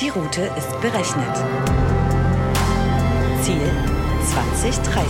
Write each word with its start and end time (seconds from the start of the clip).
Die 0.00 0.10
Route 0.10 0.42
ist 0.58 0.78
berechnet. 0.82 1.36
Ziel 3.40 3.70
2030. 4.26 5.06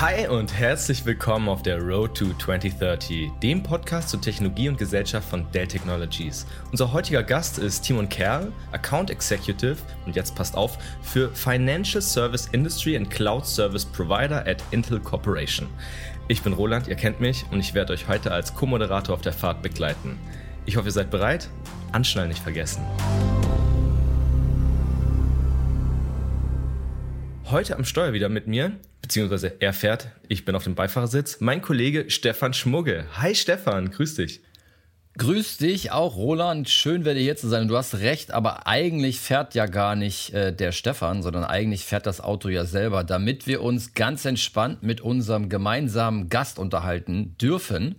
Hi 0.00 0.26
und 0.26 0.52
herzlich 0.52 1.06
willkommen 1.06 1.48
auf 1.48 1.62
der 1.62 1.80
Road 1.80 2.16
to 2.16 2.32
2030, 2.34 3.30
dem 3.40 3.62
Podcast 3.62 4.08
zur 4.08 4.20
Technologie 4.20 4.68
und 4.68 4.78
Gesellschaft 4.78 5.28
von 5.28 5.46
Dell 5.52 5.68
Technologies. 5.68 6.46
Unser 6.72 6.92
heutiger 6.92 7.22
Gast 7.22 7.58
ist 7.58 7.82
Timon 7.82 8.08
Kerl, 8.08 8.50
Account 8.72 9.08
Executive 9.10 9.76
und 10.04 10.16
jetzt 10.16 10.34
passt 10.34 10.56
auf 10.56 10.78
für 11.02 11.28
Financial 11.32 12.02
Service 12.02 12.48
Industry 12.50 12.96
and 12.96 13.08
Cloud 13.08 13.46
Service 13.46 13.84
Provider 13.84 14.44
at 14.48 14.64
Intel 14.72 14.98
Corporation. 14.98 15.68
Ich 16.30 16.42
bin 16.42 16.52
Roland, 16.52 16.86
ihr 16.86 16.94
kennt 16.94 17.20
mich 17.20 17.44
und 17.50 17.58
ich 17.58 17.74
werde 17.74 17.92
euch 17.92 18.06
heute 18.06 18.30
als 18.30 18.54
Co-Moderator 18.54 19.16
auf 19.16 19.20
der 19.20 19.32
Fahrt 19.32 19.62
begleiten. 19.62 20.16
Ich 20.64 20.76
hoffe, 20.76 20.86
ihr 20.86 20.92
seid 20.92 21.10
bereit. 21.10 21.50
Anschnallen 21.90 22.28
nicht 22.28 22.40
vergessen. 22.40 22.84
Heute 27.46 27.74
am 27.74 27.84
Steuer 27.84 28.12
wieder 28.12 28.28
mit 28.28 28.46
mir, 28.46 28.70
beziehungsweise 29.02 29.56
er 29.58 29.72
fährt, 29.72 30.12
ich 30.28 30.44
bin 30.44 30.54
auf 30.54 30.62
dem 30.62 30.76
Beifahrersitz, 30.76 31.40
mein 31.40 31.62
Kollege 31.62 32.08
Stefan 32.10 32.54
Schmugge. 32.54 33.06
Hi 33.16 33.34
Stefan, 33.34 33.90
grüß 33.90 34.14
dich. 34.14 34.40
Grüß 35.20 35.58
dich 35.58 35.92
auch, 35.92 36.16
Roland. 36.16 36.70
Schön, 36.70 37.04
werde 37.04 37.20
hier 37.20 37.36
zu 37.36 37.46
sein. 37.46 37.68
Du 37.68 37.76
hast 37.76 37.96
recht, 37.96 38.30
aber 38.30 38.66
eigentlich 38.66 39.20
fährt 39.20 39.54
ja 39.54 39.66
gar 39.66 39.94
nicht 39.94 40.32
äh, 40.32 40.50
der 40.50 40.72
Stefan, 40.72 41.22
sondern 41.22 41.44
eigentlich 41.44 41.84
fährt 41.84 42.06
das 42.06 42.22
Auto 42.22 42.48
ja 42.48 42.64
selber, 42.64 43.04
damit 43.04 43.46
wir 43.46 43.62
uns 43.62 43.92
ganz 43.92 44.24
entspannt 44.24 44.82
mit 44.82 45.02
unserem 45.02 45.50
gemeinsamen 45.50 46.30
Gast 46.30 46.58
unterhalten 46.58 47.36
dürfen. 47.38 47.96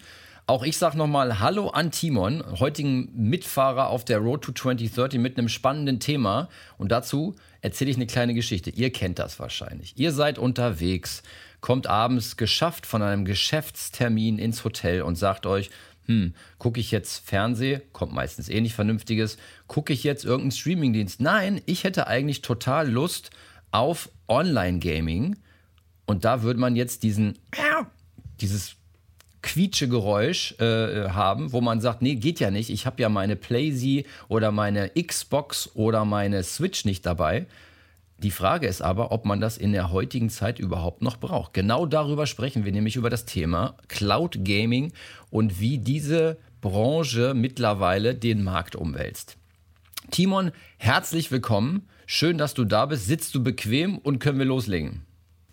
Auch 0.48 0.63
ich 0.63 0.80
sage 0.80 0.98
nochmal 0.98 1.40
Hallo 1.40 1.70
an 1.70 1.91
Timon, 1.91 2.44
heutigen 2.60 3.12
Mitfahrer 3.13 3.90
auf 3.90 4.04
der 4.04 4.18
Road 4.18 4.41
to 4.41 4.52
2030 4.52 5.20
mit 5.20 5.38
einem 5.38 5.48
spannenden 5.48 6.00
Thema. 6.00 6.50
Und 6.80 6.91
dazu 6.91 7.35
erzähle 7.62 7.91
ich 7.91 7.98
eine 7.98 8.08
kleine 8.08 8.34
Geschichte. 8.34 8.72
Ihr 8.72 8.91
kennt 8.91 9.20
das 9.20 9.40
wahrscheinlich. 9.40 9.94
Ihr 9.96 10.12
seid 10.12 10.40
unterwegs, 10.40 11.22
kommt 11.62 11.85
abends 11.85 12.35
geschafft 12.35 12.88
von 12.88 13.04
einem 13.04 13.26
Geschäftstermin 13.26 14.40
ins 14.40 14.66
Hotel 14.66 15.04
und 15.04 15.16
sagt 15.16 15.46
euch, 15.46 15.70
hm, 16.12 16.34
gucke 16.57 16.79
ich 16.79 16.91
jetzt 16.91 17.26
Fernseh, 17.26 17.79
kommt 17.93 18.13
meistens 18.13 18.49
eh 18.49 18.59
nicht 18.59 18.73
Vernünftiges, 18.73 19.37
gucke 19.67 19.93
ich 19.93 20.04
jetzt 20.04 20.26
irgendeinen 20.26 20.51
Streamingdienst? 20.51 21.21
Nein, 21.21 21.62
ich 21.65 21.85
hätte 21.85 22.07
eigentlich 22.07 22.41
total 22.41 22.90
Lust 22.90 23.31
auf 23.71 24.09
Online-Gaming. 24.27 25.37
Und 26.05 26.26
da 26.26 26.41
würde 26.41 26.59
man 26.59 26.76
jetzt 26.76 27.04
diesen, 27.04 27.37
dieses 28.41 28.76
Quietschegeräusch 29.41 30.59
äh, 30.59 31.09
haben, 31.09 31.54
wo 31.54 31.62
man 31.62 31.79
sagt, 31.79 32.01
nee, 32.01 32.15
geht 32.15 32.41
ja 32.41 32.51
nicht, 32.51 32.70
ich 32.70 32.85
habe 32.85 33.01
ja 33.01 33.07
meine 33.07 33.37
PlayZ 33.37 34.05
oder 34.27 34.51
meine 34.51 34.89
Xbox 34.89 35.70
oder 35.76 36.04
meine 36.04 36.43
Switch 36.43 36.84
nicht 36.84 37.05
dabei. 37.05 37.48
Die 38.21 38.29
Frage 38.29 38.67
ist 38.67 38.84
aber, 38.84 39.12
ob 39.12 39.26
man 39.26 39.41
das 39.41 39.57
in 39.57 39.71
der 39.71 39.91
heutigen 39.91 40.29
Zeit 40.29 40.59
überhaupt 40.59 41.01
noch 41.01 41.17
braucht. 41.17 41.55
Genau 41.55 41.87
darüber 41.87 42.27
sprechen 42.27 42.65
wir 42.65 42.71
nämlich 42.71 42.95
über 42.95 43.09
das 43.09 43.26
Thema 43.26 43.76
Cloud 43.87 44.45
Gaming 44.45 44.93
und 45.32 45.60
wie 45.60 45.79
diese 45.79 46.37
Branche 46.62 47.34
mittlerweile 47.34 48.13
den 48.13 48.43
Markt 48.43 48.76
umwälzt. 48.76 49.38
Timon, 50.12 50.51
herzlich 50.77 51.32
willkommen. 51.32 51.88
Schön, 52.05 52.38
dass 52.38 52.54
du 52.54 52.65
da 52.65 52.85
bist. 52.85 53.07
Sitzt 53.07 53.34
du 53.34 53.43
bequem 53.43 53.98
und 53.98 54.20
können 54.20 54.38
wir 54.38 54.46
loslegen? 54.46 55.01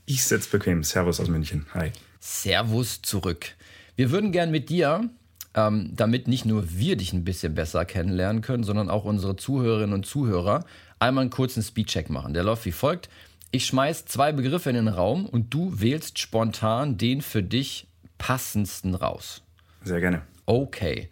Ich 0.05 0.25
sitze 0.25 0.51
bequem. 0.51 0.83
Servus 0.85 1.21
aus 1.21 1.29
München. 1.29 1.67
Hi. 1.73 1.93
Servus 2.21 3.01
zurück. 3.03 3.55
Wir 3.95 4.11
würden 4.11 4.33
gern 4.33 4.51
mit 4.51 4.69
dir, 4.69 5.09
ähm, 5.55 5.93
damit 5.95 6.29
nicht 6.29 6.45
nur 6.45 6.71
wir 6.71 6.97
dich 6.97 7.13
ein 7.13 7.25
bisschen 7.25 7.55
besser 7.55 7.85
kennenlernen 7.85 8.43
können, 8.43 8.65
sondern 8.65 8.91
auch 8.91 9.05
unsere 9.05 9.37
Zuhörerinnen 9.37 9.95
und 9.95 10.07
Zuhörer, 10.07 10.65
einmal 10.99 11.23
einen 11.23 11.31
kurzen 11.31 11.63
Speedcheck 11.63 12.11
machen. 12.11 12.35
Der 12.35 12.43
läuft 12.43 12.65
wie 12.65 12.73
folgt. 12.73 13.09
Ich 13.51 13.67
schmeiß 13.67 14.07
zwei 14.07 14.33
Begriffe 14.33 14.71
in 14.71 14.77
den 14.77 14.89
Raum 14.89 15.27
und 15.27 15.55
du 15.55 15.81
wählst 15.81 16.19
spontan 16.19 16.99
den 16.99 17.23
für 17.23 17.43
dich 17.43 17.87
passendsten 18.19 18.95
raus. 18.95 19.43
Sehr 19.83 20.01
gerne. 20.01 20.23
Okay. 20.47 21.09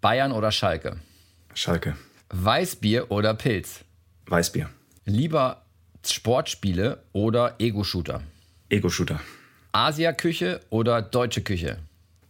Bayern 0.00 0.32
oder 0.32 0.52
Schalke? 0.52 0.98
Schalke. 1.54 1.96
Weißbier 2.30 3.10
oder 3.10 3.34
Pilz? 3.34 3.84
Weißbier. 4.26 4.68
Lieber 5.04 5.62
Sportspiele 6.04 7.02
oder 7.12 7.54
Ego-Shooter? 7.58 8.22
Ego-Shooter. 8.68 9.20
Asia-Küche 9.72 10.60
oder 10.70 11.02
deutsche 11.02 11.42
Küche? 11.42 11.78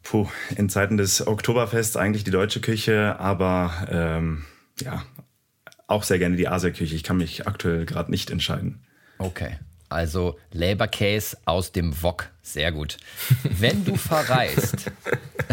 Puh, 0.03 0.29
in 0.57 0.69
Zeiten 0.69 0.97
des 0.97 1.27
Oktoberfests 1.27 1.97
eigentlich 1.97 2.25
die 2.25 2.31
deutsche 2.31 2.61
Küche, 2.61 3.19
aber 3.19 3.89
ähm, 3.91 4.45
ja, 4.81 5.05
auch 5.87 6.03
sehr 6.05 6.19
gerne 6.19 6.37
die 6.37 6.49
Asia-Küche. 6.49 6.95
Ich 6.95 7.03
kann 7.03 7.17
mich 7.17 7.47
aktuell 7.47 7.87
gerade 7.87 8.11
nicht 8.11 8.31
entscheiden. 8.31 8.85
Okay. 9.19 9.59
Also 9.89 10.39
Leberkäse 10.53 11.39
aus 11.45 11.73
dem 11.73 12.03
Wok. 12.03 12.31
Sehr 12.43 12.73
gut. 12.73 12.97
Wenn 13.43 13.85
du 13.85 13.97
verreist, 13.97 14.91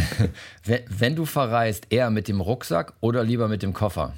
wenn 0.89 1.15
du 1.15 1.25
verreist, 1.25 1.87
eher 1.89 2.09
mit 2.09 2.27
dem 2.27 2.41
Rucksack 2.41 2.93
oder 2.99 3.23
lieber 3.23 3.47
mit 3.47 3.63
dem 3.63 3.73
Koffer? 3.73 4.13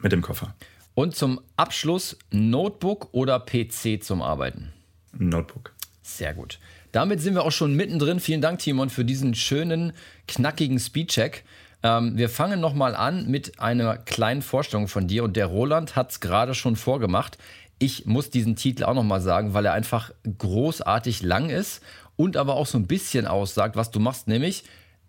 Mit 0.00 0.12
dem 0.12 0.22
Koffer. 0.22 0.54
Und 0.94 1.16
zum 1.16 1.40
Abschluss 1.56 2.18
Notebook 2.30 3.08
oder 3.12 3.40
PC 3.40 4.02
zum 4.02 4.20
Arbeiten? 4.20 4.72
Notebook. 5.12 5.72
Sehr 6.02 6.34
gut. 6.34 6.58
Damit 6.90 7.20
sind 7.20 7.34
wir 7.34 7.44
auch 7.44 7.52
schon 7.52 7.74
mittendrin. 7.74 8.20
Vielen 8.20 8.42
Dank, 8.42 8.58
Timon, 8.58 8.90
für 8.90 9.04
diesen 9.04 9.34
schönen, 9.34 9.92
knackigen 10.28 10.78
Speedcheck. 10.78 11.44
Ähm, 11.82 12.16
wir 12.16 12.28
fangen 12.28 12.60
nochmal 12.60 12.94
an 12.94 13.28
mit 13.28 13.58
einer 13.58 13.96
kleinen 13.96 14.42
Vorstellung 14.42 14.88
von 14.88 15.08
dir. 15.08 15.24
Und 15.24 15.36
der 15.36 15.46
Roland 15.46 15.96
hat 15.96 16.10
es 16.10 16.20
gerade 16.20 16.54
schon 16.54 16.76
vorgemacht. 16.76 17.38
Ich 17.82 18.06
muss 18.06 18.30
diesen 18.30 18.54
Titel 18.54 18.84
auch 18.84 18.94
nochmal 18.94 19.20
sagen, 19.20 19.54
weil 19.54 19.66
er 19.66 19.72
einfach 19.72 20.12
großartig 20.38 21.20
lang 21.22 21.50
ist 21.50 21.82
und 22.14 22.36
aber 22.36 22.54
auch 22.54 22.66
so 22.66 22.78
ein 22.78 22.86
bisschen 22.86 23.26
aussagt, 23.26 23.74
was 23.74 23.90
du 23.90 23.98
machst, 23.98 24.28
nämlich 24.28 24.62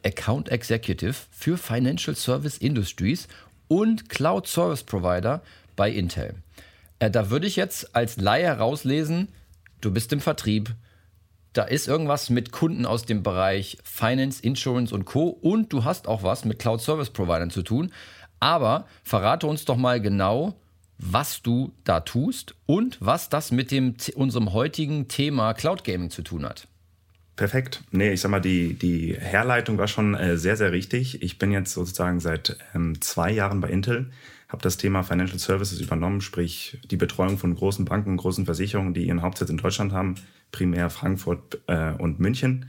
Account 0.04 0.50
Executive 0.50 1.14
für 1.30 1.60
Financial 1.60 2.16
Service 2.16 2.58
Industries 2.58 3.28
und 3.68 4.10
Cloud 4.10 4.48
Service 4.48 4.82
Provider 4.82 5.44
bei 5.76 5.92
Intel. 5.92 6.34
Äh, 6.98 7.12
da 7.12 7.30
würde 7.30 7.46
ich 7.46 7.58
jetzt 7.58 7.96
als 7.96 8.18
Laie 8.18 8.46
herauslesen, 8.46 9.28
du 9.80 9.92
bist 9.92 10.12
im 10.12 10.20
Vertrieb, 10.20 10.74
da 11.54 11.66
ist 11.66 11.88
irgendwas 11.88 12.32
mit 12.32 12.52
Kunden 12.52 12.88
aus 12.88 13.06
dem 13.06 13.22
Bereich 13.22 13.78
Finance, 13.84 14.42
Insurance 14.42 14.96
und 14.96 15.06
Co. 15.06 15.28
Und 15.28 15.72
du 15.72 15.84
hast 15.84 16.08
auch 16.08 16.24
was 16.24 16.44
mit 16.44 16.58
Cloud 16.58 16.82
Service 16.82 17.12
Providern 17.12 17.52
zu 17.52 17.62
tun. 17.62 17.94
Aber 18.40 18.88
verrate 19.04 19.46
uns 19.46 19.64
doch 19.64 19.78
mal 19.78 20.02
genau, 20.02 20.56
was 20.98 21.42
du 21.42 21.74
da 21.84 22.00
tust 22.02 22.56
und 22.66 22.98
was 23.00 23.30
das 23.30 23.52
mit 23.52 23.72
dem, 23.72 23.96
unserem 24.16 24.54
heutigen 24.54 25.08
Thema 25.08 25.54
Cloud 25.54 25.84
Gaming 25.84 26.10
zu 26.10 26.22
tun 26.22 26.46
hat. 26.46 26.68
Perfekt. 27.36 27.84
Nee, 27.92 28.14
ich 28.14 28.22
sag 28.22 28.30
mal, 28.30 28.40
die, 28.40 28.76
die 28.76 29.16
Herleitung 29.18 29.78
war 29.78 29.88
schon 29.88 30.14
äh, 30.14 30.38
sehr, 30.38 30.56
sehr 30.56 30.72
richtig. 30.72 31.24
Ich 31.24 31.40
bin 31.40 31.52
jetzt 31.52 31.74
sozusagen 31.74 32.20
seit 32.20 32.58
ähm, 32.76 33.02
zwei 33.02 33.32
Jahren 33.32 33.60
bei 33.60 33.70
Intel, 33.70 34.12
habe 34.50 34.62
das 34.62 34.78
Thema 34.78 35.02
Financial 35.02 35.40
Services 35.40 35.82
übernommen, 35.82 36.22
sprich 36.22 36.78
die 36.92 36.98
Betreuung 36.98 37.40
von 37.40 37.56
großen 37.56 37.86
Banken, 37.86 38.18
großen 38.18 38.46
Versicherungen, 38.46 38.94
die 38.94 39.08
ihren 39.08 39.24
Hauptsitz 39.24 39.50
in 39.50 39.58
Deutschland 39.58 39.94
haben, 39.94 40.14
primär 40.52 40.92
Frankfurt 40.92 41.60
äh, 41.66 41.94
und 41.94 42.20
München 42.20 42.68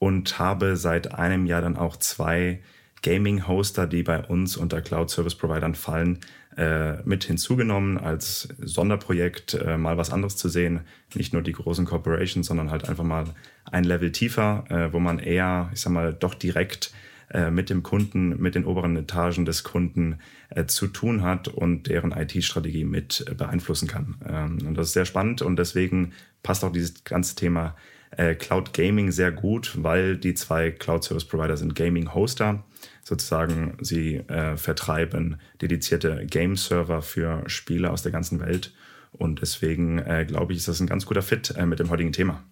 und 0.00 0.40
habe 0.40 0.76
seit 0.76 1.14
einem 1.14 1.46
Jahr 1.46 1.60
dann 1.62 1.76
auch 1.76 1.96
zwei 1.96 2.60
Gaming-Hoster, 3.02 3.86
die 3.86 4.02
bei 4.02 4.26
uns 4.26 4.56
unter 4.56 4.80
Cloud-Service-Providern 4.82 5.76
fallen, 5.76 6.18
äh, 6.56 7.02
mit 7.04 7.24
hinzugenommen 7.24 7.98
als 7.98 8.48
Sonderprojekt, 8.58 9.54
äh, 9.54 9.76
mal 9.76 9.96
was 9.96 10.10
anderes 10.10 10.36
zu 10.36 10.48
sehen. 10.48 10.80
Nicht 11.14 11.32
nur 11.32 11.42
die 11.42 11.52
großen 11.52 11.86
Corporations, 11.86 12.46
sondern 12.46 12.70
halt 12.70 12.88
einfach 12.88 13.04
mal 13.04 13.24
ein 13.70 13.84
Level 13.84 14.12
tiefer, 14.12 14.64
äh, 14.68 14.92
wo 14.92 14.98
man 14.98 15.18
eher, 15.18 15.70
ich 15.72 15.80
sag 15.80 15.92
mal, 15.92 16.12
doch 16.12 16.34
direkt 16.34 16.92
äh, 17.32 17.52
mit 17.52 17.70
dem 17.70 17.84
Kunden, 17.84 18.40
mit 18.42 18.56
den 18.56 18.64
oberen 18.64 18.96
Etagen 18.96 19.44
des 19.44 19.62
Kunden 19.62 20.18
äh, 20.48 20.66
zu 20.66 20.88
tun 20.88 21.22
hat 21.22 21.46
und 21.46 21.86
deren 21.86 22.10
IT-Strategie 22.10 22.84
mit 22.84 23.24
äh, 23.28 23.34
beeinflussen 23.34 23.86
kann. 23.86 24.16
Ähm, 24.28 24.58
und 24.66 24.74
das 24.74 24.88
ist 24.88 24.94
sehr 24.94 25.04
spannend 25.04 25.40
und 25.40 25.56
deswegen 25.56 26.12
passt 26.42 26.64
auch 26.64 26.72
dieses 26.72 27.04
ganze 27.04 27.36
Thema 27.36 27.76
äh, 28.16 28.34
Cloud 28.34 28.72
Gaming 28.74 29.10
sehr 29.12 29.32
gut, 29.32 29.72
weil 29.82 30.16
die 30.16 30.34
zwei 30.34 30.70
Cloud 30.70 31.04
Service 31.04 31.24
Provider 31.24 31.56
sind 31.56 31.74
Gaming 31.74 32.14
Hoster. 32.14 32.64
Sozusagen, 33.02 33.76
sie 33.80 34.16
äh, 34.16 34.56
vertreiben 34.56 35.40
dedizierte 35.60 36.26
Game-Server 36.26 37.02
für 37.02 37.42
Spiele 37.48 37.90
aus 37.90 38.02
der 38.02 38.12
ganzen 38.12 38.40
Welt. 38.40 38.72
Und 39.12 39.40
deswegen 39.42 39.98
äh, 39.98 40.24
glaube 40.26 40.52
ich, 40.52 40.58
ist 40.58 40.68
das 40.68 40.80
ein 40.80 40.86
ganz 40.86 41.06
guter 41.06 41.22
Fit 41.22 41.54
äh, 41.56 41.66
mit 41.66 41.78
dem 41.78 41.90
heutigen 41.90 42.12
Thema. 42.12 42.44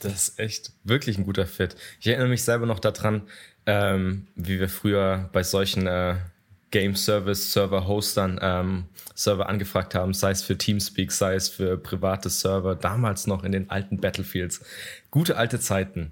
Das 0.00 0.28
ist 0.28 0.38
echt 0.38 0.72
wirklich 0.84 1.18
ein 1.18 1.24
guter 1.24 1.46
Fit. 1.46 1.76
Ich 2.00 2.06
erinnere 2.06 2.28
mich 2.28 2.42
selber 2.42 2.66
noch 2.66 2.78
daran, 2.78 3.22
ähm, 3.66 4.26
wie 4.36 4.60
wir 4.60 4.68
früher 4.68 5.30
bei 5.32 5.42
solchen 5.42 5.86
äh, 5.86 6.16
Game 6.74 6.96
Service 6.96 7.52
Server 7.52 7.86
Hostern 7.86 8.40
ähm, 8.42 8.86
Server 9.14 9.48
angefragt 9.48 9.94
haben, 9.94 10.12
sei 10.12 10.32
es 10.32 10.42
für 10.42 10.58
Teamspeak, 10.58 11.12
sei 11.12 11.36
es 11.36 11.48
für 11.48 11.78
private 11.78 12.28
Server, 12.28 12.74
damals 12.74 13.28
noch 13.28 13.44
in 13.44 13.52
den 13.52 13.70
alten 13.70 14.00
Battlefields. 14.00 14.60
Gute 15.12 15.36
alte 15.36 15.60
Zeiten. 15.60 16.10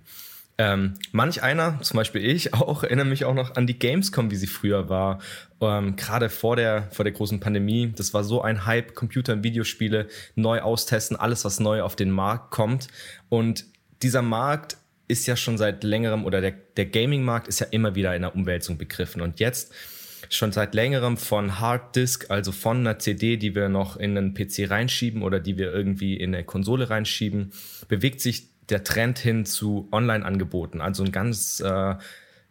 Ähm, 0.59 0.95
manch 1.11 1.43
einer, 1.43 1.81
zum 1.83 1.97
Beispiel 1.97 2.25
ich 2.25 2.55
auch, 2.55 2.85
erinnere 2.85 3.07
mich 3.07 3.25
auch 3.25 3.35
noch 3.35 3.57
an 3.57 3.67
die 3.67 3.77
Gamescom, 3.77 4.31
wie 4.31 4.37
sie 4.37 4.47
früher 4.47 4.89
war. 4.89 5.19
Ähm, 5.61 5.97
Gerade 5.97 6.31
vor 6.31 6.55
der, 6.55 6.89
vor 6.93 7.05
der 7.05 7.13
großen 7.13 7.41
Pandemie. 7.41 7.93
Das 7.97 8.15
war 8.15 8.23
so 8.23 8.41
ein 8.41 8.65
Hype, 8.65 8.95
Computer 8.95 9.33
und 9.33 9.43
Videospiele 9.43 10.07
neu 10.37 10.61
austesten, 10.61 11.17
alles, 11.17 11.45
was 11.45 11.59
neu 11.59 11.83
auf 11.83 11.97
den 11.97 12.13
Markt 12.13 12.53
kommt. 12.53 12.87
Und 13.29 13.65
dieser 14.01 14.23
Markt 14.23 14.77
ist 15.09 15.27
ja 15.27 15.35
schon 15.35 15.59
seit 15.59 15.83
längerem, 15.83 16.25
oder 16.25 16.41
der, 16.41 16.53
der 16.77 16.87
Gaming-Markt 16.87 17.49
ist 17.49 17.59
ja 17.59 17.67
immer 17.73 17.97
wieder 17.97 18.15
in 18.15 18.23
der 18.23 18.37
Umwälzung 18.37 18.79
begriffen. 18.79 19.23
Und 19.23 19.41
jetzt 19.41 19.75
schon 20.35 20.53
seit 20.53 20.75
längerem 20.75 21.17
von 21.17 21.61
Hard 21.61 21.97
Disk, 21.97 22.31
also 22.31 22.53
von 22.53 22.79
einer 22.79 22.99
CD, 22.99 23.37
die 23.37 23.55
wir 23.55 23.69
noch 23.69 23.97
in 23.97 24.17
einen 24.17 24.35
PC 24.35 24.71
reinschieben 24.71 25.23
oder 25.23 25.41
die 25.41 25.59
wir 25.59 25.73
irgendwie 25.73 26.17
in 26.17 26.35
eine 26.35 26.45
Konsole 26.45 26.91
reinschieben, 26.91 27.53
bewegt 27.89 28.21
sich 28.21 28.49
der 28.69 28.85
Trend 28.85 29.19
hin 29.19 29.45
zu 29.45 29.89
Online-Angeboten. 29.93 30.81
Also 30.81 31.05
ein 31.05 31.13
ganz, 31.13 31.61
äh, 31.61 31.95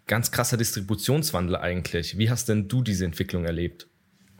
ganz 0.07 0.31
krasser 0.31 0.57
Distributionswandel 0.57 1.55
eigentlich. 1.55 2.17
Wie 2.17 2.29
hast 2.29 2.49
denn 2.49 2.67
du 2.67 2.81
diese 2.83 3.05
Entwicklung 3.05 3.45
erlebt? 3.45 3.87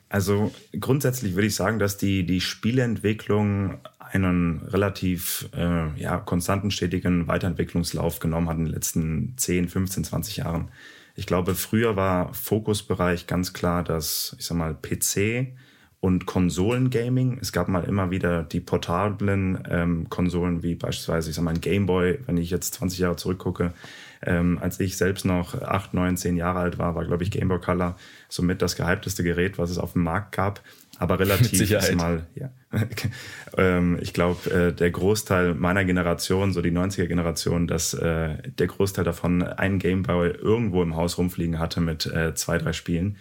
Also 0.09 0.51
grundsätzlich 0.77 1.35
würde 1.35 1.47
ich 1.47 1.55
sagen, 1.55 1.79
dass 1.79 1.97
die, 1.97 2.25
die 2.25 2.41
Spieleentwicklung 2.41 3.79
einen 3.97 4.61
relativ 4.67 5.47
äh, 5.55 5.97
ja, 5.97 6.17
konstanten, 6.17 6.69
stetigen 6.69 7.27
Weiterentwicklungslauf 7.27 8.19
genommen 8.19 8.49
hat 8.49 8.57
in 8.57 8.65
den 8.65 8.73
letzten 8.73 9.33
10, 9.37 9.69
15, 9.69 10.03
20 10.03 10.37
Jahren. 10.37 10.69
Ich 11.15 11.25
glaube, 11.25 11.55
früher 11.55 11.95
war 11.95 12.33
Fokusbereich 12.33 13.27
ganz 13.27 13.53
klar 13.53 13.83
das, 13.83 14.35
ich 14.39 14.45
sag 14.45 14.57
mal, 14.57 14.75
PC 14.75 15.53
und 15.99 16.25
Konsolengaming. 16.25 17.37
Es 17.41 17.51
gab 17.51 17.67
mal 17.67 17.83
immer 17.83 18.09
wieder 18.09 18.43
die 18.43 18.59
portablen 18.59 19.63
ähm, 19.69 20.09
Konsolen, 20.09 20.63
wie 20.63 20.75
beispielsweise, 20.75 21.29
ich 21.29 21.35
sag 21.35 21.43
mal, 21.43 21.53
ein 21.53 21.61
Gameboy, 21.61 22.19
wenn 22.25 22.37
ich 22.37 22.49
jetzt 22.49 22.73
20 22.75 22.99
Jahre 22.99 23.15
zurückgucke. 23.17 23.73
Ähm, 24.23 24.57
als 24.61 24.79
ich 24.79 24.97
selbst 24.97 25.25
noch 25.25 25.59
8, 25.61 25.93
9, 25.93 26.17
10 26.17 26.37
Jahre 26.37 26.59
alt 26.59 26.79
war, 26.79 26.95
war, 26.95 27.05
glaube 27.05 27.23
ich, 27.23 27.31
Gameboy 27.31 27.59
Color 27.59 27.95
somit 28.29 28.61
das 28.61 28.75
gehypteste 28.75 29.23
Gerät, 29.23 29.57
was 29.57 29.69
es 29.69 29.77
auf 29.77 29.93
dem 29.93 30.03
Markt 30.03 30.31
gab. 30.31 30.61
Aber 31.01 31.17
relativ 31.17 31.59
Mit 31.59 31.95
mal, 31.95 32.27
ja. 32.35 32.51
ähm, 33.57 33.97
ich 33.99 34.13
glaube, 34.13 34.51
äh, 34.51 34.71
der 34.71 34.91
Großteil 34.91 35.55
meiner 35.55 35.83
Generation, 35.83 36.53
so 36.53 36.61
die 36.61 36.71
90er-Generation, 36.71 37.65
dass 37.65 37.95
äh, 37.95 38.37
der 38.59 38.67
Großteil 38.67 39.03
davon 39.03 39.41
einen 39.41 39.79
Gameboy 39.79 40.29
irgendwo 40.29 40.83
im 40.83 40.95
Haus 40.95 41.17
rumfliegen 41.17 41.57
hatte 41.57 41.81
mit 41.81 42.05
äh, 42.05 42.35
zwei, 42.35 42.59
drei 42.59 42.71
Spielen. 42.71 43.17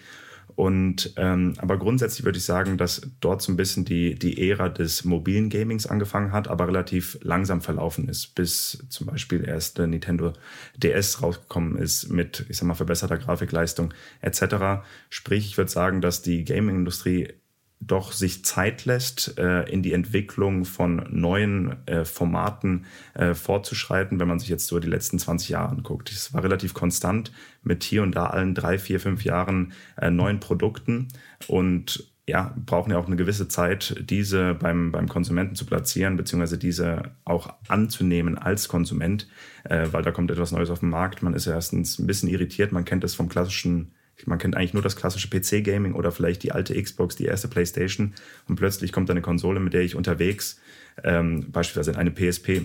Und 0.57 1.15
ähm, 1.17 1.55
aber 1.57 1.79
grundsätzlich 1.79 2.27
würde 2.27 2.37
ich 2.37 2.45
sagen, 2.45 2.77
dass 2.77 3.01
dort 3.21 3.41
so 3.41 3.51
ein 3.51 3.57
bisschen 3.57 3.87
die, 3.87 4.15
die 4.15 4.51
Ära 4.51 4.69
des 4.69 5.07
mobilen 5.07 5.49
Gamings 5.49 5.87
angefangen 5.87 6.33
hat, 6.33 6.49
aber 6.49 6.67
relativ 6.67 7.19
langsam 7.23 7.63
verlaufen 7.63 8.11
ist, 8.11 8.35
bis 8.35 8.85
zum 8.91 9.07
Beispiel 9.07 9.43
erst 9.49 9.79
der 9.79 9.87
Nintendo 9.87 10.35
DS 10.77 11.23
rausgekommen 11.23 11.79
ist 11.79 12.11
mit, 12.11 12.45
ich 12.51 12.59
sag 12.59 12.67
mal, 12.67 12.75
verbesserter 12.75 13.17
Grafikleistung 13.17 13.95
etc. 14.21 14.85
Sprich, 15.09 15.47
ich 15.47 15.57
würde 15.57 15.71
sagen, 15.71 16.03
dass 16.03 16.21
die 16.21 16.45
Gaming-Industrie 16.45 17.41
doch 17.81 18.13
sich 18.13 18.45
Zeit 18.45 18.85
lässt, 18.85 19.39
äh, 19.39 19.63
in 19.63 19.83
die 19.83 19.95
Entwicklung 19.95 20.67
von 20.67 21.07
neuen 21.11 21.87
äh, 21.87 22.05
Formaten 22.05 22.85
äh, 23.15 23.33
fortzuschreiten, 23.33 24.21
wenn 24.21 24.29
man 24.29 24.39
sich 24.39 24.51
jetzt 24.51 24.67
so 24.67 24.79
die 24.79 24.89
letzten 24.89 25.19
20 25.19 25.49
Jahre 25.49 25.71
anguckt. 25.71 26.13
Es 26.13 26.35
war 26.35 26.45
relativ 26.45 26.75
konstant 26.75 27.33
mit 27.63 27.83
hier 27.83 28.03
und 28.03 28.15
da 28.15 28.27
allen 28.27 28.55
drei, 28.55 28.79
vier, 28.79 29.01
fünf 29.01 29.25
Jahren 29.25 29.73
neuen 30.11 30.41
Produkten 30.41 31.09
und 31.47 32.11
ja, 32.27 32.55
brauchen 32.65 32.93
ja 32.93 32.99
auch 32.99 33.07
eine 33.07 33.17
gewisse 33.17 33.49
Zeit, 33.49 33.97
diese 34.01 34.55
beim, 34.55 34.93
beim 34.93 35.09
Konsumenten 35.09 35.57
zu 35.57 35.67
platzieren, 35.67 36.17
beziehungsweise 36.17 36.57
diese 36.57 37.11
auch 37.25 37.53
anzunehmen 37.69 38.39
als 38.39 38.69
Konsument, 38.69 39.29
weil 39.65 40.03
da 40.03 40.11
kommt 40.11 40.31
etwas 40.31 40.53
Neues 40.53 40.71
auf 40.71 40.81
den 40.81 40.89
Markt. 40.89 41.23
Man 41.23 41.35
ist 41.35 41.47
ja 41.47 41.53
erstens 41.53 41.99
ein 41.99 42.07
bisschen 42.07 42.31
irritiert, 42.31 42.73
man 42.73 42.87
kennt 42.87 43.05
es 43.05 43.15
vom 43.15 43.29
klassischen 43.29 43.93
man 44.27 44.39
kennt 44.39 44.57
eigentlich 44.57 44.75
nur 44.75 44.83
das 44.83 44.97
klassische 44.97 45.29
PC-Gaming 45.29 45.95
oder 45.95 46.13
vielleicht 46.13 46.43
die 46.43 46.53
alte 46.53 46.81
Xbox, 46.81 47.17
die 47.17 47.27
erste 47.27 47.49
PlayStation 47.49 48.15
und 48.49 48.57
plötzlich 48.57 48.93
kommt 48.93 49.11
eine 49.11 49.23
Konsole, 49.23 49.61
mit 49.61 49.73
der 49.73 49.83
ich 49.83 49.97
unterwegs, 49.97 50.61
ähm, 51.05 51.51
beispielsweise 51.51 51.99
eine 51.99 52.11
PSP, 52.11 52.63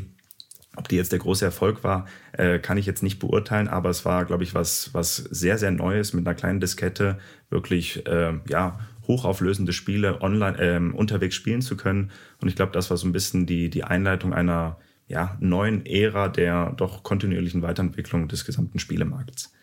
ob 0.76 0.88
die 0.88 0.98
jetzt 0.98 1.12
der 1.12 1.20
große 1.20 1.46
Erfolg 1.46 1.84
war, 1.84 2.06
äh, 2.34 2.60
kann 2.60 2.78
ich 2.78 2.86
jetzt 2.86 3.04
nicht 3.04 3.20
beurteilen, 3.20 3.68
aber 3.68 3.90
es 3.90 4.06
war, 4.06 4.26
glaube 4.26 4.44
ich, 4.44 4.54
was, 4.54 4.94
was 4.94 5.16
sehr, 5.16 5.58
sehr 5.58 5.72
Neues 5.72 6.14
mit 6.14 6.28
einer 6.28 6.36
kleinen 6.36 6.60
Diskette, 6.60 7.18
wirklich, 7.50 8.06
äh, 8.08 8.34
ja, 8.50 8.80
hochauflösende 9.08 9.72
Spiele 9.72 10.22
online 10.22 10.58
äh, 10.58 10.96
unterwegs 10.96 11.36
spielen 11.36 11.62
zu 11.62 11.78
können. 11.78 12.12
Und 12.42 12.48
ich 12.48 12.56
glaube, 12.56 12.72
das 12.72 12.90
war 12.90 12.98
so 12.98 13.08
ein 13.08 13.12
bisschen 13.12 13.46
die, 13.46 13.70
die 13.70 13.84
Einleitung 13.84 14.34
einer 14.34 14.80
ja, 15.08 15.38
neuen 15.40 15.86
Ära 15.86 16.28
der 16.28 16.74
doch 16.76 17.04
kontinuierlichen 17.04 17.62
Weiterentwicklung 17.62 18.28
des 18.28 18.46
gesamten 18.46 18.80
Spielemarkts. 18.80 19.54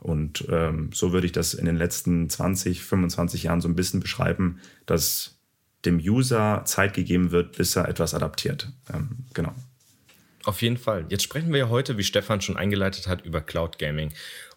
Und 0.00 0.46
ähm, 0.50 0.90
so 0.92 1.12
würde 1.12 1.26
ich 1.26 1.32
das 1.32 1.54
in 1.54 1.66
den 1.66 1.76
letzten 1.76 2.30
20, 2.30 2.82
25 2.82 3.44
Jahren 3.44 3.60
so 3.60 3.68
ein 3.68 3.74
bisschen 3.74 4.00
beschreiben, 4.00 4.60
dass 4.86 5.38
dem 5.84 5.98
User 5.98 6.62
Zeit 6.64 6.94
gegeben 6.94 7.30
wird, 7.30 7.56
bis 7.56 7.76
er 7.76 7.88
etwas 7.88 8.14
adaptiert. 8.14 8.72
Ähm, 8.92 9.10
genau. 9.34 9.54
Auf 10.44 10.62
jeden 10.62 10.76
Fall. 10.76 11.04
Jetzt 11.08 11.24
sprechen 11.24 11.52
wir 11.52 11.58
ja 11.58 11.68
heute, 11.68 11.98
wie 11.98 12.04
Stefan 12.04 12.40
schon 12.40 12.56
eingeleitet 12.56 13.06
hat, 13.06 13.24
über 13.24 13.40
Cloud 13.40 13.78
Gaming. 13.78 14.12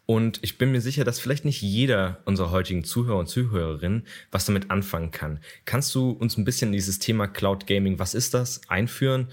Und 0.05 0.39
ich 0.41 0.57
bin 0.57 0.71
mir 0.71 0.81
sicher, 0.81 1.03
dass 1.03 1.19
vielleicht 1.19 1.45
nicht 1.45 1.61
jeder 1.61 2.21
unserer 2.25 2.51
heutigen 2.51 2.83
Zuhörer 2.83 3.19
und 3.19 3.27
Zuhörerinnen 3.27 4.05
was 4.31 4.45
damit 4.45 4.71
anfangen 4.71 5.11
kann. 5.11 5.39
Kannst 5.65 5.93
du 5.95 6.11
uns 6.11 6.37
ein 6.37 6.45
bisschen 6.45 6.71
dieses 6.71 6.99
Thema 6.99 7.27
Cloud 7.27 7.67
Gaming, 7.67 7.99
was 7.99 8.13
ist 8.13 8.33
das, 8.33 8.61
einführen? 8.67 9.27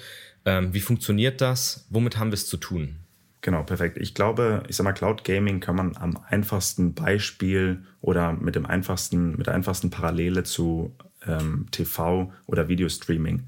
Ähm, 0.45 0.73
wie 0.75 0.81
funktioniert 0.81 1.41
das? 1.41 1.87
Womit 1.91 2.17
haben 2.17 2.31
wir 2.31 2.35
es 2.35 2.47
zu 2.47 2.57
tun? 2.57 2.97
Genau, 3.41 3.63
perfekt. 3.63 3.99
Ich 3.99 4.15
glaube, 4.15 4.65
ich 4.69 4.77
sag 4.77 4.85
mal, 4.85 4.93
Cloud 4.93 5.23
Gaming 5.23 5.61
kann 5.61 5.77
man 5.77 5.97
am 5.97 6.19
einfachsten 6.29 6.95
Beispiel 6.95 7.85
oder 8.01 8.33
mit 8.33 8.57
dem 8.57 8.67
einfachsten, 8.67 9.37
mit 9.37 9.47
der 9.47 9.55
einfachsten 9.55 9.91
Parallele 9.91 10.43
zu 10.43 10.97
ähm, 11.27 11.67
TV 11.71 12.33
oder 12.47 12.69
Videostreaming 12.69 13.45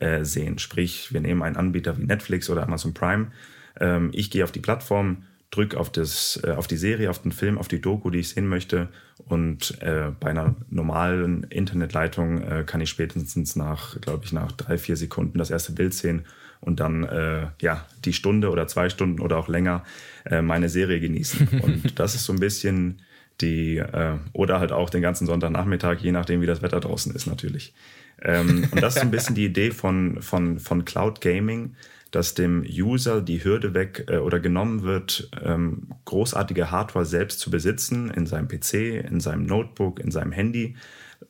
äh, 0.00 0.24
sehen. 0.24 0.58
Sprich, 0.58 1.12
wir 1.12 1.20
nehmen 1.20 1.42
einen 1.42 1.56
Anbieter 1.56 1.98
wie 1.98 2.04
Netflix 2.04 2.48
oder 2.48 2.62
Amazon 2.62 2.94
Prime. 2.94 3.32
Ähm, 3.78 4.10
ich 4.14 4.30
gehe 4.30 4.44
auf 4.44 4.52
die 4.52 4.60
Plattform, 4.60 5.24
drücke 5.50 5.78
auf, 5.78 5.92
äh, 5.96 6.50
auf 6.52 6.66
die 6.66 6.78
Serie, 6.78 7.10
auf 7.10 7.20
den 7.20 7.32
Film, 7.32 7.58
auf 7.58 7.68
die 7.68 7.82
Doku, 7.82 8.08
die 8.08 8.20
ich 8.20 8.30
sehen 8.30 8.48
möchte. 8.48 8.88
Und 9.26 9.80
äh, 9.82 10.10
bei 10.18 10.30
einer 10.30 10.56
normalen 10.70 11.44
Internetleitung 11.44 12.42
äh, 12.42 12.64
kann 12.66 12.80
ich 12.80 12.88
spätestens 12.88 13.56
nach, 13.56 14.00
glaube 14.00 14.24
ich, 14.24 14.32
nach 14.32 14.52
drei, 14.52 14.78
vier 14.78 14.96
Sekunden 14.96 15.36
das 15.36 15.50
erste 15.50 15.72
Bild 15.72 15.92
sehen 15.92 16.24
und 16.64 16.80
dann 16.80 17.04
äh, 17.04 17.46
ja 17.60 17.84
die 18.04 18.12
Stunde 18.12 18.50
oder 18.50 18.66
zwei 18.66 18.88
Stunden 18.88 19.20
oder 19.20 19.36
auch 19.36 19.48
länger 19.48 19.84
äh, 20.24 20.42
meine 20.42 20.68
Serie 20.68 21.00
genießen. 21.00 21.48
Und 21.62 21.98
das 21.98 22.14
ist 22.14 22.24
so 22.24 22.32
ein 22.32 22.40
bisschen 22.40 23.00
die 23.40 23.78
äh, 23.78 24.14
oder 24.32 24.60
halt 24.60 24.72
auch 24.72 24.90
den 24.90 25.02
ganzen 25.02 25.26
Sonntagnachmittag, 25.26 25.98
je 26.00 26.12
nachdem 26.12 26.40
wie 26.40 26.46
das 26.46 26.62
Wetter 26.62 26.80
draußen 26.80 27.14
ist 27.14 27.26
natürlich. 27.26 27.74
Ähm, 28.22 28.68
und 28.70 28.80
das 28.80 28.94
ist 28.94 29.00
so 29.00 29.06
ein 29.06 29.10
bisschen 29.10 29.34
die 29.34 29.44
Idee 29.44 29.72
von 29.72 30.22
von 30.22 30.60
von 30.60 30.84
Cloud 30.84 31.20
Gaming, 31.20 31.74
dass 32.12 32.34
dem 32.34 32.64
User 32.64 33.20
die 33.20 33.42
Hürde 33.42 33.74
weg 33.74 34.06
äh, 34.08 34.18
oder 34.18 34.38
genommen 34.38 34.82
wird, 34.82 35.28
ähm, 35.44 35.88
großartige 36.04 36.70
Hardware 36.70 37.04
selbst 37.04 37.40
zu 37.40 37.50
besitzen 37.50 38.10
in 38.10 38.26
seinem 38.26 38.46
PC, 38.46 39.04
in 39.04 39.20
seinem 39.20 39.46
Notebook, 39.46 39.98
in 39.98 40.12
seinem 40.12 40.32
Handy 40.32 40.76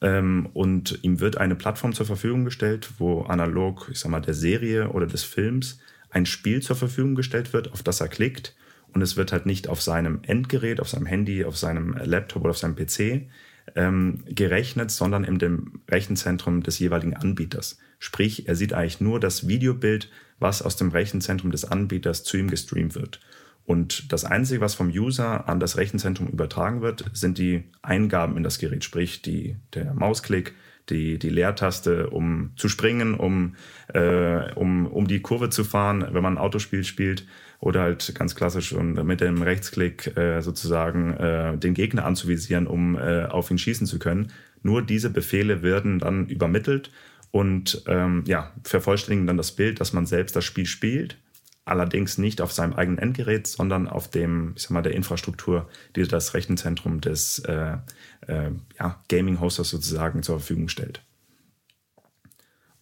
ähm, 0.01 0.49
und 0.53 0.99
ihm 1.03 1.21
wird 1.21 1.39
eine 1.39 1.55
Plattform 1.55 1.93
zur 1.93 2.07
Verfügung 2.07 2.45
gestellt, 2.45 2.91
wo 2.99 3.23
analog, 3.23 3.89
ich 3.91 3.99
sag 3.99 4.11
mal, 4.11 4.21
der 4.21 4.35
Serie 4.35 4.91
oder 4.91 5.07
des 5.07 5.25
Films 5.25 5.79
ein 6.11 6.27
Spiel 6.27 6.63
zur 6.63 6.77
Verfügung 6.77 7.15
gestellt 7.15 7.53
wird, 7.53 7.73
auf 7.73 7.83
das 7.83 8.01
er 8.01 8.09
klickt. 8.09 8.55
Und 8.93 9.03
es 9.03 9.17
wird 9.17 9.33
halt 9.33 9.47
nicht 9.47 9.69
auf 9.69 9.83
seinem 9.83 10.21
Endgerät, 10.23 10.81
auf 10.81 10.89
seinem 10.89 11.07
Handy, 11.07 11.45
auf 11.45 11.57
seinem 11.57 11.97
Laptop 12.05 12.43
oder 12.43 12.51
auf 12.51 12.59
seinem 12.59 12.77
PC 12.77 13.29
ähm, 13.75 14.23
gerechnet, 14.27 14.91
sondern 14.91 15.25
in 15.25 15.39
dem 15.39 15.81
Rechenzentrum 15.91 16.63
des 16.63 16.79
jeweiligen 16.79 17.15
Anbieters. 17.15 17.79
Sprich, 17.99 18.47
er 18.49 18.55
sieht 18.55 18.73
eigentlich 18.73 19.01
nur 19.01 19.19
das 19.19 19.49
Videobild, 19.49 20.11
was 20.39 20.63
aus 20.63 20.77
dem 20.77 20.91
Rechenzentrum 20.91 21.51
des 21.51 21.65
Anbieters 21.65 22.23
zu 22.23 22.37
ihm 22.37 22.49
gestreamt 22.49 22.95
wird. 22.95 23.21
Und 23.66 24.12
das 24.12 24.25
Einzige, 24.25 24.61
was 24.61 24.75
vom 24.75 24.88
User 24.88 25.49
an 25.49 25.59
das 25.59 25.76
Rechenzentrum 25.76 26.28
übertragen 26.28 26.83
wird, 26.83 27.04
sind 27.14 27.38
die 27.38 27.64
Eingaben 27.83 28.37
in 28.37 28.42
das 28.42 28.59
Gerät, 28.59 28.85
sprich 28.85 29.23
die, 29.23 29.56
der 29.73 29.94
Mausklick, 29.94 30.54
die, 30.90 31.18
die 31.18 31.30
Leertaste, 31.30 32.11
um 32.11 32.50
zu 32.56 32.68
springen, 32.68 33.14
um, 33.14 33.56
äh, 33.88 34.52
um, 34.52 34.87
um 34.87 35.06
die 35.06 35.23
Kurve 35.23 35.49
zu 35.49 35.64
fahren, 35.64 36.06
wenn 36.11 36.23
man 36.23 36.35
ein 36.35 36.38
Autospiel 36.38 36.85
spielt. 36.85 37.26
Oder 37.59 37.80
halt 37.80 38.14
ganz 38.14 38.35
klassisch 38.35 38.75
und 38.75 39.02
mit 39.04 39.23
dem 39.23 39.40
Rechtsklick 39.40 40.14
äh, 40.18 40.42
sozusagen 40.42 41.14
äh, 41.14 41.56
den 41.56 41.73
Gegner 41.73 42.04
anzuvisieren, 42.04 42.66
um 42.66 42.99
äh, 42.99 43.25
auf 43.25 43.50
ihn 43.50 43.56
schießen 43.56 43.87
zu 43.87 43.99
können. 43.99 44.30
Nur 44.62 44.83
diese 44.83 45.09
Befehle 45.09 45.62
werden 45.62 45.99
dann 45.99 46.28
übermittelt 46.28 46.90
und 47.30 47.83
ähm, 47.87 48.23
ja, 48.26 48.52
vervollständigen 48.64 49.26
dann 49.26 49.38
das 49.38 49.52
Bild, 49.52 49.80
dass 49.80 49.94
man 49.94 50.04
selbst 50.04 50.37
das 50.37 50.44
Spiel 50.44 50.66
spielt 50.66 51.16
allerdings 51.64 52.18
nicht 52.18 52.40
auf 52.40 52.52
seinem 52.52 52.75
eigenen 52.75 52.99
Endgerät, 52.99 53.47
sondern 53.47 53.88
auf 53.88 54.09
dem, 54.09 54.52
ich 54.56 54.62
sag 54.62 54.71
mal, 54.71 54.83
der 54.83 54.94
Infrastruktur, 54.94 55.68
die 55.97 56.02
das 56.06 56.35
Rechenzentrum 56.35 57.00
des 57.00 57.38
äh, 57.40 57.78
äh, 58.26 58.50
ja, 58.78 59.02
Gaming-Hosters 59.09 59.71
sozusagen 59.71 60.23
zur 60.23 60.38
Verfügung 60.38 60.68
stellt. 60.68 61.02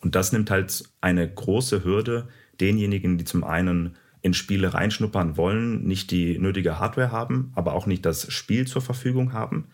Und 0.00 0.16
das 0.16 0.32
nimmt 0.32 0.50
halt 0.50 0.82
eine 1.00 1.32
große 1.32 1.84
Hürde 1.84 2.28
denjenigen, 2.60 3.18
die 3.18 3.24
zum 3.24 3.44
einen 3.44 3.96
in 4.20 4.34
Spiele 4.34 4.74
reinschnuppern 4.74 5.36
wollen, 5.36 5.84
nicht 5.84 6.10
die 6.10 6.38
nötige 6.38 6.78
Hardware 6.78 7.10
haben, 7.10 7.52
aber 7.54 7.74
auch 7.74 7.86
nicht 7.86 8.06
das 8.06 8.32
Spiel 8.32 8.66
zur 8.66 8.82
Verfügung 8.82 9.32
haben. 9.32 9.68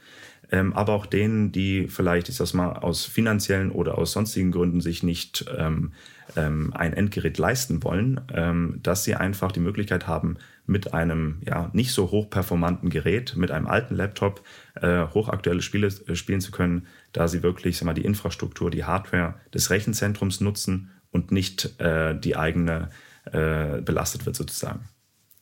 Ähm, 0.50 0.72
aber 0.72 0.94
auch 0.94 1.06
denen, 1.06 1.52
die 1.52 1.88
vielleicht, 1.88 2.28
ich 2.28 2.36
sag's 2.36 2.54
mal, 2.54 2.72
aus 2.72 3.04
finanziellen 3.04 3.70
oder 3.70 3.98
aus 3.98 4.12
sonstigen 4.12 4.50
Gründen 4.50 4.80
sich 4.80 5.02
nicht 5.02 5.44
ähm, 5.56 5.92
ähm, 6.36 6.72
ein 6.74 6.92
Endgerät 6.92 7.38
leisten 7.38 7.82
wollen, 7.84 8.20
ähm, 8.32 8.80
dass 8.82 9.04
sie 9.04 9.14
einfach 9.14 9.52
die 9.52 9.60
Möglichkeit 9.60 10.06
haben, 10.06 10.36
mit 10.66 10.92
einem 10.92 11.40
ja 11.46 11.70
nicht 11.72 11.92
so 11.92 12.10
hochperformanten 12.10 12.90
Gerät, 12.90 13.34
mit 13.36 13.50
einem 13.50 13.66
alten 13.66 13.94
Laptop 13.94 14.42
äh, 14.74 15.06
hochaktuelle 15.06 15.62
Spiele 15.62 15.86
äh, 15.86 16.14
spielen 16.14 16.40
zu 16.40 16.50
können, 16.50 16.86
da 17.12 17.26
sie 17.26 17.42
wirklich 17.42 17.78
sag 17.78 17.86
mal, 17.86 17.94
die 17.94 18.04
Infrastruktur, 18.04 18.70
die 18.70 18.84
Hardware 18.84 19.34
des 19.52 19.70
Rechenzentrums 19.70 20.40
nutzen 20.40 20.90
und 21.10 21.32
nicht 21.32 21.80
äh, 21.80 22.18
die 22.18 22.36
eigene 22.36 22.90
äh, 23.32 23.80
belastet 23.80 24.26
wird 24.26 24.36
sozusagen. 24.36 24.80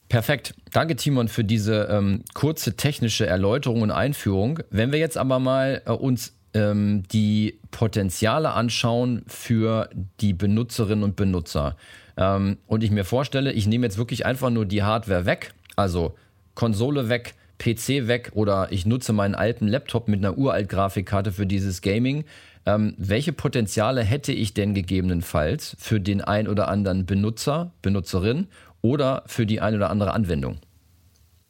Perfekt. 0.08 0.54
Danke, 0.72 0.96
Timon, 0.96 1.28
für 1.28 1.42
diese 1.42 1.88
ähm, 1.90 2.22
kurze 2.32 2.76
technische 2.76 3.26
Erläuterung 3.26 3.82
und 3.82 3.90
Einführung. 3.90 4.60
Wenn 4.70 4.92
wir 4.92 4.98
jetzt 4.98 5.18
aber 5.18 5.40
mal 5.40 5.82
äh, 5.84 5.90
uns 5.90 6.34
ähm, 6.54 7.02
die 7.12 7.58
Potenziale 7.70 8.52
anschauen 8.52 9.24
für 9.26 9.90
die 10.20 10.32
Benutzerinnen 10.32 11.04
und 11.04 11.16
Benutzer 11.16 11.76
ähm, 12.16 12.58
und 12.66 12.84
ich 12.84 12.90
mir 12.90 13.04
vorstelle, 13.04 13.52
ich 13.52 13.66
nehme 13.66 13.84
jetzt 13.84 13.98
wirklich 13.98 14.24
einfach 14.24 14.50
nur 14.50 14.64
die 14.64 14.82
Hardware 14.82 15.26
weg, 15.26 15.52
also 15.74 16.14
Konsole 16.54 17.08
weg, 17.08 17.34
PC 17.58 18.06
weg 18.06 18.30
oder 18.34 18.68
ich 18.70 18.86
nutze 18.86 19.12
meinen 19.12 19.34
alten 19.34 19.66
Laptop 19.66 20.08
mit 20.08 20.20
einer 20.20 20.38
uralt 20.38 20.68
Grafikkarte 20.68 21.32
für 21.32 21.46
dieses 21.46 21.82
Gaming. 21.82 22.24
Ähm, 22.64 22.94
welche 22.98 23.32
Potenziale 23.32 24.02
hätte 24.02 24.32
ich 24.32 24.52
denn 24.52 24.74
gegebenenfalls 24.74 25.76
für 25.78 26.00
den 26.00 26.20
ein 26.20 26.48
oder 26.48 26.68
anderen 26.68 27.06
Benutzer, 27.06 27.72
Benutzerin 27.80 28.48
oder 28.86 29.24
für 29.26 29.46
die 29.46 29.60
ein 29.60 29.74
oder 29.74 29.90
andere 29.90 30.12
Anwendung? 30.12 30.58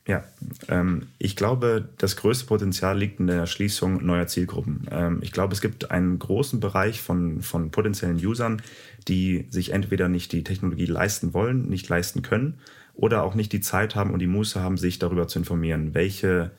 Ja, 0.09 0.23
ähm, 0.69 1.09
ich 1.19 1.35
glaube, 1.35 1.89
das 1.99 2.17
größte 2.17 2.47
Potenzial 2.47 2.97
liegt 2.97 3.19
in 3.19 3.27
der 3.27 3.39
Erschließung 3.39 4.07
neuer 4.07 4.29
Zielgruppen. 4.29 4.87
Ähm, 4.91 5.19
ich 5.21 5.33
glaube, 5.33 5.53
es 5.53 5.61
gibt 5.61 5.91
einen 5.91 6.19
großen 6.21 6.61
Bereich 6.61 7.03
von, 7.03 7.43
von 7.43 7.73
potenziellen 7.73 8.25
Usern, 8.25 8.63
die 9.09 9.47
sich 9.51 9.73
entweder 9.73 10.09
nicht 10.09 10.31
die 10.31 10.45
Technologie 10.45 10.87
leisten 10.87 11.35
wollen, 11.35 11.69
nicht 11.69 11.89
leisten 11.89 12.23
können 12.23 12.59
oder 12.95 13.25
auch 13.25 13.35
nicht 13.35 13.53
die 13.53 13.61
Zeit 13.61 13.97
haben 13.97 14.13
und 14.13 14.21
die 14.21 14.29
Muße 14.29 14.61
haben, 14.61 14.77
sich 14.77 15.01
darüber 15.01 15.27
zu 15.27 15.41
informieren, 15.41 15.93
welche 15.93 16.53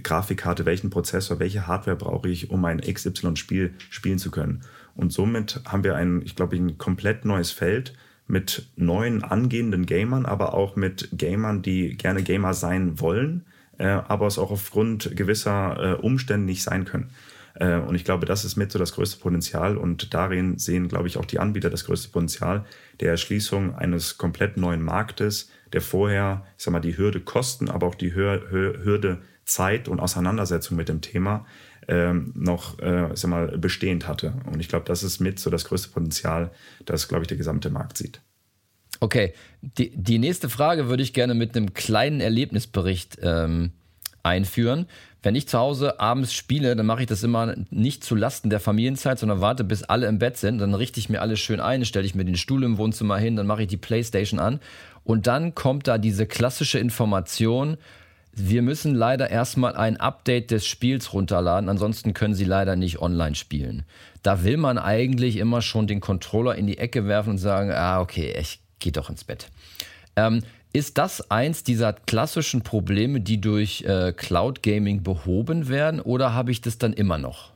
Grafikkarte, 0.00 0.64
welchen 0.64 0.90
Prozessor, 0.90 1.40
welche 1.40 1.66
Hardware 1.66 1.96
brauche 1.96 2.28
ich, 2.28 2.50
um 2.50 2.64
ein 2.64 2.80
XY-Spiel 2.80 3.74
spielen 3.90 4.18
zu 4.18 4.30
können. 4.30 4.62
Und 4.94 5.12
somit 5.12 5.60
haben 5.66 5.82
wir 5.84 5.96
ein, 5.96 6.22
ich 6.24 6.36
glaube, 6.36 6.56
ein 6.56 6.78
komplett 6.78 7.24
neues 7.24 7.50
Feld, 7.50 7.94
mit 8.26 8.70
neuen 8.76 9.24
angehenden 9.24 9.86
Gamern, 9.86 10.26
aber 10.26 10.54
auch 10.54 10.76
mit 10.76 11.08
Gamern, 11.16 11.62
die 11.62 11.96
gerne 11.96 12.22
Gamer 12.22 12.54
sein 12.54 13.00
wollen, 13.00 13.44
äh, 13.78 13.86
aber 13.86 14.26
es 14.26 14.38
auch 14.38 14.50
aufgrund 14.50 15.16
gewisser 15.16 15.76
äh, 15.78 15.94
Umstände 16.00 16.46
nicht 16.46 16.62
sein 16.62 16.84
können. 16.84 17.10
Äh, 17.54 17.76
und 17.76 17.94
ich 17.94 18.04
glaube, 18.04 18.26
das 18.26 18.44
ist 18.44 18.56
mit 18.56 18.72
so 18.72 18.78
das 18.78 18.94
größte 18.94 19.20
Potenzial 19.20 19.76
und 19.76 20.14
darin 20.14 20.58
sehen, 20.58 20.88
glaube 20.88 21.08
ich, 21.08 21.18
auch 21.18 21.26
die 21.26 21.38
Anbieter 21.38 21.70
das 21.70 21.84
größte 21.84 22.10
Potenzial 22.10 22.64
der 23.00 23.10
Erschließung 23.10 23.74
eines 23.74 24.18
komplett 24.18 24.56
neuen 24.56 24.82
Marktes, 24.82 25.50
der 25.72 25.80
vorher, 25.80 26.46
ich 26.56 26.64
sag 26.64 26.72
mal, 26.72 26.80
die 26.80 26.96
Hürde 26.96 27.20
Kosten, 27.20 27.68
aber 27.68 27.86
auch 27.86 27.94
die 27.94 28.14
Hürde 28.14 29.22
Zeit 29.44 29.88
und 29.88 30.00
Auseinandersetzung 30.00 30.76
mit 30.76 30.88
dem 30.88 31.00
Thema 31.00 31.46
ähm, 31.88 32.32
noch 32.34 32.78
äh, 32.78 33.08
sag 33.14 33.30
mal, 33.30 33.58
bestehend 33.58 34.06
hatte. 34.06 34.34
Und 34.52 34.60
ich 34.60 34.68
glaube, 34.68 34.84
das 34.86 35.02
ist 35.02 35.20
mit 35.20 35.38
so 35.38 35.50
das 35.50 35.64
größte 35.64 35.88
Potenzial, 35.90 36.50
das, 36.84 37.08
glaube 37.08 37.24
ich, 37.24 37.28
der 37.28 37.36
gesamte 37.36 37.70
Markt 37.70 37.98
sieht. 37.98 38.20
Okay, 39.00 39.32
die, 39.62 39.90
die 39.96 40.18
nächste 40.18 40.48
Frage 40.48 40.88
würde 40.88 41.02
ich 41.02 41.12
gerne 41.12 41.34
mit 41.34 41.56
einem 41.56 41.74
kleinen 41.74 42.20
Erlebnisbericht 42.20 43.18
ähm, 43.22 43.72
einführen. 44.22 44.86
Wenn 45.22 45.34
ich 45.34 45.48
zu 45.48 45.58
Hause 45.58 46.00
abends 46.00 46.32
spiele, 46.34 46.74
dann 46.74 46.86
mache 46.86 47.02
ich 47.02 47.06
das 47.06 47.22
immer 47.22 47.54
nicht 47.70 48.02
zu 48.02 48.14
Lasten 48.14 48.50
der 48.50 48.60
Familienzeit, 48.60 49.18
sondern 49.18 49.40
warte, 49.40 49.62
bis 49.64 49.84
alle 49.84 50.06
im 50.06 50.18
Bett 50.18 50.36
sind. 50.36 50.58
Dann 50.58 50.74
richte 50.74 50.98
ich 50.98 51.08
mir 51.08 51.20
alles 51.20 51.38
schön 51.38 51.60
ein, 51.60 51.84
stelle 51.84 52.06
ich 52.06 52.14
mir 52.14 52.24
den 52.24 52.36
Stuhl 52.36 52.64
im 52.64 52.76
Wohnzimmer 52.76 53.18
hin, 53.18 53.36
dann 53.36 53.46
mache 53.46 53.62
ich 53.62 53.68
die 53.68 53.76
Playstation 53.76 54.40
an. 54.40 54.60
Und 55.04 55.26
dann 55.26 55.54
kommt 55.54 55.86
da 55.86 55.98
diese 55.98 56.26
klassische 56.26 56.78
Information, 56.78 57.76
wir 58.34 58.62
müssen 58.62 58.94
leider 58.94 59.30
erstmal 59.30 59.76
ein 59.76 59.98
Update 59.98 60.50
des 60.50 60.66
Spiels 60.66 61.12
runterladen, 61.12 61.68
ansonsten 61.68 62.14
können 62.14 62.34
sie 62.34 62.44
leider 62.44 62.76
nicht 62.76 63.00
online 63.00 63.34
spielen. 63.34 63.84
Da 64.22 64.44
will 64.44 64.56
man 64.56 64.78
eigentlich 64.78 65.36
immer 65.36 65.60
schon 65.60 65.86
den 65.86 66.00
Controller 66.00 66.54
in 66.54 66.66
die 66.66 66.78
Ecke 66.78 67.06
werfen 67.06 67.30
und 67.30 67.38
sagen, 67.38 67.70
ah, 67.70 68.00
okay, 68.00 68.34
ich 68.38 68.60
gehe 68.78 68.92
doch 68.92 69.10
ins 69.10 69.24
Bett. 69.24 69.48
Ähm, 70.16 70.42
ist 70.72 70.96
das 70.96 71.30
eins 71.30 71.64
dieser 71.64 71.92
klassischen 71.92 72.62
Probleme, 72.62 73.20
die 73.20 73.40
durch 73.40 73.82
äh, 73.82 74.12
Cloud 74.16 74.62
Gaming 74.62 75.02
behoben 75.02 75.68
werden 75.68 76.00
oder 76.00 76.32
habe 76.32 76.50
ich 76.50 76.62
das 76.62 76.78
dann 76.78 76.94
immer 76.94 77.18
noch? 77.18 77.52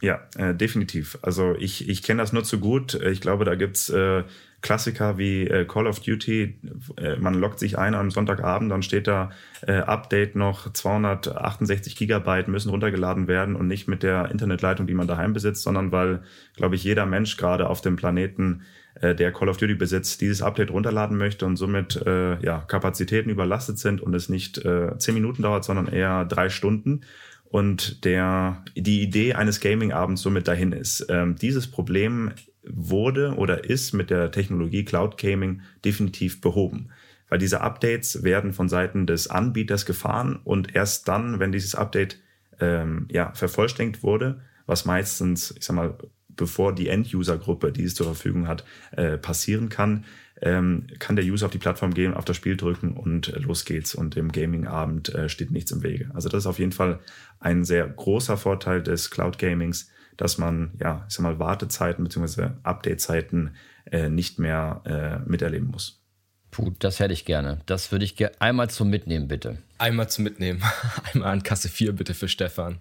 Ja, 0.00 0.20
äh, 0.36 0.54
definitiv. 0.54 1.18
Also 1.20 1.54
ich, 1.58 1.88
ich 1.88 2.02
kenne 2.02 2.22
das 2.22 2.32
nur 2.32 2.44
zu 2.44 2.58
gut. 2.58 2.94
Ich 2.94 3.20
glaube, 3.20 3.44
da 3.44 3.54
gibt's 3.54 3.90
äh, 3.90 4.24
Klassiker 4.62 5.16
wie 5.16 5.46
äh, 5.46 5.64
Call 5.64 5.86
of 5.86 6.00
Duty, 6.00 6.58
äh, 6.96 7.16
man 7.16 7.34
loggt 7.34 7.58
sich 7.58 7.78
ein 7.78 7.94
am 7.94 8.10
Sonntagabend, 8.10 8.70
dann 8.70 8.82
steht 8.82 9.06
da 9.06 9.30
äh, 9.66 9.78
Update 9.78 10.36
noch 10.36 10.72
268 10.72 11.96
Gigabyte 11.96 12.48
müssen 12.48 12.70
runtergeladen 12.70 13.26
werden 13.26 13.56
und 13.56 13.68
nicht 13.68 13.88
mit 13.88 14.02
der 14.02 14.30
Internetleitung, 14.30 14.86
die 14.86 14.94
man 14.94 15.06
daheim 15.06 15.32
besitzt, 15.32 15.62
sondern 15.62 15.92
weil, 15.92 16.22
glaube 16.56 16.74
ich, 16.74 16.84
jeder 16.84 17.06
Mensch 17.06 17.36
gerade 17.36 17.68
auf 17.68 17.80
dem 17.80 17.96
Planeten, 17.96 18.62
äh, 19.00 19.14
der 19.14 19.32
Call 19.32 19.48
of 19.48 19.56
Duty 19.56 19.74
besitzt, 19.74 20.20
dieses 20.20 20.42
Update 20.42 20.70
runterladen 20.70 21.16
möchte 21.16 21.46
und 21.46 21.56
somit 21.56 21.96
äh, 22.04 22.38
ja, 22.44 22.58
Kapazitäten 22.58 23.30
überlastet 23.30 23.78
sind 23.78 24.00
und 24.00 24.14
es 24.14 24.28
nicht 24.28 24.58
äh, 24.64 24.96
zehn 24.98 25.14
Minuten 25.14 25.42
dauert, 25.42 25.64
sondern 25.64 25.86
eher 25.86 26.24
drei 26.24 26.48
Stunden 26.50 27.02
und 27.50 28.04
der, 28.04 28.64
die 28.76 29.02
Idee 29.02 29.34
eines 29.34 29.60
Gaming-Abends 29.60 30.22
somit 30.22 30.46
dahin 30.46 30.72
ist. 30.72 31.06
Ähm, 31.08 31.36
dieses 31.36 31.66
Problem 31.66 32.32
wurde 32.62 33.34
oder 33.36 33.64
ist 33.64 33.92
mit 33.92 34.10
der 34.10 34.30
Technologie 34.30 34.84
Cloud 34.84 35.16
Gaming 35.16 35.62
definitiv 35.84 36.40
behoben. 36.40 36.90
Weil 37.28 37.38
diese 37.38 37.60
Updates 37.60 38.22
werden 38.22 38.52
von 38.52 38.68
Seiten 38.68 39.06
des 39.06 39.28
Anbieters 39.28 39.86
gefahren 39.86 40.40
und 40.44 40.74
erst 40.74 41.08
dann, 41.08 41.38
wenn 41.38 41.52
dieses 41.52 41.74
Update 41.74 42.18
ähm, 42.58 43.06
ja, 43.10 43.32
vervollständigt 43.34 44.02
wurde, 44.02 44.40
was 44.66 44.84
meistens, 44.84 45.54
ich 45.56 45.64
sag 45.64 45.76
mal, 45.76 45.96
bevor 46.28 46.74
die 46.74 46.88
End-User-Gruppe, 46.88 47.72
die 47.72 47.84
es 47.84 47.94
zur 47.94 48.06
Verfügung 48.06 48.48
hat, 48.48 48.64
äh, 48.92 49.18
passieren 49.18 49.68
kann, 49.68 50.04
ähm, 50.42 50.86
kann 50.98 51.16
der 51.16 51.24
User 51.24 51.46
auf 51.46 51.52
die 51.52 51.58
Plattform 51.58 51.92
gehen, 51.92 52.14
auf 52.14 52.24
das 52.24 52.36
Spiel 52.36 52.56
drücken 52.56 52.96
und 52.96 53.28
äh, 53.28 53.38
los 53.38 53.64
geht's. 53.64 53.94
Und 53.94 54.16
im 54.16 54.32
Gaming-Abend 54.32 55.14
äh, 55.14 55.28
steht 55.28 55.50
nichts 55.50 55.70
im 55.70 55.82
Wege. 55.82 56.10
Also 56.14 56.28
das 56.28 56.44
ist 56.44 56.46
auf 56.46 56.58
jeden 56.58 56.72
Fall 56.72 57.00
ein 57.40 57.64
sehr 57.64 57.86
großer 57.86 58.36
Vorteil 58.36 58.82
des 58.82 59.10
Cloud-Gamings, 59.10 59.90
dass 60.20 60.36
man, 60.36 60.72
ja, 60.78 61.06
ich 61.08 61.14
sag 61.14 61.22
mal, 61.22 61.38
Wartezeiten 61.38 62.04
bzw. 62.04 62.50
Update-Zeiten 62.62 63.54
äh, 63.90 64.10
nicht 64.10 64.38
mehr 64.38 64.82
äh, 64.84 65.28
miterleben 65.28 65.68
muss. 65.68 66.02
Puh, 66.50 66.72
das 66.78 67.00
hätte 67.00 67.14
ich 67.14 67.24
gerne. 67.24 67.60
Das 67.64 67.90
würde 67.90 68.04
ich 68.04 68.16
gerne 68.16 68.38
einmal 68.40 68.68
zum 68.68 68.90
Mitnehmen, 68.90 69.28
bitte. 69.28 69.58
Einmal 69.78 70.10
zum 70.10 70.24
Mitnehmen. 70.24 70.62
Einmal 71.14 71.30
an 71.30 71.42
Kasse 71.42 71.70
4 71.70 71.92
bitte 71.92 72.12
für 72.12 72.28
Stefan. 72.28 72.80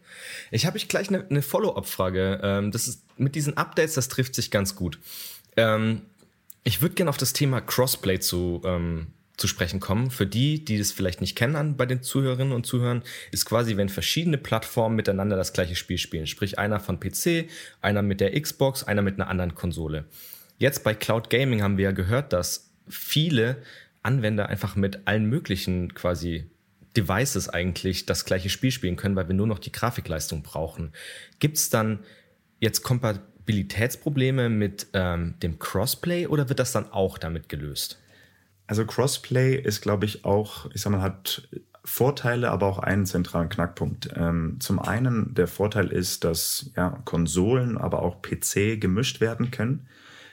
Ich 0.51 0.65
habe 0.65 0.77
ich 0.77 0.89
gleich 0.89 1.08
eine, 1.08 1.25
eine 1.29 1.41
Follow-up-Frage. 1.41 2.41
Ähm, 2.43 2.72
das 2.72 2.88
ist 2.89 3.05
mit 3.17 3.36
diesen 3.36 3.55
Updates, 3.55 3.93
das 3.93 4.10
trifft 4.10 4.36
sich 4.36 4.51
ganz 4.51 4.75
gut. 4.75 5.00
Ähm, 5.55 6.01
ich 6.65 6.81
würde 6.81 6.96
gerne 6.96 7.10
auf 7.10 7.17
das 7.17 7.31
Thema 7.31 7.62
Crossplay 7.62 8.19
zu 8.19 8.62
ähm, 8.65 9.08
zu 9.39 9.48
sprechen 9.48 9.79
kommen. 9.79 10.12
Für 10.12 10.27
die, 10.27 10.63
die 10.63 10.77
das 10.77 10.91
vielleicht 10.91 11.22
nicht 11.22 11.36
kennen 11.36 11.77
bei 11.77 11.86
den 11.86 12.03
Zuhörerinnen 12.03 12.53
und 12.53 12.65
Zuhörern, 12.65 13.03
ist 13.31 13.46
quasi, 13.46 13.77
wenn 13.77 13.89
verschiedene 13.89 14.38
Plattformen 14.38 14.96
miteinander 14.96 15.36
das 15.36 15.53
gleiche 15.53 15.75
Spiel 15.75 15.98
spielen. 15.98 16.27
Sprich, 16.27 16.60
einer 16.60 16.79
von 16.79 17.00
PC, 17.00 17.50
einer 17.81 18.01
mit 18.01 18.19
der 18.22 18.39
Xbox, 18.39 18.84
einer 18.84 19.01
mit 19.01 19.15
einer 19.15 19.29
anderen 19.29 19.55
Konsole. 19.55 20.05
Jetzt 20.58 20.84
bei 20.84 20.93
Cloud 20.93 21.29
Gaming 21.29 21.62
haben 21.62 21.77
wir 21.77 21.86
ja 21.86 21.91
gehört, 21.91 22.34
dass 22.34 22.69
viele 22.88 23.58
Anwender 24.03 24.50
einfach 24.50 24.75
mit 24.75 25.08
allen 25.08 25.25
möglichen 25.25 25.93
quasi 25.93 26.46
Devices 26.98 27.50
eigentlich 27.50 28.05
das 28.05 28.25
gleiche 28.25 28.50
Spiel 28.50 28.72
spielen 28.72 28.96
können, 28.96 29.15
weil 29.15 29.27
wir 29.27 29.36
nur 29.36 29.48
noch 29.48 29.60
die 29.60 29.72
Grafikleistung 29.72 30.43
brauchen. 30.43 30.91
Gibt 31.39 31.58
es 31.58 31.69
dann 31.69 32.00
jetzt 32.60 32.81
Kompatibilitätsprobleme 32.84 34.50
mit 34.50 34.88
ähm, 34.93 35.36
dem 35.41 35.60
Crossplay 35.60 36.27
oder 36.27 36.50
wird 36.50 36.60
das 36.60 36.72
dann 36.72 36.91
auch 36.91 37.17
damit 37.17 37.48
gelöst? 37.48 38.00
Also 38.69 38.85
Crossplay 38.85 39.55
ist, 39.55 39.81
glaube 39.81 40.05
ich, 40.05 40.25
auch, 40.25 40.69
ich 40.75 40.81
sag 40.81 40.91
mal, 40.91 41.01
hat 41.01 41.49
Vorteile, 41.83 42.51
aber 42.51 42.67
auch 42.67 42.77
einen 42.77 43.07
zentralen 43.07 43.49
Knackpunkt. 43.49 44.11
Ähm, 44.15 44.57
zum 44.59 44.77
einen, 44.77 45.33
der 45.33 45.47
Vorteil 45.47 45.88
ist, 45.88 46.23
dass 46.23 46.69
ja, 46.77 47.01
Konsolen, 47.03 47.79
aber 47.79 48.03
auch 48.03 48.21
PC 48.21 48.79
gemischt 48.79 49.21
werden 49.21 49.49
können. 49.49 49.88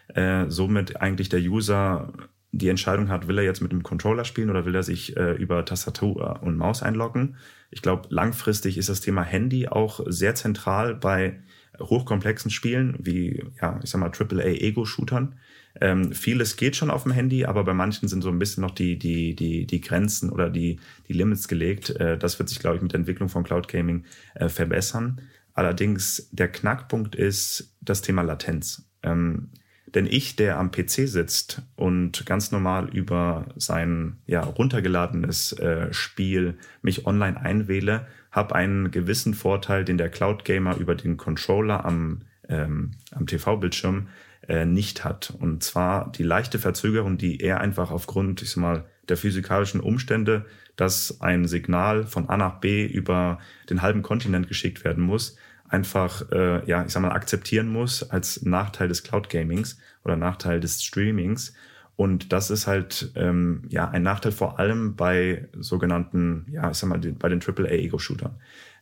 Äh, 0.08 0.50
somit 0.50 1.00
eigentlich 1.00 1.30
der 1.30 1.40
User 1.40 2.12
die 2.52 2.68
Entscheidung 2.68 3.08
hat, 3.08 3.26
will 3.26 3.38
er 3.38 3.44
jetzt 3.44 3.62
mit 3.62 3.72
dem 3.72 3.82
Controller 3.82 4.26
spielen 4.26 4.50
oder 4.50 4.66
will 4.66 4.74
er 4.74 4.82
sich 4.82 5.16
äh, 5.16 5.32
über 5.32 5.64
Tastatur 5.64 6.42
und 6.42 6.58
Maus 6.58 6.82
einloggen. 6.82 7.36
Ich 7.70 7.80
glaube, 7.80 8.06
langfristig 8.10 8.76
ist 8.76 8.90
das 8.90 9.00
Thema 9.00 9.22
Handy 9.22 9.66
auch 9.66 10.00
sehr 10.08 10.34
zentral 10.34 10.94
bei 10.94 11.40
hochkomplexen 11.80 12.50
Spielen 12.50 12.96
wie, 12.98 13.44
ja, 13.62 13.80
ich 13.82 13.88
sag 13.88 13.98
mal, 13.98 14.10
AAA-Ego-Shootern, 14.10 15.36
Ähm, 15.80 16.12
vieles 16.12 16.56
geht 16.56 16.76
schon 16.76 16.90
auf 16.90 17.02
dem 17.02 17.12
Handy, 17.12 17.44
aber 17.44 17.64
bei 17.64 17.74
manchen 17.74 18.08
sind 18.08 18.22
so 18.22 18.30
ein 18.30 18.38
bisschen 18.38 18.62
noch 18.62 18.70
die, 18.70 18.98
die, 18.98 19.34
die, 19.34 19.66
die 19.66 19.80
Grenzen 19.80 20.30
oder 20.30 20.48
die, 20.48 20.78
die 21.08 21.12
Limits 21.12 21.48
gelegt. 21.48 21.90
Äh, 21.90 22.18
das 22.18 22.38
wird 22.38 22.48
sich, 22.48 22.58
glaube 22.58 22.76
ich, 22.76 22.82
mit 22.82 22.92
der 22.92 23.00
Entwicklung 23.00 23.28
von 23.28 23.44
Cloud 23.44 23.68
Gaming 23.68 24.04
äh, 24.34 24.48
verbessern. 24.48 25.20
Allerdings 25.54 26.28
der 26.32 26.48
Knackpunkt 26.48 27.14
ist 27.14 27.74
das 27.80 28.02
Thema 28.02 28.22
Latenz. 28.22 28.88
Ähm, 29.02 29.50
denn 29.86 30.06
ich, 30.06 30.36
der 30.36 30.58
am 30.58 30.70
PC 30.70 31.08
sitzt 31.08 31.62
und 31.76 32.26
ganz 32.26 32.50
normal 32.50 32.88
über 32.90 33.46
sein 33.56 34.18
ja, 34.26 34.40
runtergeladenes 34.40 35.52
äh, 35.54 35.92
Spiel 35.92 36.58
mich 36.82 37.06
online 37.06 37.40
einwähle, 37.40 38.06
habe 38.30 38.54
einen 38.54 38.90
gewissen 38.90 39.32
Vorteil, 39.32 39.84
den 39.84 39.96
der 39.96 40.10
Cloud 40.10 40.44
Gamer 40.44 40.76
über 40.76 40.94
den 40.94 41.16
Controller 41.16 41.84
am, 41.84 42.22
ähm, 42.48 42.90
am 43.12 43.26
TV-Bildschirm 43.26 44.08
äh, 44.48 44.64
nicht 44.64 45.04
hat. 45.04 45.32
Und 45.38 45.62
zwar 45.62 46.12
die 46.12 46.22
leichte 46.22 46.58
Verzögerung, 46.58 47.18
die 47.18 47.40
er 47.40 47.60
einfach 47.60 47.90
aufgrund, 47.90 48.42
ich 48.42 48.50
sag 48.50 48.60
mal, 48.60 48.84
der 49.08 49.16
physikalischen 49.16 49.80
Umstände, 49.80 50.46
dass 50.76 51.20
ein 51.20 51.46
Signal 51.46 52.04
von 52.04 52.28
A 52.28 52.36
nach 52.36 52.60
B 52.60 52.84
über 52.84 53.38
den 53.70 53.82
halben 53.82 54.02
Kontinent 54.02 54.48
geschickt 54.48 54.84
werden 54.84 55.02
muss, 55.02 55.36
einfach, 55.68 56.30
äh, 56.30 56.64
ja, 56.68 56.84
ich 56.84 56.92
sag 56.92 57.02
mal, 57.02 57.12
akzeptieren 57.12 57.68
muss 57.68 58.08
als 58.10 58.42
Nachteil 58.42 58.88
des 58.88 59.02
Cloud 59.02 59.30
Gamings 59.30 59.78
oder 60.04 60.16
Nachteil 60.16 60.60
des 60.60 60.82
Streamings. 60.82 61.54
Und 61.96 62.32
das 62.32 62.50
ist 62.50 62.66
halt 62.66 63.10
ähm, 63.16 63.62
ja 63.68 63.88
ein 63.88 64.02
Nachteil 64.02 64.32
vor 64.32 64.58
allem 64.58 64.96
bei 64.96 65.48
sogenannten, 65.58 66.46
ja, 66.50 66.70
ich 66.70 66.76
sag 66.76 66.88
mal, 66.88 66.98
bei 66.98 67.28
den 67.28 67.40
AAA-Ego-Shootern. 67.40 68.36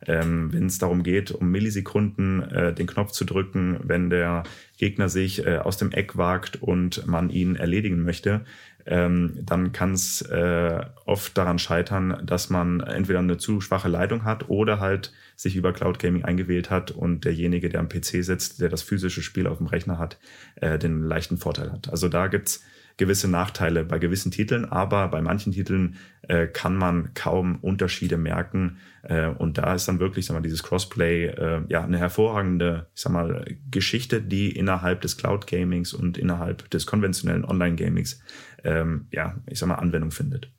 Ähm, 0.06 0.52
Wenn 0.52 0.66
es 0.66 0.78
darum 0.78 1.02
geht, 1.02 1.30
um 1.30 1.50
Millisekunden 1.50 2.42
äh, 2.42 2.74
den 2.74 2.86
Knopf 2.86 3.12
zu 3.12 3.24
drücken, 3.24 3.80
wenn 3.82 4.10
der 4.10 4.42
Gegner 4.76 5.08
sich 5.08 5.46
äh, 5.46 5.58
aus 5.58 5.76
dem 5.76 5.92
Eck 5.92 6.16
wagt 6.16 6.60
und 6.62 7.06
man 7.06 7.30
ihn 7.30 7.56
erledigen 7.56 8.02
möchte, 8.02 8.44
ähm, 8.86 9.38
dann 9.42 9.72
kann 9.72 9.92
es 9.92 10.20
äh, 10.22 10.80
oft 11.06 11.36
daran 11.38 11.58
scheitern, 11.58 12.22
dass 12.24 12.50
man 12.50 12.80
entweder 12.80 13.20
eine 13.20 13.38
zu 13.38 13.60
schwache 13.60 13.88
Leitung 13.88 14.24
hat 14.24 14.50
oder 14.50 14.80
halt 14.80 15.12
sich 15.36 15.56
über 15.56 15.72
Cloud 15.72 15.98
Gaming 15.98 16.24
eingewählt 16.24 16.70
hat 16.70 16.90
und 16.90 17.24
derjenige, 17.24 17.68
der 17.68 17.80
am 17.80 17.88
PC 17.88 18.22
sitzt, 18.22 18.60
der 18.60 18.68
das 18.68 18.82
physische 18.82 19.22
Spiel 19.22 19.46
auf 19.46 19.58
dem 19.58 19.68
Rechner 19.68 19.98
hat, 19.98 20.18
äh, 20.56 20.78
den 20.78 21.02
leichten 21.02 21.38
Vorteil 21.38 21.72
hat. 21.72 21.88
Also 21.88 22.08
da 22.08 22.26
gibt's 22.26 22.62
gewisse 22.96 23.28
Nachteile 23.28 23.84
bei 23.84 23.98
gewissen 23.98 24.30
Titeln, 24.30 24.64
aber 24.64 25.08
bei 25.08 25.20
manchen 25.20 25.52
Titeln 25.52 25.96
äh, 26.22 26.46
kann 26.46 26.76
man 26.76 27.12
kaum 27.14 27.56
Unterschiede 27.56 28.16
merken. 28.16 28.78
Äh, 29.02 29.26
und 29.26 29.58
da 29.58 29.74
ist 29.74 29.88
dann 29.88 29.98
wirklich, 29.98 30.26
sag 30.26 30.34
mal, 30.34 30.40
dieses 30.40 30.62
Crossplay 30.62 31.26
äh, 31.26 31.62
ja 31.68 31.82
eine 31.82 31.98
hervorragende, 31.98 32.86
ich 32.94 33.02
sag 33.02 33.12
mal, 33.12 33.44
Geschichte, 33.70 34.22
die 34.22 34.50
innerhalb 34.50 35.00
des 35.00 35.16
Cloud 35.16 35.46
Gamings 35.46 35.92
und 35.92 36.18
innerhalb 36.18 36.70
des 36.70 36.86
konventionellen 36.86 37.44
Online 37.44 37.76
Gamings 37.76 38.20
ähm, 38.64 39.06
ja, 39.12 39.36
ich 39.46 39.58
sag 39.58 39.68
mal, 39.68 39.76
Anwendung 39.76 40.10
findet. 40.10 40.50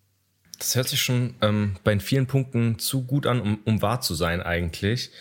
Das 0.57 0.75
hört 0.75 0.87
sich 0.87 1.01
schon 1.01 1.33
ähm, 1.41 1.75
bei 1.83 1.99
vielen 1.99 2.27
Punkten 2.27 2.79
zu 2.79 3.05
gut 3.05 3.27
an, 3.27 3.41
um, 3.41 3.59
um 3.65 3.81
wahr 3.81 3.99
zu 3.99 4.15
sein 4.15 4.41
eigentlich. 4.41 5.11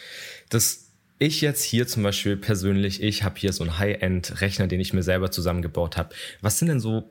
Das 0.49 0.84
ich 1.19 1.41
jetzt 1.41 1.63
hier 1.63 1.87
zum 1.87 2.03
Beispiel 2.03 2.37
persönlich, 2.37 3.03
ich 3.03 3.23
habe 3.23 3.39
hier 3.39 3.53
so 3.53 3.65
einen 3.65 3.79
High-End-Rechner, 3.79 4.67
den 4.67 4.81
ich 4.81 4.93
mir 4.93 5.03
selber 5.03 5.31
zusammengebaut 5.31 5.97
habe. 5.97 6.15
Was 6.41 6.59
sind 6.59 6.69
denn 6.69 6.81
so, 6.81 7.11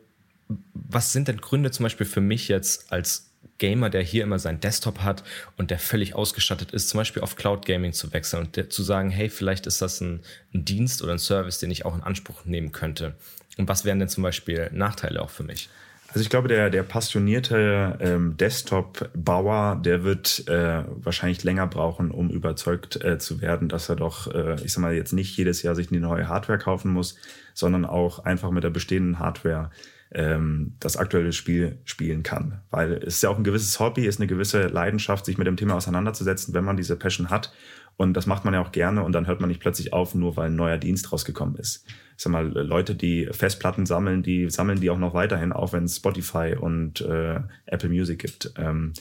was 0.73 1.13
sind 1.13 1.27
denn 1.27 1.37
Gründe 1.37 1.71
zum 1.71 1.83
Beispiel 1.83 2.05
für 2.05 2.21
mich 2.21 2.47
jetzt 2.47 2.91
als 2.91 3.33
Gamer, 3.57 3.89
der 3.89 4.01
hier 4.01 4.23
immer 4.23 4.39
seinen 4.39 4.59
Desktop 4.59 4.99
hat 4.99 5.23
und 5.57 5.71
der 5.71 5.79
völlig 5.79 6.15
ausgestattet 6.15 6.71
ist, 6.71 6.89
zum 6.89 6.97
Beispiel 6.97 7.21
auf 7.21 7.35
Cloud 7.35 7.65
Gaming 7.65 7.93
zu 7.93 8.11
wechseln 8.13 8.47
und 8.47 8.73
zu 8.73 8.83
sagen, 8.83 9.09
hey, 9.09 9.29
vielleicht 9.29 9.67
ist 9.67 9.81
das 9.81 10.01
ein, 10.01 10.21
ein 10.53 10.65
Dienst 10.65 11.01
oder 11.01 11.13
ein 11.13 11.19
Service, 11.19 11.59
den 11.59 11.71
ich 11.71 11.85
auch 11.85 11.95
in 11.95 12.03
Anspruch 12.03 12.45
nehmen 12.45 12.71
könnte. 12.71 13.15
Und 13.57 13.67
was 13.67 13.85
wären 13.85 13.99
denn 13.99 14.09
zum 14.09 14.23
Beispiel 14.23 14.69
Nachteile 14.73 15.21
auch 15.21 15.29
für 15.29 15.43
mich? 15.43 15.69
Also 16.13 16.21
ich 16.21 16.29
glaube, 16.29 16.47
der, 16.47 16.69
der 16.69 16.83
passionierte 16.83 17.97
ähm, 17.99 18.37
Desktop-Bauer, 18.37 19.81
der 19.83 20.03
wird 20.03 20.47
äh, 20.47 20.83
wahrscheinlich 20.97 21.43
länger 21.43 21.65
brauchen, 21.65 22.11
um 22.11 22.29
überzeugt 22.29 23.03
äh, 23.03 23.17
zu 23.17 23.41
werden, 23.41 23.67
dass 23.67 23.89
er 23.89 23.95
doch, 23.95 24.31
äh, 24.31 24.63
ich 24.63 24.73
sag 24.73 24.81
mal, 24.81 24.93
jetzt 24.93 25.13
nicht 25.13 25.35
jedes 25.35 25.63
Jahr 25.63 25.73
sich 25.73 25.89
eine 25.89 26.01
neue 26.01 26.27
Hardware 26.27 26.59
kaufen 26.59 26.93
muss, 26.93 27.17
sondern 27.55 27.83
auch 27.83 28.19
einfach 28.19 28.51
mit 28.51 28.63
der 28.63 28.69
bestehenden 28.69 29.17
Hardware 29.17 29.71
ähm, 30.11 30.75
das 30.79 30.97
aktuelle 30.97 31.33
Spiel 31.33 31.79
spielen 31.83 32.21
kann. 32.21 32.61
Weil 32.69 32.93
es 32.93 33.15
ist 33.15 33.23
ja 33.23 33.29
auch 33.29 33.37
ein 33.37 33.43
gewisses 33.43 33.79
Hobby, 33.79 34.05
ist 34.05 34.19
eine 34.19 34.27
gewisse 34.27 34.67
Leidenschaft, 34.67 35.25
sich 35.25 35.39
mit 35.39 35.47
dem 35.47 35.57
Thema 35.57 35.73
auseinanderzusetzen, 35.73 36.53
wenn 36.53 36.63
man 36.63 36.77
diese 36.77 36.95
Passion 36.95 37.31
hat. 37.31 37.51
Und 37.97 38.13
das 38.13 38.27
macht 38.27 38.45
man 38.45 38.53
ja 38.53 38.61
auch 38.61 38.71
gerne 38.71 39.01
und 39.01 39.13
dann 39.13 39.25
hört 39.25 39.39
man 39.39 39.49
nicht 39.49 39.61
plötzlich 39.61 39.93
auf, 39.93 40.13
nur 40.13 40.37
weil 40.37 40.51
ein 40.51 40.55
neuer 40.55 40.77
Dienst 40.77 41.11
rausgekommen 41.11 41.55
ist. 41.55 41.87
Ich 42.17 42.23
sag 42.23 42.31
mal, 42.31 42.47
Leute, 42.47 42.95
die 42.95 43.27
Festplatten 43.31 43.85
sammeln, 43.85 44.23
die 44.23 44.49
sammeln 44.49 44.79
die 44.79 44.89
auch 44.89 44.97
noch 44.97 45.13
weiterhin, 45.13 45.51
auch 45.51 45.73
wenn 45.73 45.85
es 45.85 45.97
Spotify 45.97 46.55
und 46.59 47.01
äh, 47.01 47.39
Apple 47.65 47.89
Music 47.89 48.19
gibt. 48.19 48.53
Ähm, 48.57 48.93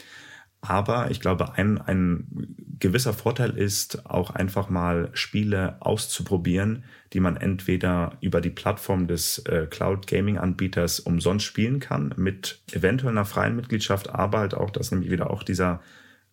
aber 0.65 1.11
ich 1.11 1.21
glaube, 1.21 1.55
ein, 1.55 1.79
ein 1.81 2.55
gewisser 2.79 3.13
Vorteil 3.13 3.51
ist 3.59 4.07
auch 4.07 4.31
einfach 4.31 4.71
mal 4.71 5.11
Spiele 5.13 5.77
auszuprobieren, 5.81 6.85
die 7.13 7.19
man 7.19 7.37
entweder 7.37 8.17
über 8.21 8.41
die 8.41 8.51
Plattform 8.51 9.09
des 9.09 9.39
äh, 9.41 9.67
Cloud 9.69 10.07
Gaming 10.07 10.39
Anbieters 10.39 11.01
umsonst 11.01 11.45
spielen 11.47 11.81
kann, 11.81 12.15
mit 12.17 12.61
eventuell 12.71 13.11
einer 13.11 13.25
freien 13.25 13.57
Mitgliedschaft, 13.57 14.11
aber 14.11 14.39
halt 14.39 14.55
auch, 14.55 14.71
das 14.71 14.93
nämlich 14.93 15.11
wieder 15.11 15.31
auch 15.31 15.43
dieser 15.43 15.81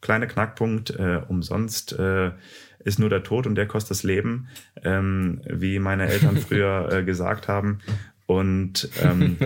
kleine 0.01 0.27
Knackpunkt, 0.27 0.91
äh, 0.91 1.21
umsonst 1.27 1.93
äh, 1.93 2.31
ist 2.79 2.99
nur 2.99 3.09
der 3.09 3.23
Tod 3.23 3.47
und 3.47 3.55
der 3.55 3.67
kostet 3.67 3.91
das 3.91 4.03
Leben, 4.03 4.47
ähm, 4.83 5.41
wie 5.45 5.79
meine 5.79 6.07
Eltern 6.07 6.37
früher 6.47 6.89
äh, 6.91 7.03
gesagt 7.03 7.47
haben. 7.47 7.79
Und, 8.25 8.89
ähm, 9.01 9.37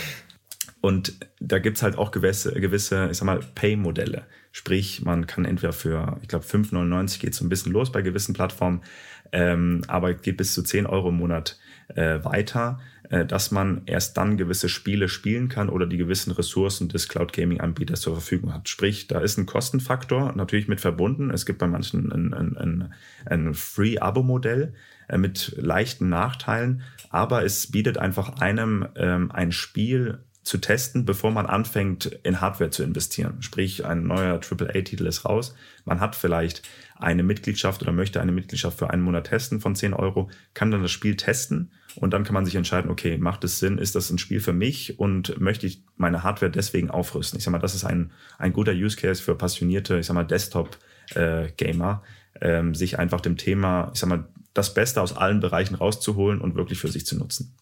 und 0.80 1.14
da 1.40 1.58
gibt's 1.58 1.82
halt 1.82 1.96
auch 1.96 2.10
gewisse, 2.10 2.52
gewisse 2.52 3.08
ich 3.10 3.18
sag 3.18 3.26
mal, 3.26 3.40
Pay-Modelle. 3.54 4.24
Sprich, 4.52 5.02
man 5.02 5.26
kann 5.26 5.44
entweder 5.44 5.72
für, 5.72 6.18
ich 6.22 6.28
glaube, 6.28 6.44
5,99 6.44 7.20
geht 7.20 7.34
so 7.34 7.44
ein 7.44 7.48
bisschen 7.48 7.72
los 7.72 7.92
bei 7.92 8.02
gewissen 8.02 8.34
Plattformen, 8.34 8.82
ähm, 9.30 9.82
aber 9.86 10.14
geht 10.14 10.38
bis 10.38 10.54
zu 10.54 10.62
10 10.62 10.86
Euro 10.86 11.10
im 11.10 11.16
Monat 11.16 11.58
äh, 11.88 12.24
weiter. 12.24 12.78
Äh, 13.10 13.24
dass 13.24 13.50
man 13.50 13.82
erst 13.86 14.18
dann 14.18 14.36
gewisse 14.36 14.68
Spiele 14.68 15.08
spielen 15.08 15.48
kann 15.48 15.70
oder 15.70 15.86
die 15.86 15.96
gewissen 15.96 16.30
Ressourcen 16.30 16.90
des 16.90 17.08
Cloud 17.08 17.32
Gaming 17.32 17.60
Anbieters 17.60 18.02
zur 18.02 18.12
Verfügung 18.12 18.52
hat. 18.52 18.68
Sprich, 18.68 19.06
da 19.08 19.20
ist 19.20 19.38
ein 19.38 19.46
Kostenfaktor 19.46 20.34
natürlich 20.36 20.68
mit 20.68 20.80
verbunden. 20.80 21.30
Es 21.30 21.46
gibt 21.46 21.58
bei 21.58 21.66
manchen 21.66 22.12
ein, 22.12 22.34
ein, 22.34 22.56
ein, 22.58 22.94
ein 23.24 23.54
Free-Abo-Modell 23.54 24.74
äh, 25.08 25.16
mit 25.16 25.54
leichten 25.56 26.10
Nachteilen, 26.10 26.82
aber 27.08 27.44
es 27.44 27.70
bietet 27.70 27.96
einfach 27.96 28.40
einem 28.40 28.86
ähm, 28.94 29.30
ein 29.30 29.52
Spiel 29.52 30.18
zu 30.42 30.58
testen, 30.58 31.06
bevor 31.06 31.30
man 31.30 31.46
anfängt, 31.46 32.06
in 32.24 32.42
Hardware 32.42 32.70
zu 32.70 32.82
investieren. 32.82 33.40
Sprich, 33.40 33.86
ein 33.86 34.06
neuer 34.06 34.38
AAA-Titel 34.38 35.06
ist 35.06 35.24
raus. 35.24 35.54
Man 35.86 36.00
hat 36.00 36.14
vielleicht 36.14 36.62
eine 36.96 37.22
Mitgliedschaft 37.22 37.80
oder 37.80 37.92
möchte 37.92 38.20
eine 38.20 38.32
Mitgliedschaft 38.32 38.78
für 38.78 38.90
einen 38.90 39.02
Monat 39.02 39.28
testen 39.28 39.60
von 39.60 39.74
10 39.74 39.94
Euro, 39.94 40.28
kann 40.52 40.70
dann 40.70 40.82
das 40.82 40.90
Spiel 40.90 41.16
testen 41.16 41.70
und 42.00 42.12
dann 42.12 42.24
kann 42.24 42.34
man 42.34 42.44
sich 42.44 42.54
entscheiden, 42.54 42.90
okay, 42.90 43.18
macht 43.18 43.42
es 43.44 43.58
Sinn, 43.58 43.78
ist 43.78 43.94
das 43.94 44.10
ein 44.10 44.18
Spiel 44.18 44.40
für 44.40 44.52
mich 44.52 44.98
und 44.98 45.40
möchte 45.40 45.66
ich 45.66 45.82
meine 45.96 46.22
Hardware 46.22 46.50
deswegen 46.50 46.90
aufrüsten? 46.90 47.38
Ich 47.38 47.44
sag 47.44 47.50
mal, 47.50 47.58
das 47.58 47.74
ist 47.74 47.84
ein, 47.84 48.12
ein 48.38 48.52
guter 48.52 48.72
Use 48.72 48.96
Case 48.96 49.22
für 49.22 49.34
passionierte, 49.34 49.98
ich 49.98 50.06
sag 50.06 50.14
mal, 50.14 50.24
Desktop-Gamer, 50.24 52.02
äh, 52.40 52.58
ähm, 52.58 52.74
sich 52.74 52.98
einfach 52.98 53.20
dem 53.20 53.36
Thema, 53.36 53.90
ich 53.92 54.00
sag 54.00 54.08
mal, 54.08 54.28
das 54.54 54.74
Beste 54.74 55.02
aus 55.02 55.16
allen 55.16 55.40
Bereichen 55.40 55.74
rauszuholen 55.74 56.40
und 56.40 56.54
wirklich 56.54 56.78
für 56.78 56.88
sich 56.88 57.04
zu 57.04 57.16
nutzen. 57.16 57.54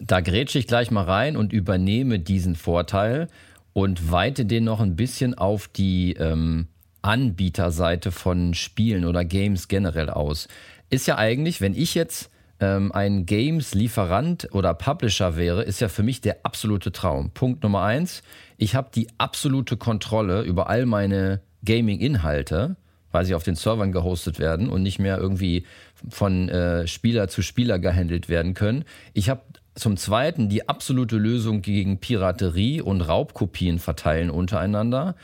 Da 0.00 0.20
grätsche 0.20 0.58
ich 0.58 0.66
gleich 0.66 0.90
mal 0.90 1.04
rein 1.04 1.36
und 1.36 1.52
übernehme 1.52 2.18
diesen 2.18 2.56
Vorteil 2.56 3.28
und 3.72 4.10
weite 4.10 4.46
den 4.46 4.64
noch 4.64 4.80
ein 4.80 4.96
bisschen 4.96 5.34
auf 5.34 5.68
die 5.68 6.14
ähm, 6.14 6.68
Anbieterseite 7.02 8.12
von 8.12 8.54
Spielen 8.54 9.04
oder 9.04 9.24
Games 9.24 9.68
generell 9.68 10.10
aus. 10.10 10.48
Ist 10.90 11.06
ja 11.06 11.18
eigentlich, 11.18 11.60
wenn 11.60 11.74
ich 11.74 11.94
jetzt 11.94 12.30
ähm, 12.60 12.92
ein 12.92 13.26
Games-Lieferant 13.26 14.48
oder 14.52 14.74
Publisher 14.74 15.36
wäre, 15.36 15.62
ist 15.62 15.80
ja 15.80 15.88
für 15.88 16.02
mich 16.02 16.20
der 16.20 16.38
absolute 16.44 16.92
Traum. 16.92 17.30
Punkt 17.30 17.62
Nummer 17.62 17.82
eins, 17.82 18.22
ich 18.56 18.74
habe 18.74 18.90
die 18.94 19.08
absolute 19.18 19.76
Kontrolle 19.76 20.42
über 20.42 20.68
all 20.68 20.86
meine 20.86 21.40
Gaming-Inhalte, 21.64 22.76
weil 23.10 23.24
sie 23.24 23.34
auf 23.34 23.42
den 23.42 23.54
Servern 23.54 23.92
gehostet 23.92 24.38
werden 24.38 24.68
und 24.68 24.82
nicht 24.82 24.98
mehr 24.98 25.18
irgendwie 25.18 25.64
von 26.08 26.48
äh, 26.48 26.86
Spieler 26.86 27.28
zu 27.28 27.42
Spieler 27.42 27.78
gehandelt 27.78 28.28
werden 28.28 28.54
können. 28.54 28.84
Ich 29.12 29.30
habe 29.30 29.42
zum 29.74 29.96
Zweiten 29.96 30.48
die 30.48 30.68
absolute 30.68 31.16
Lösung 31.16 31.62
gegen 31.62 31.98
Piraterie 31.98 32.80
und 32.80 33.00
Raubkopien 33.00 33.78
verteilen 33.78 34.30
untereinander. 34.30 35.16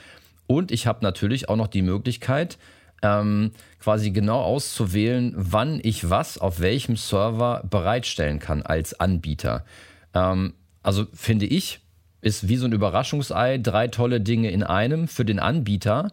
Und 0.46 0.72
ich 0.72 0.86
habe 0.88 1.00
natürlich 1.02 1.48
auch 1.48 1.56
noch 1.56 1.68
die 1.68 1.82
Möglichkeit, 1.82 2.58
ähm, 3.02 3.52
quasi 3.78 4.10
genau 4.10 4.42
auszuwählen, 4.42 5.32
wann 5.36 5.80
ich 5.82 6.10
was 6.10 6.38
auf 6.38 6.60
welchem 6.60 6.96
Server 6.96 7.62
bereitstellen 7.68 8.38
kann 8.38 8.62
als 8.62 8.98
Anbieter. 8.98 9.64
Ähm, 10.14 10.54
also 10.82 11.06
finde 11.12 11.46
ich, 11.46 11.80
ist 12.20 12.48
wie 12.48 12.56
so 12.56 12.66
ein 12.66 12.72
Überraschungsei, 12.72 13.58
drei 13.58 13.88
tolle 13.88 14.20
Dinge 14.20 14.50
in 14.50 14.62
einem 14.62 15.08
für 15.08 15.24
den 15.24 15.38
Anbieter. 15.38 16.12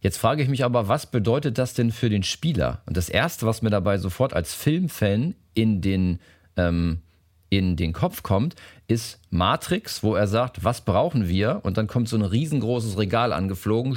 Jetzt 0.00 0.18
frage 0.18 0.42
ich 0.42 0.48
mich 0.48 0.64
aber, 0.64 0.88
was 0.88 1.06
bedeutet 1.06 1.58
das 1.58 1.74
denn 1.74 1.90
für 1.90 2.10
den 2.10 2.22
Spieler? 2.22 2.82
Und 2.86 2.96
das 2.96 3.08
Erste, 3.08 3.46
was 3.46 3.62
mir 3.62 3.70
dabei 3.70 3.98
sofort 3.98 4.34
als 4.34 4.52
Filmfan 4.54 5.34
in 5.54 5.80
den, 5.80 6.20
ähm, 6.56 7.00
in 7.48 7.76
den 7.76 7.92
Kopf 7.92 8.22
kommt, 8.22 8.54
ist 8.88 9.20
Matrix, 9.30 10.02
wo 10.02 10.14
er 10.14 10.26
sagt, 10.26 10.64
was 10.64 10.82
brauchen 10.82 11.28
wir? 11.28 11.60
Und 11.62 11.78
dann 11.78 11.86
kommt 11.86 12.08
so 12.08 12.16
ein 12.16 12.22
riesengroßes 12.22 12.98
Regal 12.98 13.32
angeflogen 13.32 13.96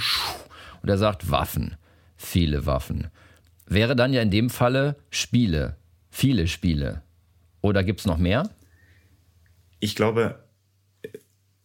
und 0.81 0.89
er 0.89 0.97
sagt 0.97 1.29
Waffen, 1.29 1.75
viele 2.19 2.65
Waffen. 2.65 3.07
Wäre 3.65 3.95
dann 3.95 4.13
ja 4.13 4.21
in 4.21 4.29
dem 4.29 4.49
Falle 4.49 4.97
Spiele, 5.09 5.77
viele 6.09 6.47
Spiele. 6.47 7.01
Oder 7.61 7.83
gibt 7.83 8.01
es 8.01 8.05
noch 8.05 8.17
mehr? 8.17 8.49
Ich 9.79 9.95
glaube, 9.95 10.43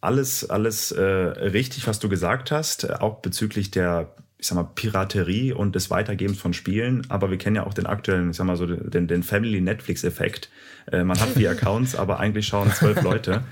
alles, 0.01 0.49
alles 0.49 0.91
äh, 0.91 1.03
richtig, 1.03 1.87
was 1.87 1.99
du 1.99 2.09
gesagt 2.09 2.51
hast, 2.51 2.89
auch 3.01 3.21
bezüglich 3.21 3.71
der 3.71 4.15
ich 4.37 4.47
sag 4.47 4.55
mal, 4.55 4.69
Piraterie 4.75 5.53
und 5.53 5.75
des 5.75 5.89
Weitergebens 5.89 6.37
von 6.37 6.53
Spielen, 6.53 7.09
aber 7.09 7.31
wir 7.31 7.37
kennen 7.37 7.55
ja 7.55 7.65
auch 7.65 7.73
den 7.73 7.85
aktuellen, 7.85 8.31
ich 8.31 8.37
sag 8.37 8.45
mal 8.45 8.57
so, 8.57 8.65
den, 8.65 9.07
den 9.07 9.23
Family 9.23 9.61
Netflix-Effekt. 9.61 10.49
Äh, 10.91 11.03
man 11.03 11.19
hat 11.19 11.29
vier 11.29 11.51
Accounts, 11.51 11.95
aber 11.95 12.19
eigentlich 12.19 12.45
schauen 12.45 12.71
zwölf 12.71 13.01
Leute. 13.01 13.43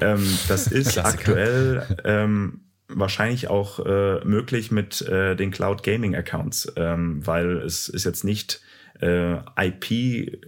Ähm, 0.00 0.26
das 0.48 0.66
ist 0.66 0.92
Klassiker. 0.92 1.06
aktuell 1.06 1.86
ähm, 2.04 2.62
wahrscheinlich 2.94 3.48
auch 3.48 3.84
äh, 3.84 4.24
möglich 4.24 4.70
mit 4.70 5.02
äh, 5.02 5.36
den 5.36 5.50
Cloud 5.50 5.82
Gaming 5.82 6.14
Accounts, 6.14 6.72
ähm, 6.76 7.26
weil 7.26 7.58
es 7.58 7.88
ist 7.88 8.04
jetzt 8.04 8.24
nicht 8.24 8.60
äh, 9.00 9.36
IP 9.56 10.38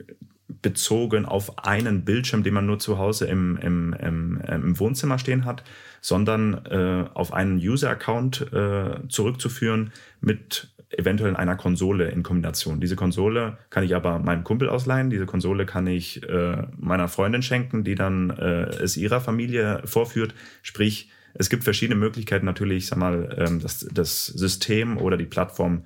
bezogen 0.63 1.27
auf 1.27 1.65
einen 1.65 2.05
Bildschirm, 2.05 2.43
den 2.43 2.55
man 2.55 2.67
nur 2.67 2.79
zu 2.79 2.99
Hause 2.99 3.27
im, 3.27 3.57
im, 3.59 3.93
im, 3.95 4.41
im 4.41 4.79
Wohnzimmer 4.79 5.19
stehen 5.19 5.45
hat, 5.45 5.65
sondern 6.01 6.65
äh, 6.67 7.05
auf 7.15 7.33
einen 7.33 7.59
User-Account 7.59 8.53
äh, 8.53 9.09
zurückzuführen 9.09 9.93
mit 10.21 10.69
eventuell 10.91 11.37
einer 11.37 11.57
Konsole 11.57 12.11
in 12.11 12.23
Kombination. 12.23 12.81
Diese 12.81 12.97
Konsole 12.97 13.59
kann 13.71 13.85
ich 13.85 13.95
aber 13.95 14.19
meinem 14.19 14.45
Kumpel 14.45 14.69
ausleihen, 14.69 15.11
diese 15.11 15.27
Konsole 15.27 15.67
kann 15.67 15.87
ich 15.87 16.23
äh, 16.23 16.63
meiner 16.77 17.09
Freundin 17.09 17.43
schenken, 17.43 17.83
die 17.83 17.97
dann 17.97 18.31
äh, 18.31 18.67
es 18.83 18.97
ihrer 18.97 19.21
Familie 19.21 19.83
vorführt. 19.85 20.35
Sprich, 20.63 21.11
es 21.39 21.51
gibt 21.51 21.65
verschiedene 21.65 21.99
Möglichkeiten 21.99 22.47
natürlich, 22.47 22.87
sag 22.87 22.99
mal, 22.99 23.37
ähm, 23.39 23.61
das, 23.61 23.87
das 23.93 24.27
System 24.27 24.99
oder 24.99 25.17
die 25.17 25.27
Plattform 25.27 25.85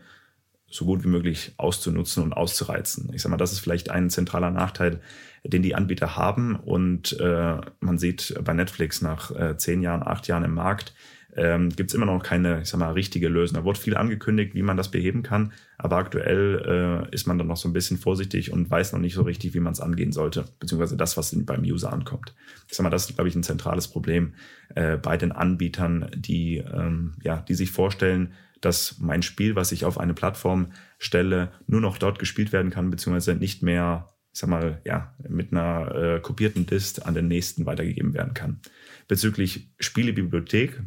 so 0.71 0.85
gut 0.85 1.03
wie 1.03 1.09
möglich 1.09 1.53
auszunutzen 1.57 2.23
und 2.23 2.33
auszureizen. 2.33 3.11
Ich 3.13 3.23
sag 3.23 3.31
mal, 3.31 3.37
das 3.37 3.53
ist 3.53 3.59
vielleicht 3.59 3.91
ein 3.91 4.09
zentraler 4.09 4.51
Nachteil, 4.51 5.01
den 5.43 5.63
die 5.63 5.75
Anbieter 5.75 6.17
haben. 6.17 6.55
Und 6.55 7.19
äh, 7.19 7.57
man 7.81 7.99
sieht 7.99 8.35
bei 8.45 8.53
Netflix 8.53 9.03
nach 9.03 9.33
äh, 9.33 9.57
zehn 9.57 9.83
Jahren, 9.83 10.07
acht 10.07 10.29
Jahren 10.29 10.45
im 10.45 10.55
Markt, 10.55 10.95
ähm, 11.41 11.71
gibt 11.71 11.91
es 11.91 11.95
immer 11.95 12.05
noch 12.05 12.23
keine, 12.23 12.61
ich 12.61 12.69
sag 12.69 12.79
mal, 12.79 12.93
richtige 12.93 13.29
Lösung. 13.29 13.57
Da 13.57 13.65
wurde 13.65 13.81
viel 13.81 13.97
angekündigt, 13.97 14.55
wie 14.55 14.63
man 14.63 14.77
das 14.77 14.91
beheben 14.91 15.23
kann, 15.23 15.53
aber 15.79 15.97
aktuell 15.97 17.09
äh, 17.11 17.15
ist 17.15 17.27
man 17.27 17.39
dann 17.39 17.47
noch 17.47 17.57
so 17.57 17.67
ein 17.67 17.73
bisschen 17.73 17.97
vorsichtig 17.97 18.53
und 18.53 18.71
weiß 18.71 18.93
noch 18.93 19.01
nicht 19.01 19.15
so 19.15 19.23
richtig, 19.23 19.55
wie 19.55 19.61
man 19.61 19.73
es 19.73 19.81
angehen 19.81 20.13
sollte, 20.13 20.45
beziehungsweise 20.59 20.99
das, 20.99 21.17
was 21.17 21.35
beim 21.47 21.63
User 21.63 21.93
ankommt. 21.93 22.35
Ich 22.69 22.77
sag 22.77 22.85
mal, 22.85 22.91
das 22.91 23.09
ist, 23.09 23.15
glaube 23.15 23.29
ich, 23.29 23.35
ein 23.35 23.43
zentrales 23.43 23.89
Problem 23.89 24.35
äh, 24.75 24.99
bei 24.99 25.17
den 25.17 25.33
Anbietern, 25.33 26.11
die, 26.15 26.59
ähm, 26.59 27.15
ja, 27.23 27.41
die 27.41 27.55
sich 27.55 27.71
vorstellen, 27.71 28.35
dass 28.61 28.99
mein 29.01 29.23
Spiel, 29.23 29.57
was 29.57 29.73
ich 29.73 29.87
auf 29.87 29.99
eine 29.99 30.13
Plattform 30.13 30.73
stelle, 30.99 31.53
nur 31.67 31.81
noch 31.81 31.97
dort 31.97 32.19
gespielt 32.19 32.53
werden 32.53 32.71
kann, 32.71 32.91
beziehungsweise 32.91 33.35
nicht 33.35 33.63
mehr, 33.63 34.13
ich 34.35 34.41
sag 34.41 34.51
mal, 34.51 34.83
ja, 34.85 35.15
mit 35.27 35.53
einer 35.53 35.95
äh, 35.95 36.21
kopierten 36.21 36.67
Dist 36.67 37.07
an 37.07 37.15
den 37.15 37.29
nächsten 37.29 37.65
weitergegeben 37.65 38.13
werden 38.13 38.35
kann. 38.35 38.61
Bezüglich 39.09 39.73
Spielebibliothek, 39.79 40.83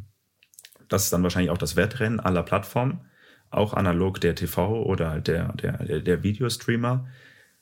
das 0.93 1.05
ist 1.05 1.13
dann 1.13 1.23
wahrscheinlich 1.23 1.49
auch 1.49 1.57
das 1.57 1.75
Wettrennen 1.75 2.19
aller 2.19 2.43
Plattformen, 2.43 3.01
auch 3.49 3.73
analog 3.73 4.21
der 4.21 4.35
TV 4.35 4.83
oder 4.83 5.19
der, 5.19 5.53
der, 5.53 5.99
der 5.99 6.23
Videostreamer. 6.23 7.07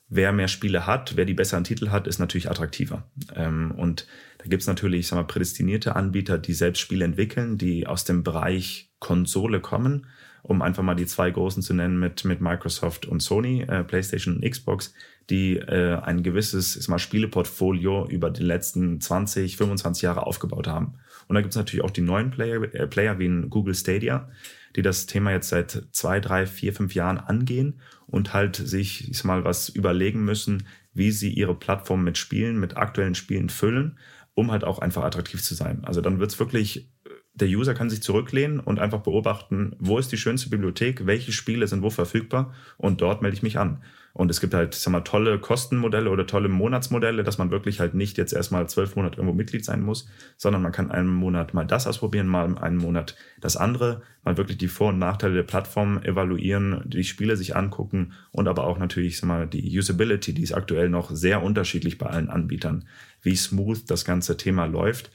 Wer 0.09 0.33
mehr 0.33 0.49
Spiele 0.49 0.85
hat, 0.85 1.15
wer 1.15 1.23
die 1.23 1.33
besseren 1.33 1.63
Titel 1.63 1.89
hat, 1.89 2.07
ist 2.07 2.19
natürlich 2.19 2.51
attraktiver. 2.51 3.05
Ähm, 3.33 3.71
und 3.71 4.05
da 4.39 4.45
gibt 4.49 4.61
es 4.61 4.67
natürlich, 4.67 5.07
sag 5.07 5.15
mal, 5.15 5.23
prädestinierte 5.23 5.95
Anbieter, 5.95 6.37
die 6.37 6.53
selbst 6.53 6.81
Spiele 6.81 7.05
entwickeln, 7.05 7.57
die 7.57 7.87
aus 7.87 8.03
dem 8.03 8.23
Bereich 8.23 8.91
Konsole 8.99 9.61
kommen, 9.61 10.07
um 10.43 10.61
einfach 10.61 10.83
mal 10.83 10.95
die 10.95 11.05
zwei 11.05 11.31
großen 11.31 11.63
zu 11.63 11.73
nennen 11.73 11.97
mit, 11.97 12.25
mit 12.25 12.41
Microsoft 12.41 13.05
und 13.05 13.21
Sony, 13.21 13.61
äh, 13.61 13.85
PlayStation 13.85 14.35
und 14.35 14.49
Xbox, 14.49 14.93
die 15.29 15.55
äh, 15.55 15.95
ein 16.01 16.23
gewisses 16.23 16.75
ist 16.75 16.89
mal, 16.89 16.99
Spieleportfolio 16.99 18.05
über 18.09 18.29
die 18.29 18.43
letzten 18.43 18.99
20, 18.99 19.55
25 19.55 20.03
Jahre 20.03 20.27
aufgebaut 20.27 20.67
haben. 20.67 20.95
Und 21.31 21.35
da 21.35 21.41
gibt 21.41 21.53
es 21.53 21.57
natürlich 21.57 21.81
auch 21.85 21.91
die 21.91 22.01
neuen 22.01 22.29
Player, 22.29 22.61
äh, 22.73 22.87
Player 22.87 23.17
wie 23.17 23.25
in 23.25 23.49
Google 23.49 23.73
Stadia, 23.73 24.29
die 24.75 24.81
das 24.81 25.05
Thema 25.05 25.31
jetzt 25.31 25.47
seit 25.47 25.87
zwei, 25.93 26.19
drei, 26.19 26.45
vier, 26.45 26.73
fünf 26.73 26.93
Jahren 26.93 27.17
angehen 27.17 27.79
und 28.05 28.33
halt 28.33 28.57
sich 28.57 29.09
ich 29.09 29.17
sag 29.17 29.23
mal 29.23 29.45
was 29.45 29.69
überlegen 29.69 30.25
müssen, 30.25 30.67
wie 30.93 31.11
sie 31.11 31.31
ihre 31.31 31.55
Plattform 31.55 32.03
mit 32.03 32.17
Spielen, 32.17 32.59
mit 32.59 32.75
aktuellen 32.75 33.15
Spielen 33.15 33.47
füllen 33.47 33.97
um 34.33 34.51
halt 34.51 34.63
auch 34.63 34.79
einfach 34.79 35.03
attraktiv 35.03 35.43
zu 35.43 35.55
sein. 35.55 35.83
Also 35.83 36.01
dann 36.01 36.19
wird's 36.19 36.39
wirklich, 36.39 36.89
der 37.33 37.47
User 37.47 37.73
kann 37.73 37.89
sich 37.89 38.03
zurücklehnen 38.03 38.59
und 38.59 38.79
einfach 38.79 39.01
beobachten, 39.01 39.75
wo 39.79 39.97
ist 39.97 40.11
die 40.11 40.17
schönste 40.17 40.49
Bibliothek, 40.49 41.05
welche 41.05 41.31
Spiele 41.31 41.67
sind 41.67 41.81
wo 41.81 41.89
verfügbar 41.89 42.53
und 42.77 43.01
dort 43.01 43.21
melde 43.21 43.35
ich 43.35 43.43
mich 43.43 43.57
an. 43.57 43.81
Und 44.13 44.29
es 44.29 44.41
gibt 44.41 44.53
halt, 44.53 44.73
sag 44.73 44.91
mal, 44.91 45.01
tolle 45.01 45.39
Kostenmodelle 45.39 46.09
oder 46.09 46.27
tolle 46.27 46.49
Monatsmodelle, 46.49 47.23
dass 47.23 47.37
man 47.37 47.49
wirklich 47.49 47.79
halt 47.79 47.93
nicht 47.93 48.17
jetzt 48.17 48.33
erstmal 48.33 48.67
zwölf 48.67 48.97
Monate 48.97 49.17
irgendwo 49.17 49.33
Mitglied 49.33 49.63
sein 49.63 49.81
muss, 49.81 50.09
sondern 50.35 50.61
man 50.61 50.73
kann 50.73 50.91
einen 50.91 51.07
Monat 51.07 51.53
mal 51.53 51.65
das 51.65 51.87
ausprobieren, 51.87 52.27
mal 52.27 52.57
einen 52.57 52.75
Monat 52.75 53.15
das 53.39 53.55
andere, 53.55 54.01
mal 54.25 54.35
wirklich 54.35 54.57
die 54.57 54.67
Vor- 54.67 54.89
und 54.89 54.99
Nachteile 54.99 55.35
der 55.35 55.43
Plattform 55.43 56.03
evaluieren, 56.03 56.81
die 56.85 57.05
Spiele 57.05 57.37
sich 57.37 57.55
angucken 57.55 58.11
und 58.31 58.49
aber 58.49 58.65
auch 58.65 58.77
natürlich, 58.77 59.17
sag 59.17 59.27
mal, 59.27 59.47
die 59.47 59.77
Usability, 59.77 60.33
die 60.33 60.43
ist 60.43 60.53
aktuell 60.53 60.89
noch 60.89 61.11
sehr 61.11 61.41
unterschiedlich 61.41 61.97
bei 61.97 62.07
allen 62.07 62.29
Anbietern, 62.29 62.85
wie 63.21 63.35
smooth 63.35 63.89
das 63.89 64.03
ganze 64.03 64.35
Thema 64.35 64.65
läuft. 64.65 65.09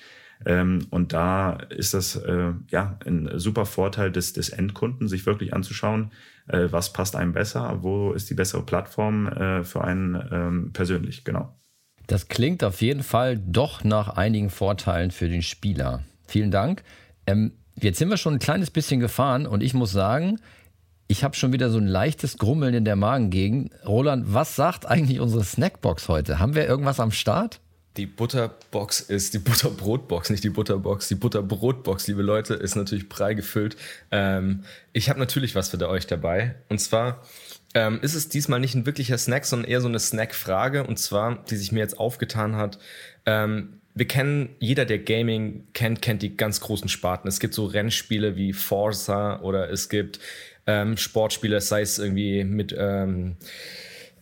Ähm, 0.44 0.86
und 0.90 1.12
da 1.12 1.54
ist 1.70 1.94
das 1.94 2.16
äh, 2.16 2.52
ja 2.70 2.98
ein 3.06 3.30
super 3.36 3.64
Vorteil 3.64 4.12
des, 4.12 4.32
des 4.32 4.50
Endkunden, 4.50 5.08
sich 5.08 5.24
wirklich 5.26 5.54
anzuschauen, 5.54 6.12
äh, 6.48 6.68
was 6.70 6.92
passt 6.92 7.16
einem 7.16 7.32
besser, 7.32 7.78
wo 7.82 8.12
ist 8.12 8.28
die 8.28 8.34
bessere 8.34 8.62
Plattform 8.62 9.28
äh, 9.28 9.64
für 9.64 9.82
einen 9.82 10.22
ähm, 10.30 10.70
persönlich, 10.72 11.24
genau. 11.24 11.56
Das 12.06 12.28
klingt 12.28 12.62
auf 12.62 12.82
jeden 12.82 13.02
Fall 13.02 13.38
doch 13.38 13.82
nach 13.82 14.10
einigen 14.10 14.50
Vorteilen 14.50 15.10
für 15.10 15.28
den 15.28 15.42
Spieler. 15.42 16.02
Vielen 16.28 16.50
Dank. 16.50 16.84
Ähm, 17.26 17.52
jetzt 17.74 17.98
sind 17.98 18.10
wir 18.10 18.16
schon 18.16 18.34
ein 18.34 18.38
kleines 18.38 18.70
bisschen 18.70 19.00
gefahren 19.00 19.46
und 19.46 19.62
ich 19.62 19.74
muss 19.74 19.90
sagen, 19.90 20.38
ich 21.08 21.24
habe 21.24 21.36
schon 21.36 21.52
wieder 21.52 21.70
so 21.70 21.78
ein 21.78 21.86
leichtes 21.86 22.36
Grummeln 22.38 22.74
in 22.74 22.84
der 22.84 22.96
Magengegend. 22.96 23.70
Roland, 23.86 24.32
was 24.32 24.56
sagt 24.56 24.86
eigentlich 24.86 25.20
unsere 25.20 25.44
Snackbox 25.44 26.08
heute? 26.08 26.38
Haben 26.38 26.54
wir 26.54 26.66
irgendwas 26.66 27.00
am 27.00 27.12
Start? 27.12 27.60
Die 27.96 28.06
Butterbox 28.06 29.00
ist 29.00 29.32
die 29.32 29.38
Butterbrotbox, 29.38 30.30
nicht 30.30 30.44
die 30.44 30.50
Butterbox. 30.50 31.08
Die 31.08 31.14
Butterbrotbox, 31.14 32.06
liebe 32.08 32.22
Leute, 32.22 32.54
ist 32.54 32.76
natürlich 32.76 33.08
prall 33.08 33.34
gefüllt. 33.34 33.76
Ähm, 34.10 34.64
ich 34.92 35.08
habe 35.08 35.18
natürlich 35.18 35.54
was 35.54 35.70
für 35.70 35.88
euch 35.88 36.06
dabei. 36.06 36.56
Und 36.68 36.78
zwar 36.78 37.22
ähm, 37.74 37.98
ist 38.02 38.14
es 38.14 38.28
diesmal 38.28 38.60
nicht 38.60 38.74
ein 38.74 38.86
wirklicher 38.86 39.16
Snack, 39.16 39.46
sondern 39.46 39.70
eher 39.70 39.80
so 39.80 39.88
eine 39.88 39.98
Snackfrage. 39.98 40.84
Und 40.84 40.98
zwar, 40.98 41.42
die 41.44 41.56
sich 41.56 41.72
mir 41.72 41.80
jetzt 41.80 41.98
aufgetan 41.98 42.56
hat. 42.56 42.78
Ähm, 43.24 43.80
wir 43.94 44.06
kennen, 44.06 44.50
jeder, 44.58 44.84
der 44.84 44.98
Gaming 44.98 45.66
kennt, 45.72 46.02
kennt 46.02 46.20
die 46.20 46.36
ganz 46.36 46.60
großen 46.60 46.90
Sparten. 46.90 47.28
Es 47.28 47.40
gibt 47.40 47.54
so 47.54 47.64
Rennspiele 47.64 48.36
wie 48.36 48.52
Forza 48.52 49.40
oder 49.40 49.70
es 49.70 49.88
gibt 49.88 50.20
ähm, 50.66 50.98
Sportspiele, 50.98 51.62
sei 51.62 51.80
es 51.80 51.98
irgendwie 51.98 52.44
mit 52.44 52.74
ähm, 52.78 53.36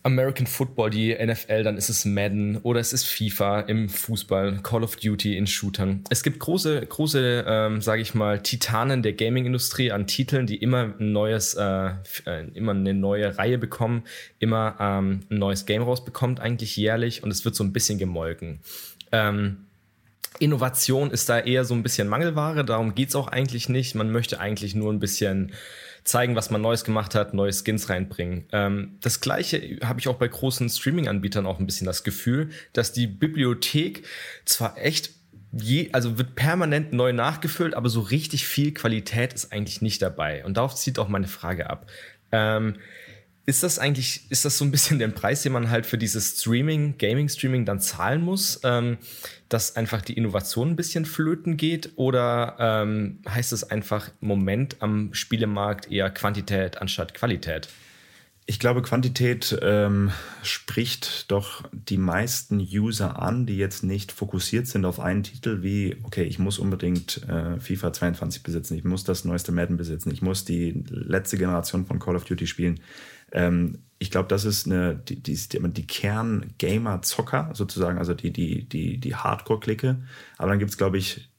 American 0.05 0.45
Football, 0.45 0.91
die 0.91 1.15
NFL, 1.15 1.63
dann 1.63 1.77
ist 1.77 1.89
es 1.89 2.05
Madden 2.05 2.57
oder 2.57 2.79
es 2.79 2.93
ist 2.93 3.05
FIFA 3.05 3.61
im 3.61 3.89
Fußball, 3.89 4.59
Call 4.61 4.83
of 4.83 4.97
Duty 4.97 5.35
in 5.35 5.47
Shootern. 5.47 6.03
Es 6.11 6.21
gibt 6.21 6.37
große, 6.37 6.85
große, 6.85 7.43
ähm, 7.47 7.81
sage 7.81 8.03
ich 8.03 8.13
mal, 8.13 8.39
Titanen 8.43 9.01
der 9.01 9.13
Gaming-Industrie 9.13 9.91
an 9.91 10.05
Titeln, 10.05 10.45
die 10.45 10.57
immer 10.57 10.93
ein 10.99 11.11
neues, 11.11 11.55
äh, 11.55 11.89
äh, 12.27 12.47
immer 12.53 12.73
eine 12.73 12.93
neue 12.93 13.35
Reihe 13.35 13.57
bekommen, 13.57 14.03
immer 14.37 14.75
ähm, 14.79 15.21
ein 15.31 15.39
neues 15.39 15.65
Game 15.65 15.81
rausbekommt, 15.81 16.39
eigentlich 16.39 16.77
jährlich 16.77 17.23
und 17.23 17.31
es 17.31 17.43
wird 17.43 17.55
so 17.55 17.63
ein 17.63 17.73
bisschen 17.73 17.97
gemolken. 17.97 18.59
Ähm, 19.11 19.65
Innovation 20.37 21.09
ist 21.09 21.29
da 21.29 21.39
eher 21.39 21.65
so 21.65 21.73
ein 21.73 21.81
bisschen 21.81 22.07
Mangelware, 22.07 22.63
darum 22.63 22.93
geht's 22.93 23.15
auch 23.15 23.27
eigentlich 23.27 23.69
nicht. 23.69 23.95
Man 23.95 24.11
möchte 24.11 24.39
eigentlich 24.39 24.75
nur 24.75 24.93
ein 24.93 24.99
bisschen 24.99 25.51
zeigen, 26.05 26.35
was 26.35 26.51
man 26.51 26.61
Neues 26.61 26.85
gemacht 26.85 27.15
hat, 27.15 27.33
neue 27.33 27.51
Skins 27.51 27.89
reinbringen. 27.89 28.45
Ähm, 28.53 28.97
das 29.01 29.19
gleiche 29.19 29.79
habe 29.83 29.99
ich 29.99 30.07
auch 30.07 30.15
bei 30.15 30.27
großen 30.27 30.69
Streaming-Anbietern 30.69 31.45
auch 31.45 31.59
ein 31.59 31.65
bisschen 31.65 31.87
das 31.87 32.03
Gefühl, 32.03 32.51
dass 32.73 32.93
die 32.93 33.07
Bibliothek 33.07 34.05
zwar 34.45 34.77
echt 34.77 35.11
Je, 35.57 35.89
also 35.93 36.17
wird 36.17 36.35
permanent 36.35 36.91
neu 36.91 37.13
nachgefüllt, 37.13 37.75
aber 37.75 37.87
so 37.87 38.01
richtig 38.01 38.45
viel 38.45 38.73
Qualität 38.73 39.31
ist 39.33 39.53
eigentlich 39.53 39.81
nicht 39.81 40.01
dabei. 40.01 40.43
Und 40.43 40.57
darauf 40.57 40.75
zieht 40.75 40.99
auch 40.99 41.07
meine 41.07 41.27
Frage 41.27 41.69
ab. 41.69 41.89
Ähm, 42.33 42.75
ist 43.45 43.61
das 43.61 43.77
eigentlich, 43.77 44.29
ist 44.29 44.43
das 44.43 44.57
so 44.57 44.65
ein 44.65 44.71
bisschen 44.71 44.97
der 44.97 45.07
Preis, 45.09 45.43
den 45.43 45.51
man 45.51 45.69
halt 45.69 45.85
für 45.85 45.97
dieses 45.97 46.39
Streaming, 46.39 46.97
Gaming-Streaming 46.97 47.65
dann 47.65 47.79
zahlen 47.79 48.21
muss, 48.21 48.59
ähm, 48.63 48.97
dass 49.49 49.75
einfach 49.75 50.01
die 50.01 50.13
Innovation 50.13 50.71
ein 50.71 50.75
bisschen 50.75 51.05
flöten 51.05 51.55
geht? 51.55 51.91
Oder 51.95 52.55
ähm, 52.59 53.19
heißt 53.29 53.53
es 53.53 53.63
einfach 53.69 54.09
im 54.19 54.29
Moment 54.29 54.77
am 54.79 55.13
Spielemarkt 55.13 55.91
eher 55.91 56.09
Quantität 56.09 56.81
anstatt 56.81 57.13
Qualität? 57.13 57.69
Ich 58.47 58.59
glaube, 58.59 58.83
Quantität 58.83 59.57
ähm, 59.63 60.11
spricht 60.43 61.31
doch 61.31 61.63
die 61.71 61.97
meisten 61.97 62.59
User 62.59 63.19
an, 63.19 63.47
die 63.47 63.57
jetzt 63.57 63.83
nicht 63.83 64.11
fokussiert 64.11 64.67
sind 64.67 64.85
auf 64.85 64.99
einen 64.99 65.23
Titel 65.23 65.63
wie, 65.63 65.97
okay, 66.03 66.23
ich 66.23 66.37
muss 66.37 66.59
unbedingt 66.59 67.27
äh, 67.27 67.59
FIFA 67.59 67.91
22 67.91 68.43
besitzen, 68.43 68.77
ich 68.77 68.83
muss 68.83 69.03
das 69.03 69.25
neueste 69.25 69.51
Madden 69.51 69.77
besitzen, 69.77 70.11
ich 70.11 70.21
muss 70.21 70.45
die 70.45 70.83
letzte 70.89 71.37
Generation 71.37 71.87
von 71.87 71.97
Call 71.97 72.15
of 72.15 72.25
Duty 72.25 72.45
spielen. 72.45 72.79
Ähm, 73.31 73.79
ich 73.97 74.11
glaube, 74.11 74.27
das 74.27 74.45
ist 74.45 74.65
eine, 74.65 74.95
die, 74.95 75.21
die, 75.21 75.35
die 75.35 75.87
Kern-Gamer-Zocker 75.87 77.51
sozusagen, 77.53 77.97
also 77.97 78.13
die, 78.13 78.31
die, 78.31 78.67
die, 78.67 78.97
die 78.97 79.15
Hardcore-Clique. 79.15 79.97
Aber 80.37 80.49
dann 80.49 80.59
gibt 80.59 80.71
es, 80.71 80.77
glaube 80.77 80.97
ich, 80.97 81.29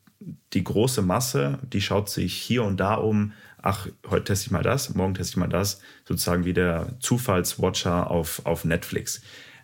die 0.53 0.65
große 0.65 1.03
Masse, 1.03 1.59
die 1.63 1.83
schaut 1.83 2.09
sich 2.09 2.35
hier 2.35 2.65
und 2.65 2.79
da 2.79 2.95
um, 2.95 3.33
ach, 3.61 3.89
heute 4.09 4.25
teste 4.25 4.47
ich 4.47 4.51
mal 4.51 4.63
das, 4.63 4.95
morgen 4.95 5.15
teste 5.15 5.33
ich 5.33 5.37
mal 5.37 5.49
das, 5.49 5.81
sozusagen 6.05 6.45
wie 6.45 6.55
der 6.55 6.97
Zufallswatcher 7.01 8.11
auf, 8.11 8.45
auf 8.47 8.65
Netflix. 8.65 9.21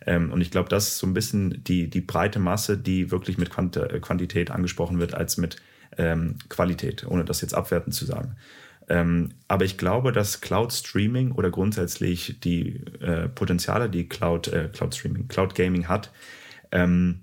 Ähm, 0.06 0.30
und 0.30 0.40
ich 0.40 0.50
glaube, 0.50 0.68
das 0.68 0.88
ist 0.88 0.98
so 0.98 1.06
ein 1.06 1.14
bisschen 1.14 1.64
die, 1.64 1.88
die 1.88 2.00
breite 2.00 2.40
Masse, 2.40 2.76
die 2.76 3.10
wirklich 3.10 3.38
mit 3.38 3.50
Quant 3.50 3.78
Quantität 4.02 4.50
angesprochen 4.50 4.98
wird, 4.98 5.14
als 5.14 5.38
mit 5.38 5.56
ähm, 5.96 6.36
Qualität, 6.48 7.06
ohne 7.06 7.24
das 7.24 7.40
jetzt 7.40 7.54
abwertend 7.54 7.94
zu 7.94 8.04
sagen. 8.04 8.36
Ähm, 8.88 9.30
aber 9.48 9.64
ich 9.64 9.78
glaube, 9.78 10.12
dass 10.12 10.40
Cloud 10.40 10.72
Streaming 10.72 11.32
oder 11.32 11.50
grundsätzlich 11.50 12.40
die 12.40 12.80
äh, 13.00 13.28
Potenziale, 13.28 13.88
die 13.88 14.08
Cloud, 14.08 14.48
äh, 14.48 14.68
Cloud 14.72 14.94
Streaming, 14.94 15.28
Cloud 15.28 15.54
Gaming 15.54 15.88
hat, 15.88 16.10
ähm, 16.72 17.20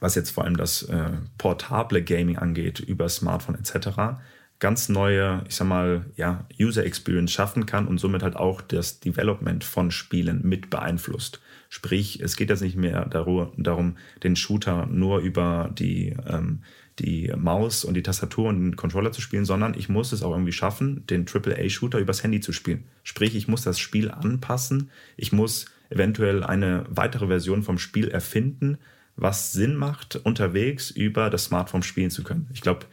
was 0.00 0.14
jetzt 0.14 0.30
vor 0.30 0.44
allem 0.44 0.56
das 0.56 0.82
äh, 0.84 1.10
portable 1.36 2.02
Gaming 2.02 2.38
angeht, 2.38 2.80
über 2.80 3.08
Smartphone 3.08 3.56
etc., 3.56 4.20
ganz 4.60 4.88
neue, 4.88 5.44
ich 5.48 5.54
sag 5.54 5.68
mal, 5.68 6.06
ja, 6.16 6.46
User 6.60 6.84
Experience 6.84 7.32
schaffen 7.32 7.66
kann 7.66 7.86
und 7.86 7.98
somit 7.98 8.22
halt 8.22 8.36
auch 8.36 8.60
das 8.60 9.00
Development 9.00 9.62
von 9.62 9.90
Spielen 9.90 10.40
mit 10.42 10.70
beeinflusst. 10.70 11.40
Sprich, 11.68 12.20
es 12.20 12.36
geht 12.36 12.50
jetzt 12.50 12.62
nicht 12.62 12.76
mehr 12.76 13.04
darum, 13.04 13.96
den 14.22 14.36
Shooter 14.36 14.86
nur 14.86 15.18
über 15.18 15.70
die, 15.72 16.16
ähm, 16.26 16.62
die 16.98 17.32
Maus 17.36 17.84
und 17.84 17.94
die 17.94 18.02
Tastatur 18.02 18.48
und 18.48 18.60
den 18.60 18.76
Controller 18.76 19.12
zu 19.12 19.20
spielen, 19.20 19.44
sondern 19.44 19.74
ich 19.74 19.88
muss 19.88 20.12
es 20.12 20.22
auch 20.22 20.32
irgendwie 20.32 20.52
schaffen, 20.52 21.06
den 21.06 21.26
AAA-Shooter 21.26 21.98
übers 21.98 22.22
Handy 22.22 22.40
zu 22.40 22.52
spielen. 22.52 22.84
Sprich, 23.02 23.34
ich 23.34 23.48
muss 23.48 23.62
das 23.62 23.78
Spiel 23.78 24.10
anpassen, 24.10 24.90
ich 25.16 25.32
muss 25.32 25.66
eventuell 25.90 26.44
eine 26.44 26.84
weitere 26.88 27.26
Version 27.26 27.62
vom 27.62 27.78
Spiel 27.78 28.08
erfinden, 28.08 28.78
was 29.16 29.52
Sinn 29.52 29.74
macht, 29.74 30.16
unterwegs 30.16 30.90
über 30.90 31.30
das 31.30 31.44
Smartphone 31.44 31.82
spielen 31.82 32.10
zu 32.10 32.22
können. 32.22 32.48
Ich 32.52 32.60
glaube, 32.60 32.86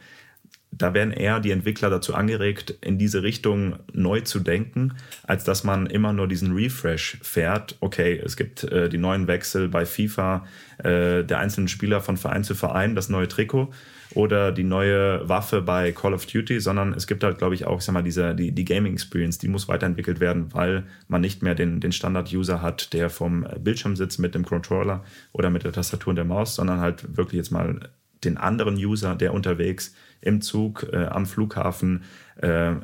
da 0.72 0.92
werden 0.92 1.12
eher 1.12 1.40
die 1.40 1.52
Entwickler 1.52 1.88
dazu 1.88 2.14
angeregt, 2.14 2.74
in 2.80 2.98
diese 2.98 3.22
Richtung 3.22 3.76
neu 3.92 4.20
zu 4.20 4.40
denken, 4.40 4.94
als 5.22 5.44
dass 5.44 5.64
man 5.64 5.86
immer 5.86 6.12
nur 6.12 6.28
diesen 6.28 6.54
Refresh 6.54 7.18
fährt. 7.22 7.76
Okay, 7.80 8.20
es 8.22 8.36
gibt 8.36 8.64
äh, 8.64 8.88
die 8.88 8.98
neuen 8.98 9.26
Wechsel 9.26 9.68
bei 9.68 9.86
FIFA, 9.86 10.46
äh, 10.78 11.24
der 11.24 11.38
einzelnen 11.38 11.68
Spieler 11.68 12.00
von 12.00 12.16
Verein 12.16 12.44
zu 12.44 12.54
Verein, 12.54 12.94
das 12.94 13.08
neue 13.08 13.28
Trikot 13.28 13.72
oder 14.14 14.52
die 14.52 14.64
neue 14.64 15.28
Waffe 15.28 15.62
bei 15.62 15.92
Call 15.92 16.14
of 16.14 16.26
Duty, 16.26 16.60
sondern 16.60 16.94
es 16.94 17.06
gibt 17.06 17.24
halt, 17.24 17.38
glaube 17.38 17.54
ich, 17.54 17.66
auch, 17.66 17.78
ich 17.78 17.84
sag 17.84 17.92
mal, 17.92 18.02
diese, 18.02 18.34
die, 18.34 18.52
die 18.52 18.64
Gaming 18.64 18.92
Experience, 18.92 19.38
die 19.38 19.48
muss 19.48 19.68
weiterentwickelt 19.68 20.20
werden, 20.20 20.52
weil 20.54 20.84
man 21.08 21.20
nicht 21.20 21.42
mehr 21.42 21.54
den, 21.54 21.80
den 21.80 21.92
Standard-User 21.92 22.62
hat, 22.62 22.92
der 22.92 23.10
vom 23.10 23.46
Bildschirm 23.58 23.96
sitzt 23.96 24.18
mit 24.18 24.34
dem 24.34 24.44
Controller 24.44 25.04
oder 25.32 25.50
mit 25.50 25.64
der 25.64 25.72
Tastatur 25.72 26.10
und 26.10 26.16
der 26.16 26.24
Maus, 26.24 26.54
sondern 26.54 26.80
halt 26.80 27.16
wirklich 27.16 27.38
jetzt 27.38 27.50
mal 27.50 27.90
den 28.24 28.36
anderen 28.36 28.76
User, 28.76 29.14
der 29.14 29.34
unterwegs 29.34 29.94
im 30.20 30.40
Zug, 30.40 30.86
äh, 30.92 31.06
am 31.06 31.26
Flughafen 31.26 32.04
äh, 32.36 32.76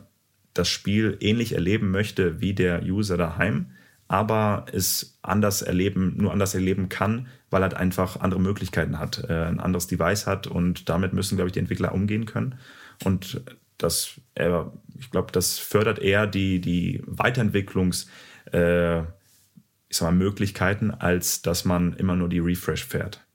das 0.55 0.69
Spiel 0.69 1.17
ähnlich 1.21 1.55
erleben 1.55 1.91
möchte 1.91 2.41
wie 2.41 2.55
der 2.55 2.83
User 2.83 3.17
daheim, 3.17 3.67
aber 4.13 4.67
es 4.71 5.19
anders 5.23 5.63
erleben, 5.63 6.19
nur 6.19 6.33
anders 6.33 6.53
erleben 6.53 6.91
kann, 6.91 7.29
weil 7.49 7.63
er 7.63 7.75
einfach 7.79 8.21
andere 8.21 8.43
Möglichkeiten 8.43 8.99
hat, 8.99 9.25
äh, 9.27 9.47
ein 9.47 9.59
anderes 9.59 9.87
Device 9.87 10.27
hat 10.27 10.47
und 10.47 10.91
damit 10.91 11.15
müssen, 11.15 11.37
glaube 11.37 11.49
ich, 11.49 11.55
die 11.55 11.61
Entwickler 11.61 11.95
umgehen 11.95 12.27
können. 12.27 12.57
Und 13.05 13.43
das, 13.79 14.21
äh, 14.35 14.51
ich 14.99 15.11
glaube, 15.11 15.33
das 15.33 15.59
fördert 15.59 15.99
eher 15.99 16.27
die, 16.27 16.61
die 16.61 17.03
Weiterentwicklungs- 17.07 18.07
äh, 18.53 19.01
ich 19.01 19.97
sag 19.97 20.11
mal, 20.11 20.13
Möglichkeiten, 20.13 20.91
als 20.91 21.41
dass 21.41 21.65
man 21.65 21.95
immer 21.95 22.15
nur 22.15 22.29
die 22.29 22.39
Refresh 22.39 22.85
fährt. 22.85 23.27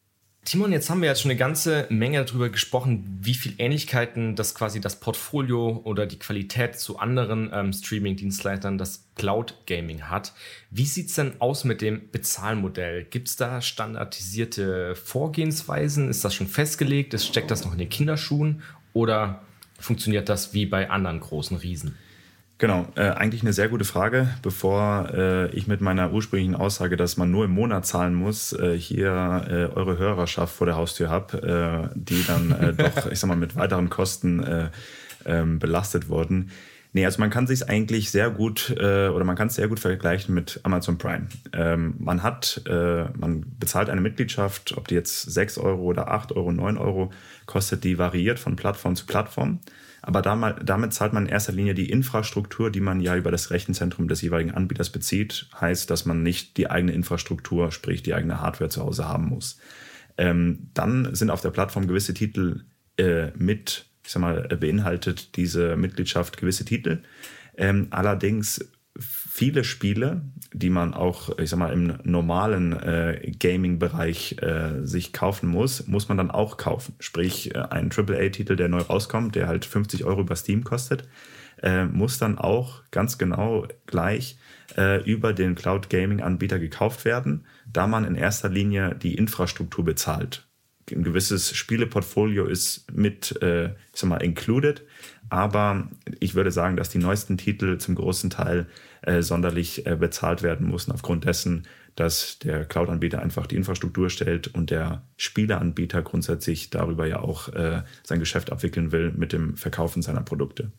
Timon, 0.48 0.72
jetzt 0.72 0.90
haben 0.90 1.02
wir 1.02 1.10
jetzt 1.10 1.24
schon 1.24 1.32
eine 1.32 1.38
ganze 1.38 1.88
Menge 1.90 2.24
darüber 2.24 2.48
gesprochen, 2.48 3.20
wie 3.20 3.34
viel 3.34 3.56
Ähnlichkeiten 3.58 4.38
das 4.38 4.56
quasi 4.56 4.80
das 4.80 4.98
Portfolio 5.02 5.82
oder 5.84 6.06
die 6.06 6.20
Qualität 6.20 6.80
zu 6.80 7.00
anderen 7.00 7.52
ähm, 7.54 7.74
Streaming-Dienstleistern, 7.74 8.78
das 8.78 9.04
Cloud 9.16 9.56
Gaming 9.66 10.04
hat. 10.04 10.32
Wie 10.72 10.86
sieht 10.86 11.10
es 11.10 11.16
denn 11.16 11.34
aus 11.40 11.66
mit 11.66 11.82
dem 11.82 12.10
Bezahlmodell? 12.14 13.04
Gibt 13.04 13.28
es 13.28 13.36
da 13.36 13.62
standardisierte 13.62 14.96
Vorgehensweisen? 14.96 16.08
Ist 16.08 16.24
das 16.24 16.34
schon 16.34 16.48
festgelegt? 16.48 17.20
Steckt 17.20 17.52
das 17.52 17.66
noch 17.66 17.74
in 17.74 17.80
den 17.80 17.90
Kinderschuhen? 17.90 18.62
Oder 18.94 19.42
funktioniert 19.78 20.30
das 20.30 20.54
wie 20.54 20.66
bei 20.66 20.90
anderen 20.90 21.20
großen 21.20 21.58
Riesen? 21.58 21.98
Genau, 22.60 22.88
äh, 22.96 23.02
eigentlich 23.02 23.44
eine 23.44 23.54
sehr 23.54 23.70
gute 23.70 23.86
Frage. 23.86 24.30
Bevor 24.42 25.10
äh, 25.14 25.50
ich 25.52 25.68
mit 25.68 25.80
meiner 25.80 26.12
ursprünglichen 26.12 26.56
Aussage, 26.56 26.98
dass 26.98 27.16
man 27.16 27.30
nur 27.30 27.46
im 27.46 27.52
Monat 27.52 27.86
zahlen 27.86 28.16
muss, 28.16 28.52
äh, 28.52 28.76
hier 28.76 29.46
äh, 29.48 29.78
eure 29.78 30.00
Hörerschaft 30.00 30.56
vor 30.56 30.66
der 30.66 30.76
Haustür 30.76 31.10
habe, 31.10 31.92
äh, 31.94 31.96
die 31.96 32.26
dann 32.26 32.52
äh, 32.52 32.74
doch, 32.78 33.12
ich 33.12 33.20
sag 33.20 33.28
mal, 33.28 33.38
mit 33.38 33.56
weiteren 33.56 33.90
Kosten 33.92 34.44
äh, 34.44 34.70
ähm, 35.26 35.60
belastet 35.60 36.10
wurden. 36.10 36.50
Nee, 36.94 37.06
also 37.06 37.20
man 37.20 37.30
kann 37.30 37.46
sich 37.46 37.70
eigentlich 37.70 38.10
sehr 38.10 38.32
gut 38.32 38.74
äh, 38.80 39.10
oder 39.10 39.24
man 39.24 39.36
kann 39.36 39.50
es 39.50 39.56
sehr 39.56 39.68
gut 39.68 39.80
vergleichen 39.80 40.34
mit 40.34 40.60
Amazon 40.64 40.98
Prime. 40.98 41.28
Ähm, 41.54 41.94
man 42.00 42.24
hat, 42.24 42.64
äh, 42.68 43.04
man 43.16 43.46
bezahlt 43.60 43.92
eine 43.92 44.02
Mitgliedschaft, 44.02 44.76
ob 44.76 44.88
die 44.88 44.96
jetzt 44.96 45.32
6 45.32 45.60
Euro 45.60 45.84
oder 45.84 46.08
8 46.10 46.32
Euro, 46.32 46.52
9 46.52 46.78
Euro 46.78 47.12
kostet, 47.46 47.84
die 47.84 48.00
variiert 48.00 48.40
von 48.40 48.56
Plattform 48.56 48.96
zu 48.96 49.06
Plattform. 49.06 49.60
Aber 50.08 50.22
damit 50.22 50.94
zahlt 50.94 51.12
man 51.12 51.26
in 51.26 51.30
erster 51.30 51.52
Linie 51.52 51.74
die 51.74 51.90
Infrastruktur, 51.90 52.72
die 52.72 52.80
man 52.80 53.02
ja 53.02 53.18
über 53.18 53.30
das 53.30 53.52
Rechenzentrum 53.52 54.08
des 54.08 54.22
jeweiligen 54.22 54.52
Anbieters 54.52 54.90
bezieht. 54.90 55.50
Heißt, 55.60 55.90
dass 55.90 56.06
man 56.06 56.24
nicht 56.24 56.56
die 56.56 56.72
eigene 56.72 56.94
Infrastruktur, 56.94 57.74
sprich 57.74 58.04
die 58.04 58.14
eigene 58.14 58.40
Hardware 58.40 58.70
zu 58.70 58.82
Hause 58.82 59.06
haben 59.06 59.26
muss. 59.26 59.60
Ähm, 60.18 60.70
dann 60.74 61.14
sind 61.14 61.30
auf 61.30 61.42
der 61.42 61.50
Plattform 61.50 61.88
gewisse 61.88 62.14
Titel 62.14 62.64
äh, 62.98 63.32
mit, 63.36 63.88
ich 64.06 64.14
sag 64.14 64.22
mal, 64.22 64.48
beinhaltet 64.58 65.36
diese 65.36 65.76
Mitgliedschaft 65.76 66.38
gewisse 66.38 66.64
Titel. 66.64 67.02
Ähm, 67.58 67.88
allerdings 67.90 68.66
viele 69.38 69.64
Spiele, 69.64 70.22
die 70.52 70.72
man 70.72 70.96
auch, 70.96 71.38
ich 71.38 71.52
sag 71.52 71.60
mal, 71.60 71.72
im 71.72 72.00
normalen 72.02 72.74
äh, 72.74 73.34
Gaming-Bereich 73.40 74.38
äh, 74.42 74.84
sich 74.84 75.14
kaufen 75.14 75.48
muss, 75.48 75.86
muss 75.86 76.10
man 76.10 76.18
dann 76.18 76.32
auch 76.32 76.58
kaufen. 76.58 76.96
Sprich, 77.00 77.54
äh, 77.54 77.60
ein 77.70 77.92
AAA-Titel, 77.96 78.56
der 78.56 78.68
neu 78.68 78.80
rauskommt, 78.80 79.36
der 79.36 79.48
halt 79.48 79.64
50 79.64 80.06
Euro 80.06 80.22
über 80.22 80.36
Steam 80.36 80.64
kostet, 80.64 81.08
äh, 81.62 81.86
muss 81.86 82.18
dann 82.18 82.40
auch 82.40 82.82
ganz 82.90 83.20
genau 83.20 83.68
gleich 83.86 84.40
äh, 84.76 85.04
über 85.04 85.34
den 85.34 85.54
Cloud 85.54 85.92
Gaming-Anbieter 85.92 86.58
gekauft 86.58 87.06
werden, 87.06 87.46
da 87.72 87.86
man 87.86 88.06
in 88.06 88.16
erster 88.16 88.50
Linie 88.50 88.96
die 88.96 89.14
Infrastruktur 89.14 89.86
bezahlt. 89.86 90.48
Ein 90.90 91.04
gewisses 91.04 91.56
Spieleportfolio 91.56 92.46
ist 92.46 92.90
mit, 92.94 93.38
ich 93.42 94.00
sag 94.00 94.10
mal, 94.10 94.24
included, 94.24 94.86
aber 95.30 95.90
ich 96.22 96.36
würde 96.36 96.52
sagen, 96.52 96.78
dass 96.78 96.90
die 96.90 96.98
neuesten 96.98 97.38
Titel 97.38 97.78
zum 97.78 97.96
großen 97.96 98.30
Teil 98.30 98.68
äh, 99.08 99.24
sonderlich 99.24 99.86
äh, 99.86 99.96
bezahlt 99.96 100.44
werden 100.44 100.68
mussten, 100.68 100.92
aufgrund 100.92 101.24
dessen, 101.24 101.66
dass 101.96 102.40
der 102.40 102.66
Cloud-Anbieter 102.66 103.22
einfach 103.22 103.48
die 103.48 103.56
Infrastruktur 103.56 104.10
stellt 104.10 104.48
und 104.50 104.70
der 104.70 105.04
Spieleanbieter 105.16 106.02
grundsätzlich 106.02 106.70
darüber 106.70 107.08
ja 107.08 107.20
auch 107.20 107.48
äh, 107.54 107.84
sein 108.04 108.20
Geschäft 108.20 108.52
abwickeln 108.52 108.92
will 108.92 109.14
mit 109.16 109.32
dem 109.32 109.56
Verkaufen 109.56 110.02
seiner 110.02 110.22
Produkte. 110.22 110.72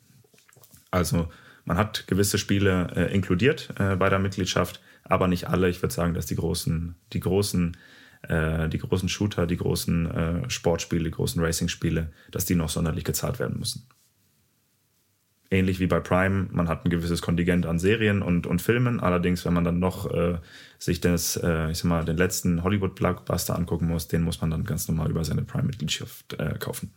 Also 0.91 1.29
man 1.65 1.79
hat 1.79 2.07
gewisse 2.07 2.37
Spiele 2.37 2.89
äh, 2.95 3.15
inkludiert 3.15 3.71
äh, 3.79 3.97
bei 3.97 4.11
der 4.11 4.19
Mitgliedschaft, 4.19 4.83
aber 5.05 5.27
nicht 5.27 5.49
alle. 5.49 5.71
Ich 5.71 5.83
würde 5.83 5.95
sagen, 5.95 6.13
dass 6.13 6.27
die 6.27 6.37
großen, 6.37 6.97
die 7.15 7.21
großen, 7.21 7.79
äh, 8.29 8.69
die 8.69 8.79
großen 8.79 9.09
Shooter, 9.09 9.47
die 9.47 9.57
großen 9.57 10.11
äh, 10.11 10.51
Sportspiele, 10.51 11.05
die 11.05 11.11
großen 11.13 11.43
Racing-Spiele, 11.43 12.13
dass 12.31 12.45
die 12.45 12.55
noch 12.57 12.69
sonderlich 12.69 13.05
gezahlt 13.05 13.39
werden 13.39 13.59
müssen 13.59 13.89
ähnlich 15.51 15.81
wie 15.81 15.87
bei 15.87 16.01
Prime, 16.01 16.49
man 16.51 16.69
hat 16.69 16.85
ein 16.85 16.91
gewisses 16.91 17.23
Kontingent 17.23 17.67
an 17.67 17.79
Serien 17.79 18.23
und, 18.23 18.47
und 18.47 18.61
Filmen. 18.61 19.01
Allerdings, 19.01 19.45
wenn 19.45 19.55
man 19.55 19.65
dann 19.65 19.79
noch 19.79 20.11
äh, 20.13 20.39
sich 20.79 21.01
das, 21.01 21.37
äh, 21.37 21.71
ich 21.71 21.79
sag 21.79 21.89
mal, 21.89 22.05
den 22.05 22.17
letzten 22.17 22.63
Hollywood-Blockbuster 22.63 23.57
angucken 23.57 23.89
muss, 23.89 24.09
den 24.09 24.23
muss 24.23 24.41
man 24.41 24.51
dann 24.51 24.65
ganz 24.65 24.89
normal 24.89 25.11
über 25.11 25.25
seine 25.25 25.43
Prime-Mitgliedschaft 25.43 26.35
äh, 26.39 26.55
kaufen. 26.59 26.93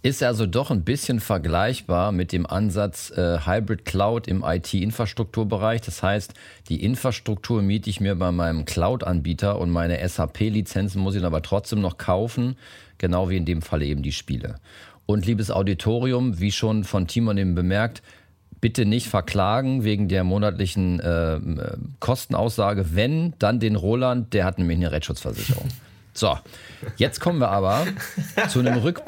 Ist 0.00 0.22
also 0.22 0.46
doch 0.46 0.70
ein 0.70 0.84
bisschen 0.84 1.18
vergleichbar 1.18 2.12
mit 2.12 2.30
dem 2.30 2.46
Ansatz 2.46 3.10
äh, 3.10 3.40
Hybrid 3.44 3.84
Cloud 3.84 4.28
im 4.28 4.44
IT-Infrastrukturbereich. 4.46 5.80
Das 5.80 6.04
heißt, 6.04 6.34
die 6.68 6.84
Infrastruktur 6.84 7.62
miete 7.62 7.90
ich 7.90 8.00
mir 8.00 8.14
bei 8.14 8.30
meinem 8.30 8.64
Cloud-Anbieter 8.64 9.58
und 9.58 9.70
meine 9.70 10.08
SAP-Lizenzen 10.08 11.02
muss 11.02 11.16
ich 11.16 11.24
aber 11.24 11.42
trotzdem 11.42 11.80
noch 11.80 11.98
kaufen, 11.98 12.56
genau 12.98 13.28
wie 13.28 13.38
in 13.38 13.44
dem 13.44 13.60
Fall 13.60 13.82
eben 13.82 14.04
die 14.04 14.12
Spiele. 14.12 14.60
Und 15.10 15.24
liebes 15.24 15.50
Auditorium, 15.50 16.38
wie 16.38 16.52
schon 16.52 16.84
von 16.84 17.06
Timon 17.06 17.38
eben 17.38 17.54
bemerkt, 17.54 18.02
bitte 18.60 18.84
nicht 18.84 19.08
verklagen 19.08 19.82
wegen 19.82 20.08
der 20.08 20.22
monatlichen 20.22 21.00
äh, 21.00 21.40
Kostenaussage. 21.98 22.94
Wenn, 22.94 23.32
dann 23.38 23.58
den 23.58 23.74
Roland, 23.74 24.34
der 24.34 24.44
hat 24.44 24.58
nämlich 24.58 24.76
eine 24.76 24.92
Rechtsschutzversicherung. 24.92 25.68
So, 26.14 26.36
jetzt 26.96 27.20
kommen 27.20 27.38
wir 27.38 27.50
aber 27.50 27.86
zu 28.48 28.58
einem 28.58 28.78
Rück 28.78 29.02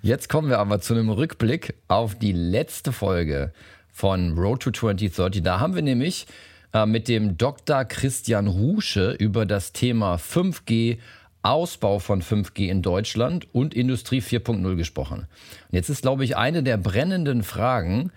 Jetzt 0.00 0.28
kommen 0.28 0.48
wir 0.48 0.60
aber 0.60 0.80
zu 0.80 0.94
einem 0.94 1.10
Rückblick 1.10 1.74
auf 1.88 2.14
die 2.14 2.30
letzte 2.30 2.92
Folge 2.92 3.52
von 3.92 4.38
Road 4.38 4.62
to 4.62 4.70
2030. 4.70 5.42
Da 5.42 5.58
haben 5.58 5.74
wir 5.74 5.82
nämlich 5.82 6.28
äh, 6.72 6.86
mit 6.86 7.08
dem 7.08 7.36
Dr. 7.36 7.84
Christian 7.84 8.46
Rusche 8.46 9.10
über 9.10 9.44
das 9.44 9.72
Thema 9.72 10.14
5G 10.14 10.98
Ausbau 11.42 11.98
von 11.98 12.22
5G 12.22 12.68
in 12.68 12.82
Deutschland 12.82 13.46
und 13.52 13.74
Industrie 13.74 14.20
4.0 14.20 14.76
gesprochen. 14.76 15.20
Und 15.20 15.74
jetzt 15.74 15.88
ist, 15.88 16.02
glaube 16.02 16.24
ich, 16.24 16.36
eine 16.36 16.62
der 16.62 16.76
brennenden 16.76 17.42
Fragen, 17.42 18.12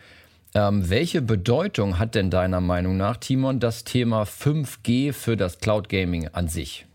ähm, 0.53 0.89
welche 0.89 1.21
Bedeutung 1.21 1.97
hat 1.97 2.15
denn 2.15 2.29
deiner 2.29 2.61
Meinung 2.61 2.97
nach, 2.97 3.17
Timon, 3.17 3.59
das 3.59 3.83
Thema 3.83 4.23
5G 4.23 5.13
für 5.13 5.37
das 5.37 5.59
Cloud 5.59 5.87
Gaming 5.87 6.27
an 6.29 6.47
sich? 6.47 6.85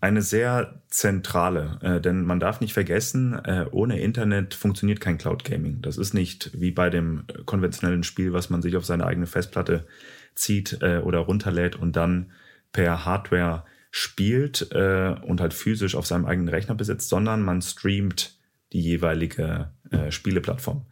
Eine 0.00 0.22
sehr 0.22 0.82
zentrale, 0.88 1.78
äh, 1.80 2.00
denn 2.00 2.24
man 2.24 2.38
darf 2.38 2.60
nicht 2.60 2.74
vergessen, 2.74 3.32
äh, 3.42 3.64
ohne 3.70 3.98
Internet 4.00 4.52
funktioniert 4.54 5.00
kein 5.00 5.16
Cloud 5.16 5.44
Gaming. 5.44 5.80
Das 5.80 5.96
ist 5.96 6.12
nicht 6.12 6.50
wie 6.60 6.70
bei 6.70 6.90
dem 6.90 7.24
konventionellen 7.46 8.02
Spiel, 8.02 8.32
was 8.32 8.50
man 8.50 8.60
sich 8.60 8.76
auf 8.76 8.84
seine 8.84 9.06
eigene 9.06 9.26
Festplatte 9.26 9.86
zieht 10.34 10.78
äh, 10.82 10.98
oder 10.98 11.20
runterlädt 11.20 11.74
und 11.74 11.96
dann 11.96 12.32
per 12.72 13.06
Hardware 13.06 13.64
spielt 13.96 14.72
äh, 14.72 15.14
und 15.22 15.40
halt 15.40 15.54
physisch 15.54 15.94
auf 15.94 16.04
seinem 16.04 16.24
eigenen 16.24 16.48
Rechner 16.48 16.74
besitzt, 16.74 17.08
sondern 17.08 17.42
man 17.42 17.62
streamt 17.62 18.36
die 18.72 18.80
jeweilige 18.80 19.70
äh, 19.92 20.10
Spieleplattform. 20.10 20.84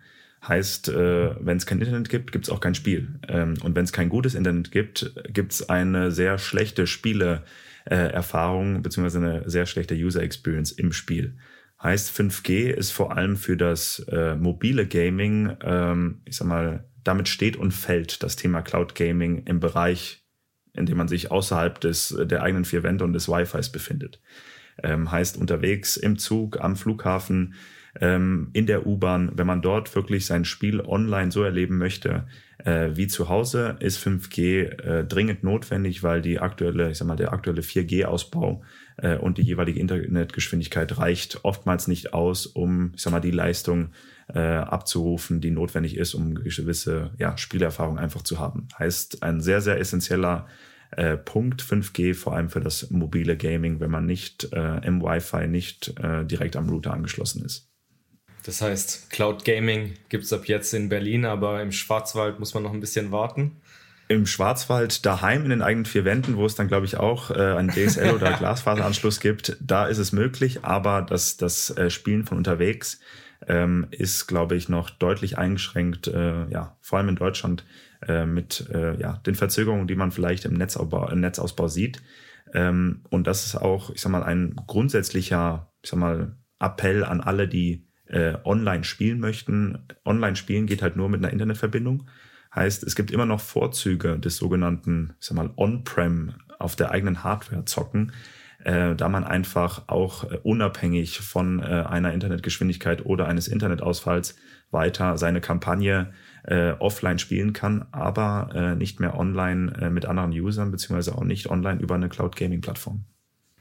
Heißt, 0.47 0.89
äh, 0.91 1.35
wenn 1.45 1.57
es 1.57 1.67
kein 1.67 1.81
Internet 1.81 2.09
gibt, 2.09 2.31
gibt 2.31 2.45
es 2.45 2.51
auch 2.51 2.61
kein 2.61 2.77
Spiel. 2.77 3.19
Ähm, 3.27 3.55
und 3.65 3.75
wenn 3.75 3.83
es 3.83 3.93
kein 3.93 4.09
gutes 4.09 4.37
Internet 4.37 4.71
gibt, 4.71 5.15
gibt 5.35 5.51
es 5.51 5.69
eine 5.69 6.13
sehr 6.13 6.39
schlechte 6.39 6.87
Spieleerfahrung 6.87 8.77
äh, 8.77 8.79
beziehungsweise 8.79 9.19
eine 9.19 9.51
sehr 9.51 9.67
schlechte 9.67 9.97
User 9.97 10.23
Experience 10.23 10.71
im 10.71 10.93
Spiel. 10.93 11.37
Heißt, 11.83 12.17
5G 12.17 12.69
ist 12.69 12.93
vor 12.93 13.17
allem 13.17 13.37
für 13.37 13.57
das 13.57 13.99
äh, 14.13 14.37
mobile 14.37 14.87
Gaming, 14.87 15.57
ähm, 15.65 16.23
ich 16.25 16.37
sag 16.37 16.47
mal, 16.47 16.85
damit 17.03 17.27
steht 17.27 17.57
und 17.57 17.73
fällt 17.73 18.23
das 18.23 18.37
Thema 18.37 18.63
Cloud 18.63 18.95
Gaming 18.95 19.43
im 19.47 19.59
Bereich 19.59 20.22
in 20.75 20.97
man 20.97 21.09
sich 21.09 21.31
außerhalb 21.31 21.81
des, 21.81 22.17
der 22.25 22.43
eigenen 22.43 22.65
vier 22.65 22.83
Wände 22.83 23.05
und 23.05 23.13
des 23.13 23.29
Wi-Fis 23.29 23.71
befindet. 23.71 24.21
Ähm, 24.83 25.11
heißt 25.11 25.37
unterwegs 25.37 25.97
im 25.97 26.19
Zug, 26.19 26.61
am 26.61 26.77
Flughafen, 26.77 27.55
ähm, 28.01 28.49
in 28.55 28.67
der 28.67 28.87
U-Bahn, 28.87 29.33
wenn 29.35 29.47
man 29.47 29.61
dort 29.61 29.95
wirklich 29.95 30.25
sein 30.25 30.45
Spiel 30.45 30.81
online 30.81 31.31
so 31.31 31.43
erleben 31.43 31.77
möchte 31.77 32.27
äh, 32.65 32.91
wie 32.95 33.07
zu 33.07 33.29
Hause, 33.29 33.77
ist 33.81 34.05
5G 34.05 34.63
äh, 34.63 35.05
dringend 35.05 35.43
notwendig, 35.43 36.03
weil 36.03 36.23
die 36.23 36.39
aktuelle, 36.39 36.91
ich 36.91 36.99
sag 36.99 37.09
mal, 37.09 37.17
der 37.17 37.33
aktuelle 37.33 37.63
4G-Ausbau 37.63 38.63
äh, 38.97 39.17
und 39.17 39.39
die 39.39 39.43
jeweilige 39.43 39.81
Internetgeschwindigkeit 39.81 40.99
reicht 40.99 41.45
oftmals 41.45 41.89
nicht 41.89 42.15
aus, 42.15 42.47
um, 42.47 42.93
ich 42.95 43.03
sag 43.03 43.13
mal, 43.13 43.21
die 43.21 43.31
Leistung 43.31 43.91
äh, 44.35 44.39
abzurufen, 44.39 45.41
die 45.41 45.51
notwendig 45.51 45.97
ist, 45.97 46.15
um 46.15 46.35
gewisse 46.35 47.11
ja, 47.19 47.37
Spielerfahrung 47.37 47.99
einfach 47.99 48.23
zu 48.23 48.39
haben. 48.39 48.69
Heißt, 48.79 49.23
ein 49.23 49.41
sehr, 49.41 49.61
sehr 49.61 49.79
essentieller 49.79 50.47
äh, 50.93 51.17
Punkt 51.17 51.63
5G, 51.63 52.15
vor 52.15 52.35
allem 52.35 52.51
für 52.51 52.61
das 52.61 52.91
mobile 52.91 53.37
Gaming, 53.37 53.81
wenn 53.81 53.91
man 53.91 54.07
nicht 54.07 54.53
äh, 54.53 54.87
im 54.87 55.03
Wi-Fi 55.03 55.47
nicht 55.47 55.99
äh, 55.99 56.25
direkt 56.25 56.57
am 56.57 56.69
Router 56.69 56.93
angeschlossen 56.93 57.45
ist. 57.45 57.69
Das 58.45 58.61
heißt, 58.61 59.11
Cloud 59.11 59.45
Gaming 59.45 59.95
gibt 60.09 60.25
es 60.25 60.33
ab 60.33 60.47
jetzt 60.47 60.75
in 60.75 60.89
Berlin, 60.89 61.25
aber 61.25 61.63
im 61.63 61.73
Schwarzwald 61.73 62.41
muss 62.41 62.55
man 62.55 62.63
noch 62.63 62.73
ein 62.73 62.81
bisschen 62.81 63.13
warten. 63.13 63.61
Im 64.09 64.27
Schwarzwald 64.27 65.07
daheim 65.07 65.45
in 65.45 65.51
den 65.51 65.63
eigenen 65.63 65.87
vier 65.87 66.05
Wänden, 66.05 66.37
wo 66.37 66.45
es 66.45 66.55
dann, 66.55 66.69
glaube 66.69 66.85
ich, 66.85 66.97
auch 66.97 67.31
äh, 67.31 67.35
einen 67.35 67.71
DSL- 67.71 68.15
oder 68.15 68.33
Glasfaseranschluss 68.39 69.21
gibt, 69.21 69.57
da 69.61 69.87
ist 69.87 69.99
es 69.99 70.13
möglich, 70.13 70.65
aber 70.65 71.03
das, 71.03 71.37
das 71.37 71.71
äh, 71.71 71.89
Spielen 71.89 72.25
von 72.25 72.37
unterwegs 72.37 73.01
ähm, 73.53 73.87
ist, 73.91 74.27
glaube 74.27 74.57
ich, 74.57 74.71
noch 74.71 74.89
deutlich 74.89 75.37
eingeschränkt, 75.37 76.07
äh, 76.07 76.49
ja, 76.49 76.79
vor 76.81 76.99
allem 76.99 77.11
in 77.11 77.17
Deutschland 77.17 77.67
äh, 78.09 78.25
mit 78.25 78.67
äh, 78.73 78.99
ja, 78.99 79.19
den 79.27 79.35
Verzögerungen, 79.35 79.87
die 79.87 79.95
man 79.95 80.11
vielleicht 80.11 80.47
im 80.47 80.55
Netzausbau, 80.55 81.11
im 81.11 81.21
Netzausbau 81.21 81.69
sieht. 81.69 82.03
Ähm, 82.55 83.03
und 83.11 83.27
das 83.27 83.45
ist 83.45 83.57
auch, 83.57 83.91
ich 83.91 84.01
sag 84.01 84.11
mal, 84.11 84.23
ein 84.23 84.57
grundsätzlicher, 84.67 85.71
ich 85.83 85.91
sag 85.91 85.99
mal, 85.99 86.37
Appell 86.61 87.05
an 87.05 87.21
alle, 87.21 87.47
die 87.47 87.87
äh, 88.07 88.37
online 88.45 88.85
spielen 88.85 89.21
möchten. 89.21 89.87
Online 90.07 90.37
spielen 90.37 90.67
geht 90.67 90.81
halt 90.81 90.97
nur 90.97 91.11
mit 91.11 91.23
einer 91.23 91.33
Internetverbindung. 91.33 92.09
Heißt, 92.55 92.85
es 92.85 92.95
gibt 92.95 93.11
immer 93.11 93.27
noch 93.27 93.41
Vorzüge 93.41 94.19
des 94.19 94.39
sogenannten, 94.39 95.13
ich 95.21 95.27
sag 95.27 95.37
mal, 95.37 95.51
On-Prem 95.57 96.35
auf 96.59 96.75
der 96.75 96.91
eigenen 96.91 97.23
Hardware 97.23 97.67
zocken, 97.67 98.13
äh, 98.65 98.95
da 98.95 99.09
man 99.09 99.25
einfach 99.25 99.89
auch 99.89 100.31
äh, 100.31 100.39
unabhängig 100.43 101.21
von 101.21 101.61
äh, 101.61 101.65
einer 101.65 102.13
Internetgeschwindigkeit 102.13 103.05
oder 103.05 103.27
eines 103.27 103.49
Internetausfalls 103.49 104.37
weiter 104.71 105.19
seine 105.19 105.41
Kampagne 105.41 106.13
äh, 106.45 106.73
offline 106.73 107.19
spielen 107.19 107.53
kann, 107.53 107.87
aber 107.93 108.51
äh, 108.55 108.75
nicht 108.75 109.01
mehr 109.01 109.19
online 109.19 109.91
mit 109.91 110.07
anderen 110.07 110.33
Usern, 110.33 110.71
beziehungsweise 110.71 111.17
auch 111.17 111.25
nicht 111.25 111.49
online 111.49 111.81
über 111.81 111.95
eine 111.95 112.09
Cloud 112.09 112.37
Gaming 112.37 112.61
Plattform. 112.61 113.05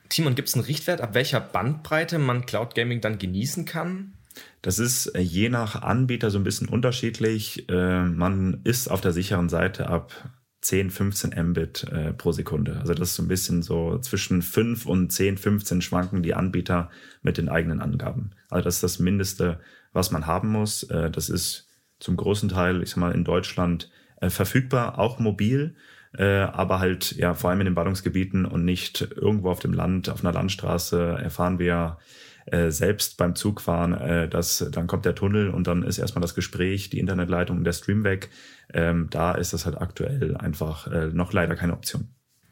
Timon, 0.09 0.35
gibt 0.35 0.47
es 0.47 0.55
einen 0.55 0.65
Richtwert, 0.65 1.01
ab 1.01 1.13
welcher 1.13 1.39
Bandbreite 1.39 2.17
man 2.17 2.45
Cloud 2.45 2.75
Gaming 2.75 3.01
dann 3.01 3.17
genießen 3.17 3.65
kann? 3.65 4.13
Das 4.61 4.79
ist 4.79 5.11
je 5.17 5.49
nach 5.49 5.81
Anbieter 5.81 6.31
so 6.31 6.39
ein 6.39 6.43
bisschen 6.43 6.69
unterschiedlich. 6.69 7.65
Man 7.67 8.61
ist 8.63 8.89
auf 8.89 9.01
der 9.01 9.11
sicheren 9.11 9.49
Seite 9.49 9.87
ab 9.87 10.31
10, 10.61 10.91
15 10.91 11.49
Mbit 11.49 11.83
äh, 11.91 12.13
pro 12.13 12.31
Sekunde. 12.31 12.77
Also 12.79 12.93
das 12.93 13.09
ist 13.09 13.15
so 13.15 13.23
ein 13.23 13.27
bisschen 13.27 13.61
so 13.63 13.97
zwischen 13.99 14.41
5 14.41 14.85
und 14.85 15.11
10, 15.11 15.37
15 15.37 15.81
schwanken 15.81 16.23
die 16.23 16.33
Anbieter 16.33 16.89
mit 17.21 17.37
den 17.37 17.49
eigenen 17.49 17.81
Angaben. 17.81 18.31
Also 18.49 18.65
das 18.65 18.75
ist 18.75 18.83
das 18.83 18.99
Mindeste, 18.99 19.59
was 19.93 20.11
man 20.11 20.25
haben 20.25 20.49
muss. 20.49 20.87
Das 20.87 21.29
ist 21.29 21.67
zum 21.99 22.15
großen 22.15 22.49
Teil, 22.49 22.81
ich 22.81 22.91
sag 22.91 22.97
mal, 22.97 23.11
in 23.11 23.25
Deutschland 23.25 23.89
verfügbar, 24.21 24.99
auch 24.99 25.19
mobil, 25.19 25.75
aber 26.13 26.79
halt 26.79 27.11
ja 27.17 27.33
vor 27.33 27.49
allem 27.49 27.59
in 27.61 27.65
den 27.65 27.75
Ballungsgebieten 27.75 28.45
und 28.45 28.63
nicht 28.63 29.01
irgendwo 29.01 29.49
auf 29.49 29.59
dem 29.59 29.73
Land, 29.73 30.07
auf 30.07 30.23
einer 30.23 30.31
Landstraße 30.33 31.17
erfahren 31.21 31.59
wir 31.59 31.97
äh, 32.45 32.71
selbst 32.71 33.17
beim 33.17 33.35
Zugfahren, 33.35 33.93
äh, 33.93 34.27
dass 34.27 34.67
dann 34.71 34.87
kommt 34.87 35.05
der 35.05 35.13
Tunnel 35.13 35.49
und 35.49 35.67
dann 35.67 35.83
ist 35.83 35.99
erstmal 35.99 36.21
das 36.21 36.33
Gespräch, 36.33 36.89
die 36.89 36.99
Internetleitung 36.99 37.63
der 37.63 37.73
Stream 37.73 38.03
weg. 38.03 38.29
Ähm, 38.73 39.07
da 39.09 39.33
ist 39.33 39.53
das 39.53 39.65
halt 39.65 39.79
aktuell 39.79 40.35
einfach 40.37 40.87
äh, 40.87 41.07
noch 41.07 41.33
leider 41.33 41.55
keine 41.55 41.73
Option. 41.73 42.09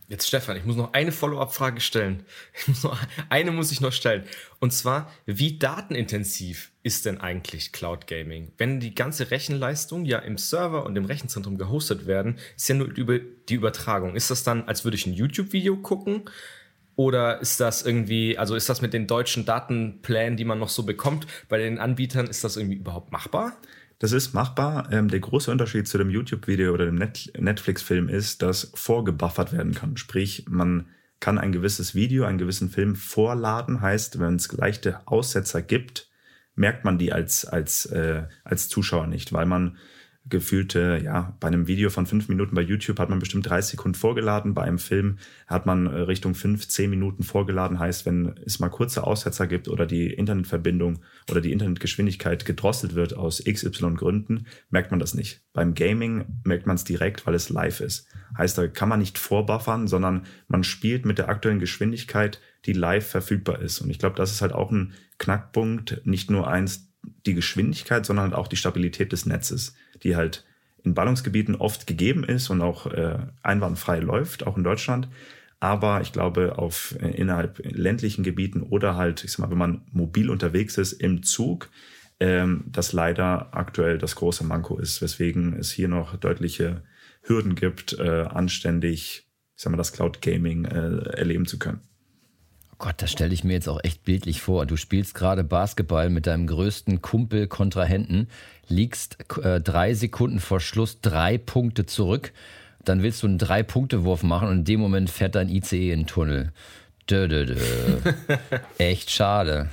Jetzt 0.10 0.28
Stefan, 0.28 0.58
ich 0.58 0.66
muss 0.66 0.76
noch 0.76 0.94
eine 0.94 1.12
Follow-up-Frage 1.12 1.82
stellen. 1.82 2.24
Eine 3.30 3.52
muss 3.52 3.72
ich 3.72 3.80
noch 3.80 3.92
stellen. 3.92 4.24
Und 4.60 4.74
zwar, 4.74 5.12
wie 5.28 5.60
datenintensiv 5.60 6.72
ist 6.82 7.06
denn 7.06 7.22
eigentlich 7.22 7.74
Cloud 7.74 8.08
Gaming? 8.08 8.52
Wenn 8.58 8.80
die 8.80 8.96
ganze 8.96 9.30
Rechenleistung 9.30 10.06
ja 10.06 10.18
im 10.18 10.40
Server 10.40 10.84
und 10.88 10.96
im 10.96 11.06
Rechenzentrum 11.06 11.60
gehostet 11.60 12.08
werden, 12.08 12.40
ist 12.58 12.68
ja 12.68 12.74
nur 12.74 12.88
über 12.88 13.20
die 13.20 13.54
Übertragung. 13.54 14.16
Ist 14.16 14.32
das 14.32 14.44
dann, 14.44 14.64
als 14.64 14.84
würde 14.84 14.98
ich 14.98 15.06
ein 15.06 15.14
YouTube-Video 15.14 15.78
gucken? 15.78 16.24
Oder 16.96 17.40
ist 17.40 17.60
das 17.60 17.86
irgendwie, 17.86 18.36
also 18.36 18.56
ist 18.56 18.68
das 18.68 18.82
mit 18.82 18.94
den 18.94 19.06
deutschen 19.06 19.46
Datenplänen, 19.46 20.38
die 20.38 20.44
man 20.44 20.58
noch 20.58 20.70
so 20.70 20.84
bekommt, 20.84 21.28
bei 21.50 21.60
den 21.60 21.78
Anbietern, 21.78 22.26
ist 22.26 22.44
das 22.44 22.58
irgendwie 22.58 22.78
überhaupt 22.78 23.12
machbar? 23.12 23.58
Das 24.00 24.14
ist 24.14 24.34
machbar. 24.34 24.90
Ähm, 24.92 25.10
der 25.10 25.20
große 25.20 25.52
Unterschied 25.52 25.88
zu 25.88 25.98
dem 25.98 26.10
YouTube-Video 26.10 26.74
oder 26.74 26.86
dem 26.86 26.96
Net 26.96 27.32
Netflix-Film 27.38 28.08
ist, 28.08 28.42
dass 28.42 28.72
vorgebuffert 28.74 29.52
werden 29.52 29.76
kann. 29.76 29.98
Sprich, 29.98 30.46
man 30.48 30.88
kann 31.20 31.38
ein 31.38 31.52
gewisses 31.52 31.96
Video, 31.96 32.24
einen 32.24 32.38
gewissen 32.38 32.70
Film 32.70 32.96
vorladen. 32.96 33.82
Heißt, 33.82 34.20
wenn 34.20 34.36
es 34.36 34.52
leichte 34.54 35.06
Aussetzer 35.06 35.62
gibt, 35.62 36.10
merkt 36.56 36.86
man 36.86 36.98
die 36.98 37.12
als, 37.12 37.46
als, 37.46 37.86
äh, 37.88 38.24
als 38.46 38.70
Zuschauer 38.70 39.08
nicht, 39.08 39.34
weil 39.34 39.46
man 39.46 39.78
gefühlte, 40.30 41.02
ja, 41.04 41.36
bei 41.40 41.48
einem 41.48 41.68
Video 41.68 41.90
von 41.90 42.06
fünf 42.06 42.30
Minuten 42.30 42.56
bei 42.56 42.62
YouTube 42.62 43.00
hat 43.00 43.10
man 43.10 43.20
bestimmt 43.20 43.50
30 43.50 43.72
Sekunden 43.72 43.96
vorgeladen, 43.96 44.54
bei 44.54 44.64
einem 44.64 44.80
Film 44.80 45.18
hat 45.48 45.66
man 45.66 45.88
äh, 45.88 46.02
Richtung 46.02 46.36
fünf, 46.36 46.68
zehn 46.68 46.90
Minuten 46.90 47.24
vorgeladen, 47.24 47.80
heißt, 47.80 48.06
wenn 48.06 48.36
es 48.46 48.60
mal 48.60 48.70
kurze 48.70 49.06
Aussetzer 49.06 49.48
gibt 49.48 49.68
oder 49.68 49.86
die 49.86 50.14
Internetverbindung 50.14 51.00
oder 51.30 51.42
die 51.42 51.52
Internetgeschwindigkeit 51.52 52.46
gedrosselt 52.46 52.96
wird 52.96 53.16
aus 53.16 53.44
XY 53.44 53.96
Gründen, 53.96 54.46
merkt 54.70 54.92
man 54.92 55.00
das 55.00 55.14
nicht. 55.14 55.42
Beim 55.54 55.74
Gaming 55.74 56.26
merkt 56.44 56.68
man 56.68 56.76
es 56.76 56.84
direkt, 56.84 57.26
weil 57.26 57.36
es 57.36 57.50
live 57.50 57.80
ist. 57.82 58.08
Heißt, 58.38 58.58
da 58.58 58.68
kann 58.68 58.90
man 58.90 59.00
nicht 59.00 59.18
vorbuffern, 59.18 59.88
sondern 59.88 60.26
man 60.48 60.64
spielt 60.64 61.06
mit 61.06 61.18
der 61.18 61.30
aktuellen 61.30 61.60
Geschwindigkeit, 61.60 62.40
die 62.66 62.74
live 62.74 63.08
verfügbar 63.08 63.62
ist. 63.62 63.80
Und 63.82 63.90
ich 63.90 64.00
glaube, 64.00 64.16
das 64.16 64.32
ist 64.32 64.42
halt 64.42 64.54
auch 64.54 64.72
ein 64.72 64.94
Knackpunkt, 65.18 66.02
nicht 66.06 66.30
nur 66.30 66.48
eins 66.48 66.90
die 67.26 67.34
Geschwindigkeit, 67.34 68.06
sondern 68.06 68.26
halt 68.26 68.36
auch 68.36 68.48
die 68.48 68.56
Stabilität 68.56 69.12
des 69.12 69.26
Netzes, 69.26 69.76
die 70.04 70.16
halt 70.16 70.46
in 70.84 70.94
Ballungsgebieten 70.94 71.56
oft 71.56 71.88
gegeben 71.88 72.24
ist 72.24 72.50
und 72.50 72.62
auch 72.62 72.88
äh, 72.88 73.18
einwandfrei 73.44 74.00
läuft, 74.00 74.48
auch 74.48 74.58
in 74.58 74.64
Deutschland. 74.64 75.08
Aber 75.60 76.02
ich 76.02 76.14
glaube, 76.14 76.58
auf 76.58 76.96
äh, 77.02 77.10
innerhalb 77.10 77.60
ländlichen 77.64 78.24
Gebieten 78.24 78.62
oder 78.62 78.96
halt, 78.96 79.24
ich 79.24 79.32
sag 79.32 79.40
mal, 79.40 79.52
wenn 79.52 79.58
man 79.58 79.82
mobil 79.92 80.30
unterwegs 80.30 80.78
ist 80.78 80.94
im 80.94 81.24
Zug, 81.24 81.70
ähm, 82.20 82.64
das 82.68 82.94
leider 82.94 83.50
aktuell 83.54 83.98
das 83.98 84.16
große 84.16 84.44
Manko 84.44 84.78
ist, 84.78 85.02
weswegen 85.02 85.54
es 85.58 85.72
hier 85.72 85.88
noch 85.88 86.16
deutliche 86.16 86.84
Hürden 87.22 87.56
gibt, 87.56 88.00
äh, 88.00 88.26
anständig, 88.30 89.28
ich 89.56 89.64
sag 89.64 89.72
mal, 89.72 89.78
das 89.78 89.92
Cloud 89.92 90.22
Gaming 90.22 90.66
äh, 90.66 91.18
erleben 91.18 91.46
zu 91.46 91.60
können. 91.60 91.82
Gott, 92.80 92.96
das 93.02 93.12
stelle 93.12 93.34
ich 93.34 93.44
mir 93.44 93.54
jetzt 93.54 93.68
auch 93.68 93.84
echt 93.84 94.06
bildlich 94.06 94.42
vor. 94.42 94.66
Du 94.66 94.78
spielst 94.78 95.14
gerade 95.14 95.44
Basketball 95.44 96.10
mit 96.10 96.26
deinem 96.28 96.48
größten 96.48 97.02
Kumpel 97.02 97.48
Kontrahenten, 97.48 98.30
liegst 98.70 99.18
äh, 99.44 99.60
drei 99.60 99.94
Sekunden 99.94 100.40
vor 100.40 100.62
Schluss 100.62 101.02
drei 101.02 101.38
Punkte 101.38 101.86
zurück. 101.86 102.32
Dann 102.86 103.04
willst 103.04 103.22
du 103.22 103.28
einen 103.28 103.38
Drei-Punkte-Wurf 103.38 104.24
machen 104.24 104.48
und 104.48 104.60
in 104.60 104.64
dem 104.66 104.80
Moment 104.80 105.10
fährt 105.10 105.36
dein 105.36 105.50
ICE 105.50 105.92
in 105.92 106.02
den 106.02 106.08
Tunnel. 106.08 106.54
Dö, 107.10 107.28
dö, 107.28 107.46
dö. 107.46 107.58
Echt 108.78 109.12
schade. 109.12 109.68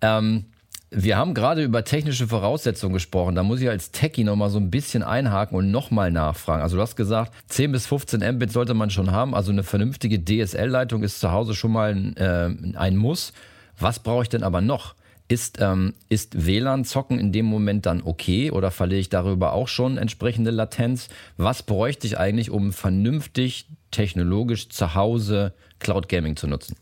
Ähm, 0.00 0.44
wir 0.90 1.16
haben 1.16 1.34
gerade 1.34 1.64
über 1.64 1.84
technische 1.84 2.28
Voraussetzungen 2.28 2.94
gesprochen. 2.94 3.34
Da 3.34 3.42
muss 3.42 3.60
ich 3.60 3.68
als 3.68 3.90
Techie 3.90 4.24
nochmal 4.24 4.50
so 4.50 4.58
ein 4.58 4.70
bisschen 4.70 5.02
einhaken 5.02 5.56
und 5.56 5.70
nochmal 5.70 6.12
nachfragen. 6.12 6.62
Also 6.62 6.76
du 6.76 6.82
hast 6.82 6.96
gesagt, 6.96 7.32
10 7.48 7.72
bis 7.72 7.86
15 7.86 8.20
Mbit 8.36 8.52
sollte 8.52 8.74
man 8.74 8.90
schon 8.90 9.10
haben. 9.10 9.34
Also 9.34 9.50
eine 9.50 9.64
vernünftige 9.64 10.24
DSL-Leitung 10.24 11.02
ist 11.02 11.18
zu 11.20 11.32
Hause 11.32 11.54
schon 11.54 11.72
mal 11.72 11.92
ein, 11.92 12.16
äh, 12.16 12.50
ein 12.76 12.96
Muss. 12.96 13.32
Was 13.78 13.98
brauche 13.98 14.22
ich 14.22 14.28
denn 14.28 14.44
aber 14.44 14.60
noch? 14.60 14.94
Ist, 15.28 15.58
ähm, 15.60 15.94
ist 16.08 16.46
WLAN-Zocken 16.46 17.18
in 17.18 17.32
dem 17.32 17.46
Moment 17.46 17.84
dann 17.84 18.00
okay 18.00 18.52
oder 18.52 18.70
verliere 18.70 19.00
ich 19.00 19.08
darüber 19.08 19.54
auch 19.54 19.66
schon 19.66 19.98
entsprechende 19.98 20.52
Latenz? 20.52 21.08
Was 21.36 21.64
bräuchte 21.64 22.06
ich 22.06 22.16
eigentlich, 22.16 22.50
um 22.50 22.72
vernünftig 22.72 23.66
technologisch 23.90 24.68
zu 24.68 24.94
Hause 24.94 25.52
Cloud 25.80 26.08
Gaming 26.08 26.36
zu 26.36 26.46
nutzen? 26.46 26.76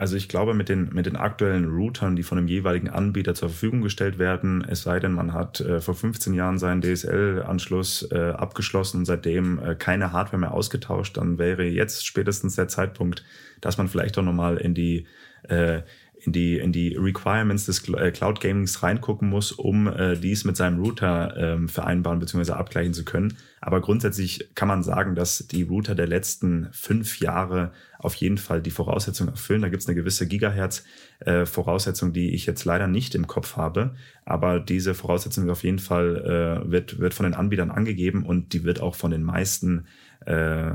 Also 0.00 0.16
ich 0.16 0.30
glaube, 0.30 0.54
mit 0.54 0.70
den, 0.70 0.88
mit 0.94 1.04
den 1.04 1.16
aktuellen 1.16 1.68
Routern, 1.68 2.16
die 2.16 2.22
von 2.22 2.38
dem 2.38 2.48
jeweiligen 2.48 2.88
Anbieter 2.88 3.34
zur 3.34 3.50
Verfügung 3.50 3.82
gestellt 3.82 4.18
werden, 4.18 4.64
es 4.66 4.82
sei 4.82 4.98
denn, 4.98 5.12
man 5.12 5.34
hat 5.34 5.60
äh, 5.60 5.82
vor 5.82 5.94
15 5.94 6.32
Jahren 6.32 6.56
seinen 6.56 6.80
DSL-Anschluss 6.80 8.10
äh, 8.10 8.30
abgeschlossen 8.30 9.00
und 9.00 9.04
seitdem 9.04 9.58
äh, 9.58 9.74
keine 9.74 10.10
Hardware 10.10 10.38
mehr 10.38 10.52
ausgetauscht, 10.52 11.18
dann 11.18 11.36
wäre 11.36 11.64
jetzt 11.64 12.06
spätestens 12.06 12.56
der 12.56 12.68
Zeitpunkt, 12.68 13.26
dass 13.60 13.76
man 13.76 13.88
vielleicht 13.88 14.16
auch 14.16 14.22
nochmal 14.22 14.56
in 14.56 14.72
die 14.72 15.06
äh, 15.42 15.82
in 16.24 16.32
die, 16.32 16.58
in 16.58 16.72
die 16.72 16.96
Requirements 16.96 17.66
des 17.66 17.86
äh, 17.88 18.10
Cloud 18.10 18.40
Gamings 18.40 18.82
reingucken 18.82 19.28
muss, 19.28 19.52
um 19.52 19.86
äh, 19.86 20.16
dies 20.16 20.44
mit 20.44 20.56
seinem 20.56 20.80
Router 20.80 21.34
ähm, 21.36 21.68
vereinbaren 21.68 22.18
bzw. 22.18 22.52
abgleichen 22.52 22.94
zu 22.94 23.04
können. 23.04 23.36
Aber 23.60 23.80
grundsätzlich 23.80 24.50
kann 24.54 24.68
man 24.68 24.82
sagen, 24.82 25.14
dass 25.14 25.46
die 25.48 25.62
Router 25.62 25.94
der 25.94 26.06
letzten 26.06 26.68
fünf 26.72 27.20
Jahre 27.20 27.72
auf 27.98 28.14
jeden 28.14 28.38
Fall 28.38 28.62
die 28.62 28.70
Voraussetzungen 28.70 29.30
erfüllen. 29.30 29.62
Da 29.62 29.68
gibt 29.68 29.82
es 29.82 29.88
eine 29.88 29.96
gewisse 29.96 30.26
Gigahertz-Voraussetzung, 30.26 32.10
äh, 32.10 32.12
die 32.12 32.34
ich 32.34 32.46
jetzt 32.46 32.64
leider 32.64 32.86
nicht 32.86 33.14
im 33.14 33.26
Kopf 33.26 33.56
habe. 33.56 33.94
Aber 34.24 34.60
diese 34.60 34.94
Voraussetzung 34.94 35.48
auf 35.50 35.64
jeden 35.64 35.78
Fall 35.78 36.64
äh, 36.66 36.70
wird, 36.70 36.98
wird 36.98 37.14
von 37.14 37.24
den 37.24 37.34
Anbietern 37.34 37.70
angegeben 37.70 38.24
und 38.24 38.52
die 38.52 38.64
wird 38.64 38.80
auch 38.80 38.94
von 38.94 39.10
den 39.10 39.22
meisten 39.22 39.86
äh, 40.26 40.72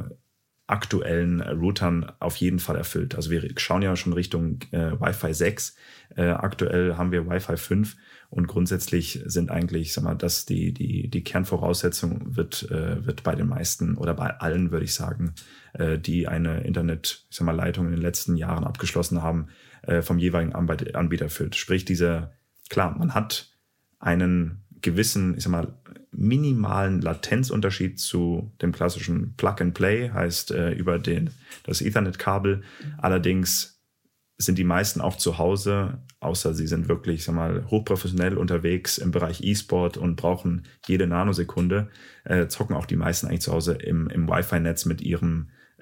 aktuellen 0.68 1.41
Routern 1.41 2.11
auf 2.20 2.36
jeden 2.38 2.59
Fall 2.59 2.76
erfüllt. 2.76 3.16
Also 3.16 3.30
wir 3.30 3.47
schauen 3.57 3.84
ja 3.84 3.95
schon 3.95 4.13
Richtung 4.13 4.59
äh, 4.72 4.99
Wi-Fi 4.99 5.34
6. 5.34 5.76
Äh, 6.16 6.30
aktuell 6.30 6.97
haben 6.97 7.11
wir 7.11 7.28
Wi-Fi 7.28 7.57
5 7.57 7.95
und 8.30 8.47
grundsätzlich 8.47 9.22
sind 9.26 9.51
eigentlich, 9.51 9.93
sag 9.93 10.03
mal, 10.03 10.16
dass 10.16 10.45
die, 10.45 10.74
die, 10.74 11.07
die 11.07 11.24
Kernvoraussetzung 11.24 12.36
wird, 12.36 12.70
äh, 12.72 13.05
wird 13.05 13.24
bei 13.24 13.36
den 13.36 13.47
meisten 13.47 13.95
oder 13.95 14.16
bei 14.16 14.30
allen, 14.39 14.72
würde 14.72 14.86
ich 14.86 14.93
sagen, 14.93 15.36
äh, 15.74 15.99
die 15.99 16.28
eine 16.28 16.61
Internet, 16.61 17.26
sag 17.30 17.45
mal, 17.45 17.55
Leitung 17.55 17.86
in 17.86 17.91
den 17.91 18.01
letzten 18.01 18.36
Jahren 18.36 18.63
abgeschlossen 18.63 19.22
haben, 19.22 19.49
äh, 19.84 20.01
vom 20.01 20.18
jeweiligen 20.18 20.53
Anbieter 20.53 21.26
erfüllt. 21.26 21.55
Sprich, 21.55 21.86
diese, 21.86 22.32
klar, 22.70 22.97
man 22.97 23.13
hat 23.13 23.53
einen 23.99 24.64
gewissen, 24.86 25.36
ich 25.36 25.43
sag 25.43 25.51
mal, 25.51 25.73
minimalen 26.11 27.01
Latenzunterschied 27.01 27.99
zu 27.99 28.53
dem 28.61 28.71
klassischen 28.71 29.36
Plug-and-Play, 29.36 30.11
heißt 30.11 30.51
äh, 30.51 30.71
über 30.71 30.97
den, 30.97 31.31
das 31.63 31.81
Ethernet-Kabel. 31.81 32.61
Allerdings 32.97 33.81
sind 34.38 34.57
die 34.57 34.63
meisten 34.63 35.01
auch 35.01 35.17
zu 35.17 35.38
Hause, 35.38 36.03
außer 36.19 36.53
sie 36.53 36.67
sind 36.67 36.88
wirklich, 36.88 37.23
sag 37.23 37.36
mal, 37.36 37.65
hochprofessionell 37.69 38.38
unterwegs 38.38 38.97
im 38.97 39.11
Bereich 39.11 39.41
E-Sport 39.43 39.97
und 39.97 40.15
brauchen 40.15 40.63
jede 40.88 41.07
Nanosekunde, 41.07 41.89
äh, 42.23 42.47
zocken 42.47 42.75
auch 42.75 42.86
die 42.86 42.97
meisten 42.97 43.27
eigentlich 43.27 43.41
zu 43.41 43.51
Hause 43.51 43.73
im, 43.73 44.07
im 44.09 44.27
Wi-Fi-Netz 44.29 44.86
mit 44.86 45.01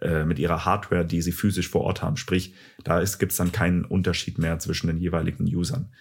äh, 0.02 0.26
mit 0.26 0.40
ihrer 0.40 0.66
Hardware, 0.66 1.06
die 1.06 1.22
sie 1.22 1.32
physisch 1.32 1.70
vor 1.70 1.82
Ort 1.82 2.02
haben. 2.02 2.18
Sprich, 2.18 2.54
da 2.84 3.04
gibt 3.04 3.32
es 3.32 3.38
dann 3.38 3.52
keinen 3.52 3.86
Unterschied 3.86 4.38
mehr 4.38 4.60
zwischen 4.60 4.88
den 4.88 4.98
jeweiligen 4.98 5.46
Usern. 5.46 5.92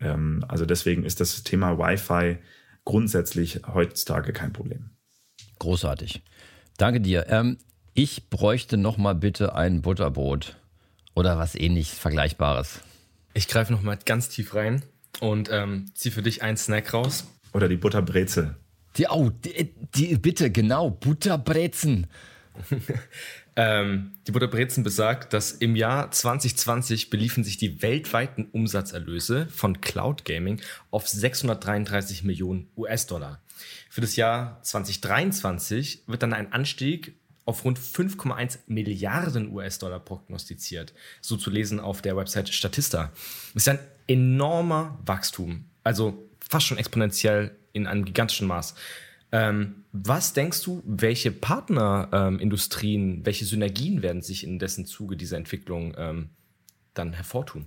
Ähm, 0.00 0.44
also 0.48 0.66
deswegen 0.66 1.04
ist 1.04 1.20
das 1.20 1.42
Thema 1.42 1.78
Wi-Fi 1.78 2.38
grundsätzlich 2.84 3.60
heutzutage 3.72 4.32
kein 4.32 4.52
Problem. 4.52 4.90
Großartig. 5.58 6.22
Danke 6.76 7.00
dir. 7.00 7.26
Ähm, 7.28 7.58
ich 7.94 8.30
bräuchte 8.30 8.76
noch 8.76 8.96
mal 8.96 9.14
bitte 9.14 9.54
ein 9.54 9.82
Butterbrot 9.82 10.56
oder 11.14 11.38
was 11.38 11.54
ähnlich 11.54 11.92
Vergleichbares. 11.92 12.80
Ich 13.34 13.48
greife 13.48 13.72
noch 13.72 13.82
mal 13.82 13.98
ganz 14.04 14.28
tief 14.28 14.54
rein 14.54 14.82
und 15.20 15.50
ähm, 15.50 15.90
ziehe 15.94 16.12
für 16.12 16.22
dich 16.22 16.42
einen 16.42 16.56
Snack 16.56 16.92
raus. 16.92 17.26
Oder 17.52 17.68
die 17.68 17.76
Butterbrezel. 17.76 18.56
Die, 18.96 19.06
oh, 19.08 19.30
die, 19.30 19.74
die, 19.94 20.16
bitte, 20.16 20.50
genau, 20.50 20.90
Butterbrezen. 20.90 22.06
Ähm, 23.54 24.12
die 24.26 24.32
Butterbrezen 24.32 24.82
besagt, 24.82 25.32
dass 25.34 25.52
im 25.52 25.76
Jahr 25.76 26.10
2020 26.10 27.10
beliefen 27.10 27.44
sich 27.44 27.58
die 27.58 27.82
weltweiten 27.82 28.46
Umsatzerlöse 28.50 29.46
von 29.48 29.80
Cloud 29.80 30.24
Gaming 30.24 30.60
auf 30.90 31.06
633 31.06 32.24
Millionen 32.24 32.70
US-Dollar. 32.76 33.42
Für 33.90 34.00
das 34.00 34.16
Jahr 34.16 34.62
2023 34.62 36.04
wird 36.06 36.22
dann 36.22 36.32
ein 36.32 36.52
Anstieg 36.52 37.14
auf 37.44 37.64
rund 37.64 37.78
5,1 37.78 38.58
Milliarden 38.68 39.52
US-Dollar 39.52 40.00
prognostiziert. 40.00 40.94
So 41.20 41.36
zu 41.36 41.50
lesen 41.50 41.80
auf 41.80 42.00
der 42.00 42.16
Website 42.16 42.48
Statista. 42.48 43.12
Das 43.52 43.64
ist 43.64 43.68
ein 43.68 43.80
enormer 44.06 44.98
Wachstum. 45.04 45.66
Also 45.84 46.26
fast 46.48 46.66
schon 46.66 46.78
exponentiell 46.78 47.54
in 47.72 47.86
einem 47.86 48.04
gigantischen 48.04 48.46
Maß. 48.46 48.74
Ähm, 49.32 49.84
was 49.92 50.34
denkst 50.34 50.62
du, 50.62 50.82
welche 50.86 51.32
Partnerindustrien, 51.32 53.16
ähm, 53.16 53.26
welche 53.26 53.46
Synergien 53.46 54.02
werden 54.02 54.22
sich 54.22 54.44
in 54.44 54.58
dessen 54.58 54.84
Zuge 54.84 55.16
dieser 55.16 55.38
Entwicklung 55.38 55.94
ähm, 55.96 56.30
dann 56.94 57.14
hervortun? 57.14 57.64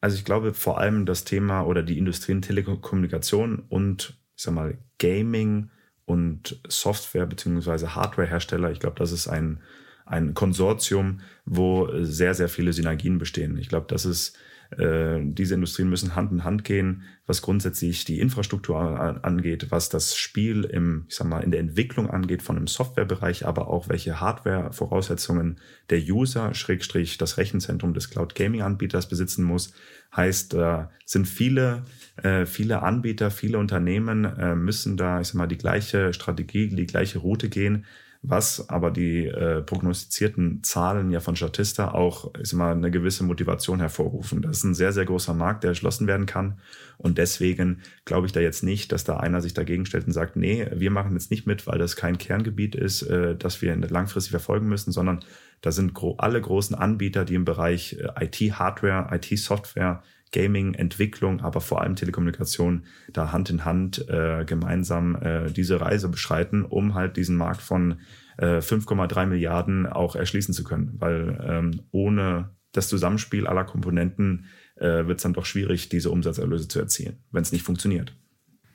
Also 0.00 0.16
ich 0.16 0.24
glaube 0.24 0.54
vor 0.54 0.78
allem 0.78 1.06
das 1.06 1.24
Thema 1.24 1.62
oder 1.62 1.82
die 1.82 1.98
Industrien 1.98 2.42
Telekommunikation 2.42 3.64
und 3.68 4.18
ich 4.36 4.42
sag 4.42 4.54
mal 4.54 4.78
Gaming 4.98 5.70
und 6.06 6.60
Software 6.68 7.26
beziehungsweise 7.26 7.94
Hardwarehersteller. 7.94 8.70
Ich 8.70 8.80
glaube, 8.80 8.98
das 8.98 9.12
ist 9.12 9.28
ein 9.28 9.60
ein 10.06 10.34
Konsortium, 10.34 11.20
wo 11.46 11.88
sehr 12.02 12.34
sehr 12.34 12.50
viele 12.50 12.74
Synergien 12.74 13.16
bestehen. 13.16 13.56
Ich 13.56 13.70
glaube, 13.70 13.86
das 13.88 14.04
ist 14.04 14.36
diese 14.76 15.54
Industrien 15.54 15.88
müssen 15.88 16.14
Hand 16.14 16.32
in 16.32 16.44
Hand 16.44 16.64
gehen, 16.64 17.02
was 17.26 17.42
grundsätzlich 17.42 18.04
die 18.04 18.20
Infrastruktur 18.20 18.76
angeht, 19.24 19.70
was 19.70 19.88
das 19.88 20.16
Spiel 20.16 20.64
im, 20.64 21.06
ich 21.08 21.16
sag 21.16 21.28
mal, 21.28 21.42
in 21.42 21.50
der 21.50 21.60
Entwicklung 21.60 22.10
angeht 22.10 22.42
von 22.42 22.56
einem 22.56 22.66
Softwarebereich, 22.66 23.46
aber 23.46 23.68
auch 23.68 23.88
welche 23.88 24.20
Hardware-Voraussetzungen 24.20 25.60
der 25.90 25.98
User, 26.00 26.54
Schrägstrich, 26.54 27.18
das 27.18 27.38
Rechenzentrum 27.38 27.94
des 27.94 28.10
Cloud 28.10 28.34
Gaming 28.34 28.62
Anbieters 28.62 29.08
besitzen 29.08 29.44
muss. 29.44 29.72
Heißt, 30.14 30.52
da 30.52 30.90
sind 31.04 31.26
viele, 31.26 31.84
äh, 32.22 32.46
viele 32.46 32.82
Anbieter, 32.82 33.30
viele 33.30 33.58
Unternehmen 33.58 34.24
äh, 34.24 34.54
müssen 34.54 34.96
da, 34.96 35.20
ich 35.20 35.28
sag 35.28 35.34
mal, 35.36 35.46
die 35.46 35.58
gleiche 35.58 36.12
Strategie, 36.12 36.68
die 36.68 36.86
gleiche 36.86 37.18
Route 37.18 37.48
gehen 37.48 37.86
was 38.26 38.70
aber 38.70 38.90
die 38.90 39.26
äh, 39.26 39.60
prognostizierten 39.60 40.62
Zahlen 40.62 41.10
ja 41.10 41.20
von 41.20 41.36
Statista 41.36 41.92
auch 41.92 42.34
ist 42.36 42.54
immer 42.54 42.70
eine 42.70 42.90
gewisse 42.90 43.22
Motivation 43.22 43.80
hervorrufen. 43.80 44.40
Das 44.40 44.58
ist 44.58 44.64
ein 44.64 44.74
sehr, 44.74 44.94
sehr 44.94 45.04
großer 45.04 45.34
Markt, 45.34 45.62
der 45.62 45.70
erschlossen 45.70 46.06
werden 46.06 46.24
kann. 46.24 46.58
Und 46.96 47.18
deswegen 47.18 47.82
glaube 48.06 48.26
ich 48.26 48.32
da 48.32 48.40
jetzt 48.40 48.62
nicht, 48.62 48.92
dass 48.92 49.04
da 49.04 49.18
einer 49.18 49.42
sich 49.42 49.52
dagegen 49.52 49.84
stellt 49.84 50.06
und 50.06 50.14
sagt, 50.14 50.36
nee, 50.36 50.66
wir 50.74 50.90
machen 50.90 51.12
jetzt 51.12 51.30
nicht 51.30 51.46
mit, 51.46 51.66
weil 51.66 51.78
das 51.78 51.96
kein 51.96 52.16
Kerngebiet 52.16 52.74
ist, 52.74 53.02
äh, 53.02 53.36
das 53.36 53.60
wir 53.60 53.76
langfristig 53.76 54.30
verfolgen 54.30 54.68
müssen, 54.68 54.90
sondern 54.90 55.20
da 55.60 55.70
sind 55.70 55.92
gro 55.92 56.16
alle 56.16 56.40
großen 56.40 56.74
Anbieter, 56.74 57.26
die 57.26 57.34
im 57.34 57.44
Bereich 57.44 57.98
äh, 57.98 58.24
IT-Hardware, 58.24 59.14
IT-Software, 59.14 60.02
Gaming, 60.34 60.74
Entwicklung, 60.74 61.40
aber 61.40 61.60
vor 61.60 61.80
allem 61.80 61.94
Telekommunikation 61.94 62.86
da 63.12 63.30
Hand 63.30 63.50
in 63.50 63.64
Hand 63.64 64.08
äh, 64.08 64.44
gemeinsam 64.44 65.14
äh, 65.14 65.50
diese 65.50 65.80
Reise 65.80 66.08
beschreiten, 66.08 66.64
um 66.64 66.94
halt 66.94 67.16
diesen 67.16 67.36
Markt 67.36 67.62
von 67.62 68.00
äh, 68.36 68.58
5,3 68.58 69.26
Milliarden 69.26 69.86
auch 69.86 70.16
erschließen 70.16 70.52
zu 70.52 70.64
können. 70.64 70.96
Weil 70.98 71.38
ähm, 71.46 71.82
ohne 71.92 72.50
das 72.72 72.88
Zusammenspiel 72.88 73.46
aller 73.46 73.62
Komponenten 73.62 74.46
äh, 74.74 75.06
wird 75.06 75.18
es 75.18 75.22
dann 75.22 75.34
doch 75.34 75.46
schwierig, 75.46 75.88
diese 75.88 76.10
Umsatzerlöse 76.10 76.66
zu 76.66 76.80
erzielen, 76.80 77.22
wenn 77.30 77.42
es 77.42 77.52
nicht 77.52 77.62
funktioniert. 77.62 78.16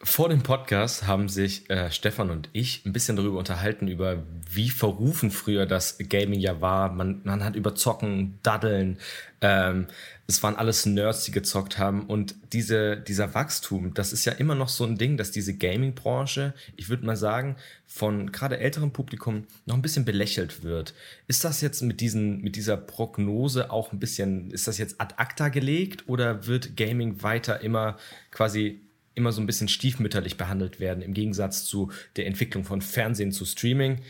Vor 0.02 0.30
dem 0.30 0.44
Podcast 0.44 1.08
haben 1.08 1.28
sich 1.28 1.70
äh, 1.70 1.92
Stefan 1.92 2.30
und 2.30 2.48
ich 2.54 2.86
ein 2.86 2.94
bisschen 2.94 3.18
darüber 3.18 3.38
unterhalten, 3.38 3.90
über 3.90 4.24
wie 4.50 4.70
verrufen 4.70 5.30
früher 5.30 5.66
das 5.66 5.98
Gaming 5.98 6.40
ja 6.40 6.62
war. 6.62 6.94
Man, 6.94 7.20
man 7.26 7.44
hat 7.44 7.58
über 7.58 7.76
Zocken, 7.76 8.40
Daddeln, 8.42 8.98
ähm, 9.42 9.88
es 10.26 10.42
waren 10.42 10.56
alles 10.56 10.86
Nerds, 10.86 11.26
die 11.26 11.32
gezockt 11.32 11.78
haben. 11.78 12.06
Und 12.06 12.36
diese, 12.54 12.96
dieser 12.96 13.34
Wachstum, 13.34 13.94
das 13.94 14.14
ist 14.14 14.24
ja 14.24 14.32
immer 14.32 14.56
noch 14.56 14.70
so 14.70 14.86
ein 14.86 14.98
Ding, 14.98 15.18
dass 15.18 15.32
diese 15.32 15.58
Gaming-Branche, 15.58 16.54
ich 16.78 16.88
würde 16.88 17.06
mal 17.06 17.18
sagen, 17.18 17.58
von 17.86 18.32
gerade 18.32 18.58
älterem 18.58 18.92
Publikum 18.92 19.48
noch 19.66 19.76
ein 19.76 19.82
bisschen 19.82 20.06
belächelt 20.06 20.64
wird. 20.64 20.94
Ist 21.28 21.44
das 21.44 21.60
jetzt 21.60 21.82
mit, 21.82 22.00
diesen, 22.00 22.42
mit 22.42 22.56
dieser 22.56 22.78
Prognose 22.78 23.70
auch 23.70 23.92
ein 23.92 24.00
bisschen, 24.00 24.50
ist 24.52 24.66
das 24.66 24.78
jetzt 24.78 25.02
ad 25.02 25.16
acta 25.18 25.50
gelegt 25.50 26.08
oder 26.08 26.48
wird 26.48 26.78
Gaming 26.78 27.22
weiter 27.22 27.60
immer 27.60 27.98
quasi 28.32 28.80
immer 29.16 29.32
so 29.32 29.42
ein 29.42 29.48
bisschen 29.48 29.68
stiefmütterlich 29.68 30.38
behandelt 30.38 30.80
werden, 30.80 31.02
im 31.02 31.14
Gegensatz 31.14 31.66
zu 31.66 31.92
der 32.16 32.28
Entwicklung 32.28 32.64
von 32.64 32.82
Fernsehen 32.82 33.32
zu 33.32 33.46
Streaming, 33.46 34.02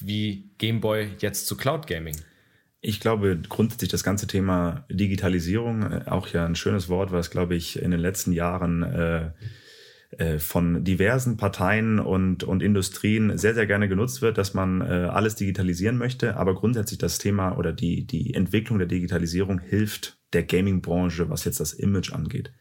wie 0.00 0.50
Gameboy 0.58 1.08
jetzt 1.20 1.46
zu 1.46 1.56
Cloud 1.56 1.86
Gaming. 1.86 2.16
Ich 2.80 3.00
glaube 3.00 3.40
grundsätzlich 3.48 3.90
das 3.90 4.04
ganze 4.04 4.26
Thema 4.26 4.86
Digitalisierung, 4.90 5.82
äh, 5.82 6.02
auch 6.06 6.28
ja 6.28 6.46
ein 6.46 6.54
schönes 6.54 6.88
Wort, 6.88 7.10
was, 7.10 7.30
glaube 7.30 7.56
ich, 7.56 7.80
in 7.80 7.90
den 7.90 8.00
letzten 8.00 8.32
Jahren 8.32 8.82
äh, 8.82 9.30
äh, 10.10 10.38
von 10.38 10.84
diversen 10.84 11.36
Parteien 11.36 11.98
und, 11.98 12.42
und 12.42 12.62
Industrien 12.62 13.36
sehr, 13.36 13.54
sehr 13.54 13.66
gerne 13.66 13.88
genutzt 13.88 14.22
wird, 14.22 14.38
dass 14.38 14.54
man 14.54 14.80
äh, 14.80 14.84
alles 14.84 15.34
digitalisieren 15.34 15.98
möchte. 15.98 16.36
Aber 16.36 16.54
grundsätzlich 16.54 16.98
das 16.98 17.18
Thema 17.18 17.58
oder 17.58 17.74
die, 17.74 18.06
die 18.06 18.32
Entwicklung 18.32 18.78
der 18.78 18.88
Digitalisierung 18.88 19.58
hilft 19.58 20.18
der 20.32 20.44
Gaming-Branche, 20.44 21.28
was 21.28 21.44
jetzt 21.44 21.60
das 21.60 21.74
Image 21.74 22.12
angeht. 22.12 22.52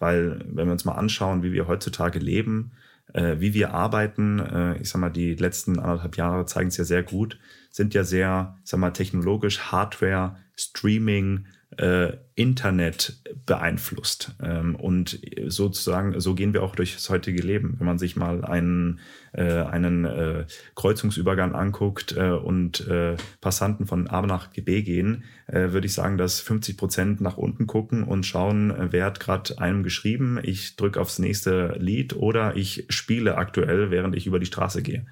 Weil 0.00 0.40
wenn 0.46 0.66
wir 0.66 0.72
uns 0.72 0.84
mal 0.84 0.94
anschauen, 0.94 1.44
wie 1.44 1.52
wir 1.52 1.68
heutzutage 1.68 2.18
leben, 2.18 2.72
äh, 3.12 3.36
wie 3.38 3.54
wir 3.54 3.72
arbeiten, 3.72 4.40
äh, 4.40 4.76
ich 4.78 4.88
sag 4.88 5.00
mal, 5.00 5.10
die 5.10 5.34
letzten 5.34 5.78
anderthalb 5.78 6.16
Jahre 6.16 6.46
zeigen 6.46 6.68
es 6.68 6.76
ja 6.76 6.84
sehr 6.84 7.04
gut, 7.04 7.38
sind 7.70 7.94
ja 7.94 8.02
sehr, 8.02 8.56
ich 8.64 8.70
sag 8.70 8.80
mal, 8.80 8.90
technologisch, 8.90 9.70
Hardware, 9.70 10.36
Streaming, 10.56 11.46
äh, 11.76 12.16
Internet 12.34 13.22
beeinflusst. 13.46 14.34
Ähm, 14.42 14.74
und 14.74 15.20
sozusagen, 15.46 16.18
so 16.20 16.34
gehen 16.34 16.52
wir 16.52 16.62
auch 16.62 16.74
durch 16.74 16.94
das 16.94 17.08
heutige 17.10 17.42
Leben. 17.42 17.76
Wenn 17.78 17.86
man 17.86 17.98
sich 17.98 18.16
mal 18.16 18.44
einen, 18.44 19.00
äh, 19.32 19.62
einen 19.62 20.04
äh, 20.04 20.46
Kreuzungsübergang 20.74 21.54
anguckt 21.54 22.16
äh, 22.16 22.30
und 22.30 22.86
äh, 22.88 23.16
Passanten 23.40 23.86
von 23.86 24.08
A 24.08 24.22
nach 24.22 24.48
B 24.48 24.82
gehen, 24.82 25.24
äh, 25.46 25.72
würde 25.72 25.86
ich 25.86 25.92
sagen, 25.92 26.18
dass 26.18 26.40
50 26.40 26.76
Prozent 26.76 27.20
nach 27.20 27.36
unten 27.36 27.66
gucken 27.66 28.02
und 28.02 28.26
schauen, 28.26 28.74
wer 28.90 29.04
hat 29.04 29.20
gerade 29.20 29.58
einem 29.58 29.82
geschrieben, 29.82 30.38
ich 30.42 30.76
drücke 30.76 31.00
aufs 31.00 31.18
nächste 31.18 31.76
Lied 31.78 32.16
oder 32.16 32.56
ich 32.56 32.86
spiele 32.88 33.36
aktuell, 33.36 33.90
während 33.90 34.16
ich 34.16 34.26
über 34.26 34.40
die 34.40 34.46
Straße 34.46 34.82
gehe. 34.82 35.06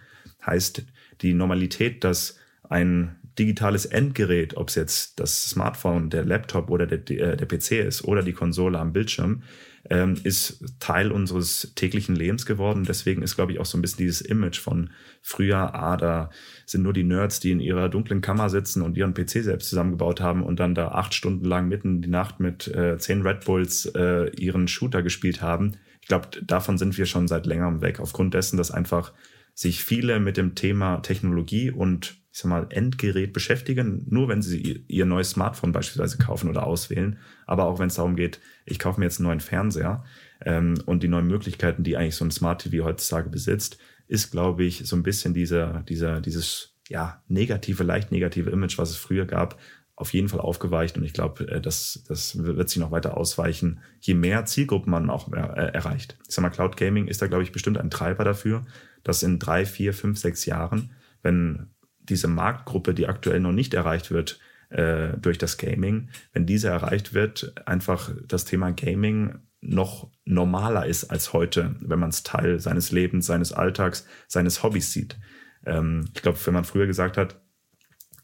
Heißt, 0.45 0.85
die 1.21 1.35
Normalität, 1.35 2.05
dass 2.05 2.39
ein 2.69 3.17
digitales 3.39 3.87
Endgerät, 3.87 4.57
ob 4.57 4.69
es 4.69 4.75
jetzt 4.75 5.21
das 5.21 5.51
Smartphone, 5.51 6.11
der 6.11 6.25
Laptop 6.25 6.71
oder 6.71 6.87
der, 6.87 6.99
äh, 7.11 7.37
der 7.37 7.47
PC 7.47 7.87
ist 7.87 8.05
oder 8.05 8.23
die 8.23 8.33
Konsole 8.33 8.79
am 8.79 8.93
Bildschirm, 8.93 9.43
ähm, 9.91 10.17
ist 10.25 10.65
Teil 10.81 11.13
unseres 11.13 11.73
täglichen 11.75 12.15
Lebens 12.15 12.47
geworden. 12.47 12.85
Deswegen 12.85 13.23
ist, 13.23 13.37
glaube 13.37 13.53
ich, 13.53 13.61
auch 13.61 13.67
so 13.67 13.79
ein 13.79 13.83
bisschen 13.83 13.99
dieses 13.99 14.21
Image 14.21 14.59
von 14.59 14.91
früher, 15.23 15.75
ah, 15.75 15.97
da 15.97 16.31
sind 16.67 16.83
nur 16.83 16.93
die 16.93 17.05
Nerds, 17.05 17.41
die 17.41 17.53
in 17.53 17.61
ihrer 17.61 17.89
dunklen 17.89 18.21
Kammer 18.21 18.51
sitzen 18.51 18.83
und 18.83 18.97
ihren 18.97 19.15
PC 19.15 19.43
selbst 19.43 19.69
zusammengebaut 19.69 20.21
haben 20.21 20.43
und 20.43 20.61
dann 20.61 20.75
da 20.75 20.89
acht 20.89 21.15
Stunden 21.15 21.45
lang 21.45 21.69
mitten 21.69 21.97
in 21.97 22.03
die 22.03 22.09
Nacht 22.09 22.41
mit 22.41 22.69
äh, 22.69 22.99
zehn 22.99 23.23
Red 23.23 23.45
Bulls 23.45 23.87
äh, 23.95 24.31
ihren 24.37 24.69
Shooter 24.69 25.03
gespielt 25.03 25.41
haben. 25.41 25.77
Ich 26.03 26.09
glaube, 26.09 26.29
davon 26.43 26.79
sind 26.79 26.99
wir 26.99 27.07
schon 27.07 27.29
seit 27.29 27.47
längerem 27.47 27.81
weg, 27.81 28.01
aufgrund 28.01 28.35
dessen, 28.35 28.57
dass 28.57 28.71
einfach 28.71 29.13
sich 29.55 29.85
viele 29.85 30.21
mit 30.21 30.37
dem 30.37 30.55
Thema 30.55 30.99
Technologie 30.99 31.71
und 31.71 32.18
ich 32.39 32.43
sag 32.43 32.51
mal, 32.51 32.69
Endgerät 32.71 33.33
beschäftigen, 33.33 34.07
nur 34.09 34.29
wenn 34.29 34.43
sie 34.43 34.85
ihr 34.87 35.07
neues 35.07 35.31
Smartphone 35.31 35.73
beispielsweise 35.73 36.19
kaufen 36.19 36.49
oder 36.49 36.69
auswählen, 36.69 37.19
aber 37.47 37.65
auch 37.65 37.81
wenn 37.81 37.89
es 37.89 37.97
darum 37.97 38.15
geht, 38.15 38.39
ich 38.65 38.79
kaufe 38.79 39.01
mir 39.01 39.07
jetzt 39.07 39.19
einen 39.19 39.27
neuen 39.27 39.41
Fernseher 39.41 40.05
ähm, 40.45 40.81
und 40.87 41.03
die 41.03 41.09
neuen 41.09 41.27
Möglichkeiten, 41.27 41.83
die 41.83 41.97
eigentlich 41.97 42.15
so 42.15 42.25
ein 42.25 42.31
Smart 42.31 42.63
TV 42.63 42.85
heutzutage 42.85 43.29
besitzt, 43.29 43.79
ist, 44.07 44.31
glaube 44.31 44.63
ich, 44.63 44.87
so 44.87 44.95
ein 44.95 45.03
bisschen 45.03 45.35
dieser, 45.35 45.83
dieser, 45.89 46.21
dieses 46.21 46.77
ja, 46.89 47.25
negative, 47.27 47.83
leicht 47.83 48.13
negative 48.13 48.51
Image, 48.51 48.79
was 48.79 48.91
es 48.91 48.97
früher 48.97 49.27
gab, 49.27 49.59
auf 49.97 50.13
jeden 50.13 50.29
Fall 50.29 50.41
aufgeweicht 50.41 50.97
und 50.97 51.03
ich 51.03 51.15
glaube, 51.15 51.49
äh, 51.49 51.61
das, 51.61 52.05
das 52.07 52.41
wird 52.41 52.69
sich 52.69 52.79
noch 52.79 52.93
weiter 52.93 53.17
ausweichen, 53.17 53.81
je 53.99 54.15
mehr 54.15 54.45
Zielgruppen 54.45 54.93
man 54.93 55.11
auch 55.11 55.33
äh, 55.33 55.41
erreicht. 55.41 56.17
Ich 56.29 56.37
sag 56.37 56.43
mal, 56.43 56.51
Cloud 56.51 56.77
Gaming 56.77 57.09
ist 57.09 57.21
da, 57.21 57.27
glaube 57.27 57.43
ich, 57.43 57.51
bestimmt 57.51 57.79
ein 57.79 57.91
Treiber 57.91 58.23
dafür, 58.23 58.65
dass 59.03 59.25
in 59.25 59.41
drei, 59.41 59.67
vier, 59.67 59.93
fünf, 59.93 60.19
sechs 60.19 60.47
Jahren, 60.47 60.93
wenn 61.23 61.71
diese 62.09 62.29
Marktgruppe, 62.29 62.95
die 62.95 63.07
aktuell 63.07 63.41
noch 63.41 63.53
nicht 63.53 63.75
erreicht 63.75 64.11
wird 64.11 64.41
äh, 64.71 65.17
durch 65.19 65.39
das 65.39 65.59
Gaming, 65.59 66.11
wenn 66.33 66.47
diese 66.47 66.69
erreicht 66.69 67.15
wird, 67.15 67.55
einfach 67.67 68.11
das 68.27 68.45
Thema 68.45 68.73
Gaming 68.73 69.39
noch 69.61 70.11
normaler 70.25 70.87
ist 70.87 71.05
als 71.05 71.33
heute, 71.33 71.75
wenn 71.81 71.99
man 71.99 72.11
es 72.11 72.23
Teil 72.23 72.61
seines 72.61 72.93
Lebens, 72.93 73.27
seines 73.27 73.53
Alltags, 73.53 74.07
seines 74.29 74.63
Hobbys 74.63 74.93
sieht. 74.93 75.19
Ähm, 75.67 76.09
ich 76.15 76.23
glaube, 76.23 76.39
wenn 76.45 76.55
man 76.55 76.65
früher 76.65 76.87
gesagt 76.87 77.17
hat, 77.17 77.41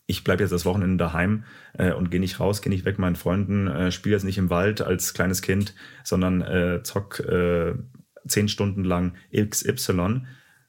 ich 0.06 0.22
bleibe 0.22 0.42
jetzt 0.42 0.52
das 0.52 0.66
Wochenende 0.66 0.98
daheim 0.98 1.44
äh, 1.72 1.92
und 1.92 2.10
gehe 2.10 2.20
nicht 2.20 2.38
raus, 2.38 2.60
gehe 2.60 2.70
nicht 2.70 2.84
weg 2.84 2.98
meinen 2.98 3.16
Freunden, 3.16 3.66
äh, 3.68 3.90
spiele 3.90 4.14
jetzt 4.14 4.24
nicht 4.24 4.38
im 4.38 4.50
Wald 4.50 4.82
als 4.82 5.14
kleines 5.14 5.40
Kind, 5.40 5.74
sondern 6.04 6.42
äh, 6.42 6.82
zock 6.82 7.20
äh, 7.20 7.74
zehn 8.26 8.48
Stunden 8.48 8.84
lang 8.84 9.14
XY, 9.34 10.26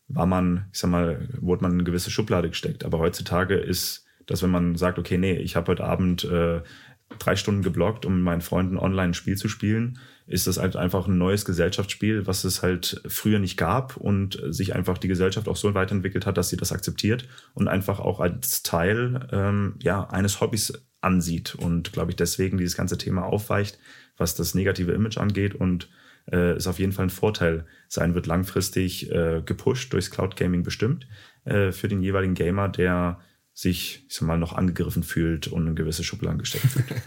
war 0.08 0.26
man, 0.26 0.68
ich 0.72 0.80
sag 0.80 0.92
mal, 0.92 1.28
wurde 1.40 1.64
man 1.64 1.72
in 1.72 1.80
eine 1.80 1.84
gewisse 1.86 2.12
Schublade 2.12 2.50
gesteckt. 2.50 2.86
Aber 2.86 3.00
heutzutage 3.00 3.56
ist 3.56 4.06
das, 4.26 4.44
wenn 4.44 4.52
man 4.52 4.76
sagt, 4.76 5.00
okay, 5.00 5.18
nee, 5.18 5.36
ich 5.36 5.56
habe 5.56 5.72
heute 5.72 5.84
Abend 5.84 6.24
äh, 6.24 6.62
drei 7.20 7.36
Stunden 7.36 7.62
geblockt, 7.62 8.06
um 8.06 8.16
mit 8.16 8.24
meinen 8.24 8.42
Freunden 8.42 8.78
online 8.78 9.10
ein 9.10 9.14
Spiel 9.14 9.38
zu 9.38 9.48
spielen, 9.48 10.00
ist 10.28 10.48
das 10.48 10.58
halt 10.58 10.76
einfach 10.76 11.08
ein 11.08 11.18
neues 11.18 11.46
Gesellschaftsspiel, 11.46 12.26
was 12.26 12.44
es 12.44 12.64
halt 12.64 13.02
früher 13.08 13.40
nicht 13.40 13.58
gab 13.58 13.96
und 13.98 14.42
sich 14.48 14.76
einfach 14.76 14.98
die 14.98 15.08
Gesellschaft 15.08 15.48
auch 15.48 15.56
so 15.56 15.74
weiterentwickelt 15.76 16.26
hat, 16.26 16.38
dass 16.38 16.50
sie 16.50 16.58
das 16.58 16.72
akzeptiert 16.72 17.28
und 17.54 17.68
einfach 17.68 18.00
auch 18.00 18.20
als 18.20 18.64
Teil 18.64 19.28
ähm, 19.32 19.76
ja, 19.84 20.10
eines 20.10 20.42
Hobbys 20.42 20.74
ansieht 21.02 21.54
und 21.54 21.94
glaube 21.94 22.12
ich 22.12 22.16
deswegen 22.16 22.58
dieses 22.58 22.76
ganze 22.76 22.98
Thema 22.98 23.24
aufweicht, 23.24 23.78
was 24.18 24.34
das 24.34 24.56
negative 24.56 24.92
Image 24.92 25.20
angeht 25.20 25.54
und 25.54 25.90
äh, 26.32 26.58
ist 26.58 26.68
auf 26.68 26.80
jeden 26.80 26.92
Fall 26.92 27.06
ein 27.06 27.12
Vorteil 27.12 27.66
sein 27.88 28.16
wird, 28.16 28.28
langfristig 28.28 29.12
äh, 29.12 29.42
gepusht 29.46 29.94
durchs 29.94 30.12
Cloud 30.12 30.36
Gaming 30.36 30.64
bestimmt 30.64 31.08
äh, 31.46 31.72
für 31.72 31.88
den 31.88 32.02
jeweiligen 32.02 32.34
Gamer, 32.34 32.70
der 32.70 33.20
sich, 33.54 34.06
ich 34.08 34.16
sag 34.16 34.28
mal, 34.28 34.38
noch 34.38 34.54
angegriffen 34.54 35.04
fühlt 35.04 35.48
und 35.48 35.68
in 35.68 35.76
gewisse 35.76 36.04
Schubladen 36.04 36.40
gesteckt 36.40 36.66
fühlt. 36.66 36.88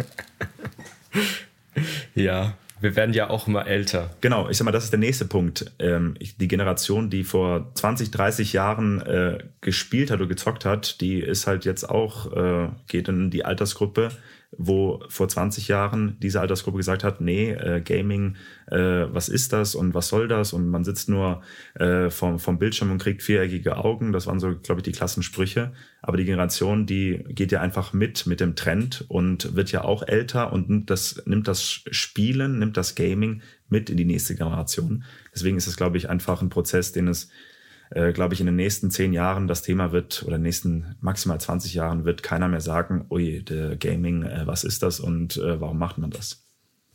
ja, 2.15 2.57
wir 2.81 2.97
werden 2.97 3.13
ja 3.13 3.29
auch 3.29 3.49
immer 3.49 3.67
älter. 3.67 4.11
Genau, 4.21 4.49
ich 4.49 4.57
sag 4.57 4.65
mal, 4.65 4.73
das 4.73 4.85
ist 4.85 4.93
der 4.93 5.01
nächste 5.01 5.25
Punkt. 5.25 5.73
Ähm, 5.79 6.17
die 6.21 6.49
Generation, 6.49 7.11
die 7.11 7.25
vor 7.25 7.73
20, 7.75 8.11
30 8.11 8.53
Jahren 8.53 9.01
äh, 9.03 9.39
gespielt 9.61 10.11
hat 10.11 10.21
oder 10.21 10.29
gezockt 10.29 10.65
hat, 10.65 11.01
die 11.01 11.19
ist 11.19 11.47
halt 11.47 11.65
jetzt 11.65 11.89
auch, 11.89 12.33
äh, 12.33 12.69
geht 12.87 13.09
in 13.09 13.31
die 13.31 13.45
Altersgruppe, 13.45 14.11
wo 14.59 15.01
vor 15.09 15.29
20 15.29 15.69
Jahren 15.69 16.17
diese 16.21 16.41
Altersgruppe 16.41 16.77
gesagt 16.77 17.05
hat, 17.05 17.21
nee, 17.21 17.53
äh, 17.53 17.81
Gaming, 17.81 18.35
äh, 18.67 18.77
was 18.77 19.29
ist 19.29 19.53
das 19.53 19.77
und 19.77 19.95
was 19.95 20.09
soll 20.09 20.27
das? 20.27 20.53
Und 20.53 20.69
man 20.69 20.83
sitzt 20.83 21.09
nur 21.09 21.43
äh, 21.75 22.11
vom, 22.11 22.41
vom 22.41 22.59
Bildschirm 22.59 22.91
und 22.91 22.99
kriegt 22.99 23.23
viereckige 23.23 23.77
Augen. 23.77 24.13
Das 24.13 24.27
waren 24.27 24.41
so, 24.41 24.57
glaube 24.59 24.81
ich, 24.81 24.83
die 24.83 24.93
Klassensprüche. 24.93 25.73
Aber 26.03 26.17
die 26.17 26.25
Generation, 26.25 26.87
die 26.87 27.25
geht 27.29 27.53
ja 27.53 27.61
einfach 27.61 27.93
mit, 27.93 28.27
mit 28.27 28.41
dem 28.41 28.57
Trend 28.57 29.05
und 29.09 29.55
wird 29.55 29.71
ja 29.71 29.85
auch 29.85 30.03
älter 30.03 30.53
und 30.53 30.69
nimmt 30.69 30.91
das, 30.91 31.23
nimmt 31.25 31.47
das 31.47 31.63
Spielen, 31.63 32.59
nimmt 32.59 32.77
das 32.77 32.97
Gaming 32.97 33.43
mit 33.69 33.91
in 33.91 33.97
die 33.97 34.05
nächste 34.05 34.35
Generation. 34.35 35.05
Deswegen 35.33 35.57
ist 35.57 35.69
es, 35.69 35.77
glaube 35.77 35.99
ich, 35.99 36.11
einfach 36.11 36.43
ein 36.43 36.49
Prozess, 36.49 36.91
den 36.91 37.07
es 37.07 37.31
äh, 37.91 38.13
glaube 38.13 38.35
ich, 38.35 38.41
in 38.41 38.47
den 38.47 38.57
nächsten 38.57 38.91
zehn 38.91 39.13
Jahren 39.13 39.49
das 39.49 39.63
Thema 39.63 39.93
wird, 39.93 40.23
oder 40.23 40.37
in 40.37 40.43
den 40.43 40.49
nächsten 40.49 40.97
maximal 41.01 41.41
20 41.41 41.75
Jahren 41.75 42.05
wird 42.05 42.23
keiner 42.23 42.49
mehr 42.49 42.61
sagen, 42.61 43.07
ui, 43.11 43.43
der 43.43 43.77
Gaming, 43.77 44.23
äh, 44.23 44.47
was 44.47 44.65
ist 44.65 44.83
das 44.83 45.01
und 45.01 45.37
äh, 45.37 45.61
warum 45.61 45.79
macht 45.79 45.99
man 45.99 46.11
das? 46.11 46.45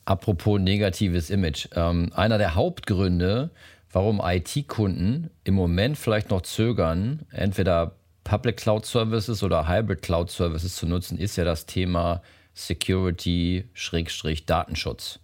Apropos 0.06 0.60
negatives 0.60 1.30
Image. 1.30 1.68
Ähm, 1.76 2.12
einer 2.14 2.38
der 2.38 2.56
Hauptgründe, 2.56 3.52
warum 3.92 4.22
IT-Kunden 4.24 5.30
im 5.44 5.54
Moment 5.54 5.98
vielleicht 5.98 6.30
noch 6.30 6.42
zögern, 6.42 7.22
entweder 7.32 7.96
Public 8.24 8.58
Cloud 8.58 8.86
Services 8.86 9.44
oder 9.44 9.68
Hybrid 9.68 10.02
Cloud 10.02 10.32
Services 10.32 10.76
zu 10.76 10.86
nutzen, 10.86 11.18
ist 11.18 11.38
ja 11.38 11.46
das 11.46 11.66
Thema 11.66 12.22
Security-Datenschutz. 12.54 15.20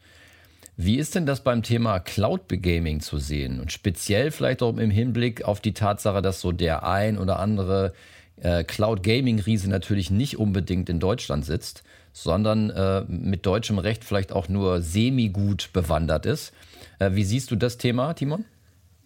Wie 0.82 0.98
ist 0.98 1.14
denn 1.14 1.26
das 1.26 1.44
beim 1.44 1.62
Thema 1.62 2.00
Cloud 2.00 2.44
Gaming 2.48 3.02
zu 3.02 3.18
sehen? 3.18 3.60
Und 3.60 3.74
speziell 3.74 4.32
vielleicht 4.32 4.64
auch 4.64 4.78
im 4.78 4.90
Hinblick 4.90 5.44
auf 5.44 5.60
die 5.60 5.74
Tatsache, 5.74 6.22
dass 6.22 6.40
so 6.40 6.54
der 6.54 6.84
ein 6.84 7.18
oder 7.18 7.40
andere 7.40 7.92
äh, 8.38 8.64
Cloud 8.64 9.04
Gaming 9.04 9.40
Riese 9.40 9.70
natürlich 9.70 10.10
nicht 10.10 10.38
unbedingt 10.38 10.88
in 10.90 11.02
Deutschland 11.02 11.44
sitzt, 11.44 11.84
sondern 12.14 12.70
äh, 12.70 13.04
mit 13.10 13.46
deutschem 13.46 13.78
Recht 13.78 14.06
vielleicht 14.06 14.32
auch 14.32 14.48
nur 14.48 14.82
semi-gut 14.82 15.72
bewandert 15.74 16.26
ist. 16.26 16.54
Äh, 17.00 17.12
wie 17.12 17.26
siehst 17.26 17.52
du 17.52 17.58
das 17.58 17.78
Thema, 17.78 18.14
Timon? 18.14 18.46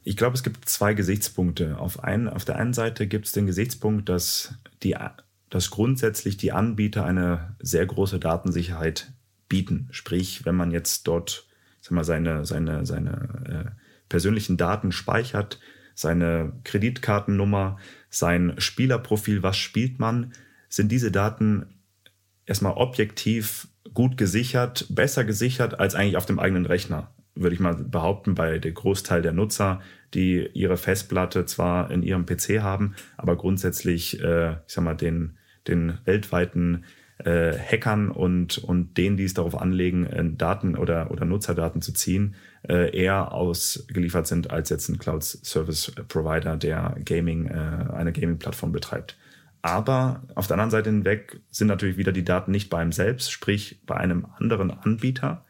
ich 0.03 0.15
glaube, 0.15 0.35
es 0.35 0.43
gibt 0.43 0.69
zwei 0.69 0.93
Gesichtspunkte. 0.93 1.79
Auf, 1.79 2.03
ein, 2.03 2.27
auf 2.27 2.45
der 2.45 2.57
einen 2.57 2.73
Seite 2.73 3.07
gibt 3.07 3.25
es 3.25 3.31
den 3.31 3.47
Gesichtspunkt, 3.47 4.09
dass, 4.09 4.53
die, 4.83 4.95
dass 5.49 5.71
grundsätzlich 5.71 6.37
die 6.37 6.51
Anbieter 6.51 7.03
eine 7.03 7.55
sehr 7.59 7.85
große 7.85 8.19
Datensicherheit 8.19 9.11
bieten. 9.47 9.87
Sprich, 9.91 10.45
wenn 10.45 10.55
man 10.55 10.71
jetzt 10.71 11.07
dort 11.07 11.47
sag 11.83 11.91
mal, 11.91 12.05
seine, 12.05 12.45
seine, 12.45 12.85
seine 12.85 13.75
äh, 13.75 13.81
persönlichen 14.07 14.55
Daten 14.55 14.93
speichert, 14.93 15.59
seine 15.95 16.53
Kreditkartennummer, 16.63 17.77
sein 18.09 18.53
Spielerprofil, 18.57 19.43
was 19.43 19.57
spielt 19.57 19.99
man, 19.99 20.31
sind 20.69 20.91
diese 20.91 21.11
Daten 21.11 21.65
erstmal 22.45 22.73
objektiv 22.73 23.67
gut 23.93 24.15
gesichert, 24.15 24.87
besser 24.89 25.25
gesichert 25.25 25.79
als 25.79 25.93
eigentlich 25.93 26.15
auf 26.15 26.25
dem 26.25 26.39
eigenen 26.39 26.65
Rechner? 26.65 27.13
Würde 27.35 27.53
ich 27.53 27.59
mal 27.59 27.75
behaupten, 27.75 28.33
bei 28.33 28.59
der 28.59 28.71
Großteil 28.71 29.21
der 29.21 29.33
Nutzer, 29.33 29.81
die 30.13 30.47
ihre 30.53 30.77
Festplatte 30.77 31.45
zwar 31.45 31.91
in 31.91 32.01
ihrem 32.01 32.25
PC 32.25 32.61
haben, 32.61 32.95
aber 33.17 33.35
grundsätzlich, 33.35 34.21
äh, 34.21 34.53
ich 34.53 34.73
sag 34.73 34.85
mal, 34.85 34.93
den, 34.93 35.37
den 35.67 35.97
weltweiten 36.05 36.85
äh, 37.19 37.53
Hackern 37.53 38.09
und, 38.09 38.57
und 38.57 38.97
denen, 38.97 39.17
die 39.17 39.23
es 39.23 39.33
darauf 39.33 39.59
anlegen, 39.59 40.05
äh, 40.05 40.23
Daten 40.35 40.75
oder, 40.75 41.11
oder 41.11 41.25
Nutzerdaten 41.25 41.81
zu 41.81 41.93
ziehen, 41.93 42.35
äh, 42.67 42.95
eher 42.95 43.31
ausgeliefert 43.31 44.27
sind 44.27 44.51
als 44.51 44.69
jetzt 44.69 44.89
ein 44.89 44.97
Cloud 44.97 45.23
Service 45.23 45.93
Provider, 46.07 46.57
der 46.57 46.95
Gaming, 47.05 47.47
äh, 47.47 47.93
eine 47.93 48.11
Gaming-Plattform 48.11 48.71
betreibt. 48.71 49.17
Aber 49.61 50.23
auf 50.35 50.47
der 50.47 50.55
anderen 50.55 50.71
Seite 50.71 50.89
hinweg 50.89 51.39
sind 51.49 51.67
natürlich 51.67 51.97
wieder 51.97 52.11
die 52.11 52.25
Daten 52.25 52.51
nicht 52.51 52.69
bei 52.69 52.79
einem 52.79 52.91
selbst, 52.91 53.31
sprich 53.31 53.79
bei 53.85 53.95
einem 53.95 54.27
anderen 54.37 54.71
Anbieter, 54.71 55.45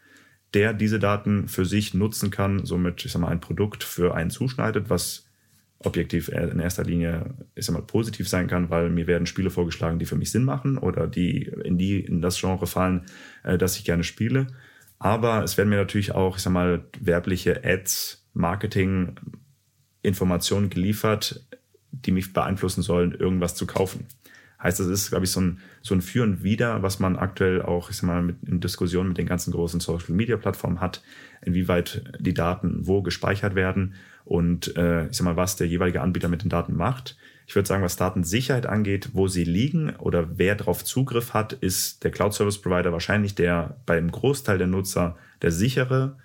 der 0.53 0.73
diese 0.73 0.99
Daten 0.99 1.47
für 1.47 1.65
sich 1.65 1.95
nutzen 1.95 2.29
kann, 2.29 2.65
somit, 2.65 3.03
ich 3.05 3.11
sag 3.11 3.21
mal, 3.21 3.29
ein 3.29 3.39
Produkt 3.39 3.83
für 3.83 4.13
einen 4.13 4.29
zuschneidet, 4.29 4.91
was 4.91 5.25
objektiv 5.83 6.29
in 6.29 6.59
erster 6.59 6.83
Linie, 6.83 7.35
ich 7.55 7.65
sag 7.65 7.73
mal, 7.73 7.81
positiv 7.81 8.27
sein 8.29 8.47
kann, 8.47 8.69
weil 8.69 8.89
mir 8.89 9.07
werden 9.07 9.27
Spiele 9.27 9.49
vorgeschlagen, 9.49 9.99
die 9.99 10.05
für 10.05 10.15
mich 10.15 10.31
Sinn 10.31 10.43
machen 10.43 10.77
oder 10.77 11.07
die 11.07 11.43
in 11.63 11.77
die, 11.77 11.99
in 11.99 12.21
das 12.21 12.39
Genre 12.39 12.67
fallen, 12.67 13.05
äh, 13.43 13.57
das 13.57 13.77
ich 13.77 13.85
gerne 13.85 14.03
spiele. 14.03 14.47
Aber 14.99 15.43
es 15.43 15.57
werden 15.57 15.69
mir 15.69 15.77
natürlich 15.77 16.13
auch, 16.13 16.37
ich 16.37 16.43
sag 16.43 16.53
mal, 16.53 16.85
werbliche 16.99 17.63
Ads, 17.63 18.25
Marketing, 18.33 19.15
Informationen 20.01 20.69
geliefert, 20.69 21.45
die 21.91 22.11
mich 22.11 22.33
beeinflussen 22.33 22.81
sollen, 22.81 23.13
irgendwas 23.13 23.55
zu 23.55 23.67
kaufen. 23.67 24.05
Heißt, 24.61 24.79
das 24.79 24.87
ist, 24.87 25.09
glaube 25.09 25.25
ich, 25.25 25.31
so 25.31 25.41
ein, 25.41 25.59
so 25.81 25.93
ein 25.93 26.01
Für 26.01 26.23
und 26.23 26.41
Wider, 26.41 26.81
was 26.83 26.99
man 26.99 27.17
aktuell 27.17 27.61
auch, 27.61 27.89
ich 27.89 27.97
sag 27.97 28.07
mal, 28.07 28.21
mit, 28.21 28.37
in 28.47 28.61
Diskussionen 28.61 29.09
mit 29.09 29.17
den 29.17 29.27
ganzen 29.27 29.51
großen 29.51 29.81
Social 29.81 30.13
Media 30.15 30.37
Plattformen 30.37 30.79
hat, 30.79 31.03
inwieweit 31.41 32.03
die 32.19 32.33
Daten 32.33 32.87
wo 32.87 33.01
gespeichert 33.01 33.55
werden 33.55 33.95
und 34.33 34.75
äh, 34.77 35.05
ich 35.09 35.17
sag 35.17 35.25
mal, 35.25 35.35
was 35.35 35.57
der 35.57 35.67
jeweilige 35.67 36.01
Anbieter 36.01 36.27
mit 36.27 36.41
den 36.41 36.49
Daten 36.49 36.75
macht. 36.75 37.15
Ich 37.45 37.53
würde 37.53 37.67
sagen, 37.67 37.83
was 37.83 37.97
Datensicherheit 37.97 38.65
angeht, 38.65 39.11
wo 39.13 39.27
sie 39.27 39.43
liegen 39.43 39.95
oder 39.97 40.39
wer 40.39 40.55
darauf 40.55 40.83
Zugriff 40.83 41.35
hat, 41.35 41.53
ist 41.53 42.03
der 42.03 42.09
Cloud 42.09 42.33
Service 42.33 42.59
Provider 42.59 42.91
wahrscheinlich 42.91 43.35
der 43.35 43.77
beim 43.85 44.09
Großteil 44.09 44.57
der 44.57 44.65
Nutzer 44.65 45.17
der 45.43 45.51
sichere 45.51 46.17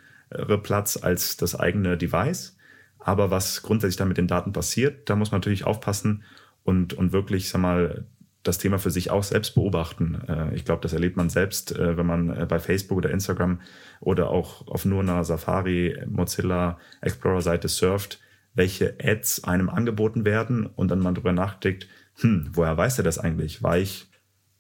Platz 0.62 0.96
als 0.96 1.36
das 1.36 1.54
eigene 1.54 1.98
Device. 1.98 2.56
Aber 2.98 3.30
was 3.30 3.60
grundsätzlich 3.60 3.98
dann 3.98 4.08
mit 4.08 4.16
den 4.16 4.26
Daten 4.26 4.54
passiert, 4.54 5.10
da 5.10 5.14
muss 5.14 5.30
man 5.30 5.40
natürlich 5.42 5.66
aufpassen 5.66 6.22
und, 6.64 6.94
und 6.94 7.12
wirklich, 7.12 7.50
sag 7.50 7.60
mal, 7.60 8.06
das 8.48 8.58
Thema 8.58 8.78
für 8.78 8.90
sich 8.90 9.10
auch 9.10 9.22
selbst 9.22 9.54
beobachten. 9.54 10.20
Äh, 10.26 10.54
ich 10.54 10.64
glaube, 10.64 10.82
das 10.82 10.92
erlebt 10.92 11.16
man 11.16 11.30
selbst, 11.30 11.76
äh, 11.76 11.96
wenn 11.96 12.06
man 12.06 12.30
äh, 12.30 12.46
bei 12.46 12.58
Facebook 12.58 12.98
oder 12.98 13.10
Instagram 13.10 13.60
oder 14.00 14.30
auch 14.30 14.66
auf 14.66 14.84
nur 14.84 15.00
einer 15.00 15.22
Safari, 15.22 15.96
Mozilla, 16.08 16.78
Explorer-Seite 17.00 17.68
surft, 17.68 18.20
welche 18.54 18.96
Ads 19.02 19.44
einem 19.44 19.68
angeboten 19.68 20.24
werden 20.24 20.66
und 20.66 20.90
dann 20.90 21.00
man 21.00 21.14
darüber 21.14 21.32
nachdenkt, 21.32 21.86
hm, 22.20 22.50
woher 22.52 22.76
weiß 22.76 22.98
er 22.98 23.04
das 23.04 23.18
eigentlich? 23.18 23.62
War 23.62 23.78
ich 23.78 24.08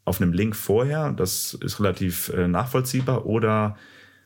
auf 0.04 0.20
einem 0.20 0.32
Link 0.32 0.54
vorher? 0.54 1.12
Das 1.12 1.54
ist 1.54 1.80
relativ 1.80 2.32
nachvollziehbar 2.32 3.26
oder 3.26 3.76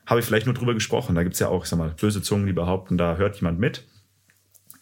habe 0.05 0.21
ich 0.21 0.27
vielleicht 0.27 0.47
nur 0.47 0.55
drüber 0.55 0.75
gesprochen? 0.75 1.15
Da 1.15 1.23
gibt 1.23 1.35
es 1.35 1.41
ja 1.41 1.49
auch, 1.49 1.63
ich 1.63 1.71
sag 1.71 1.79
mal, 1.79 1.95
böse 1.99 2.21
Zungen, 2.21 2.47
die 2.47 2.53
behaupten, 2.53 2.99
da 2.99 3.17
hört 3.17 3.37
jemand 3.37 3.59
mit. 3.59 3.85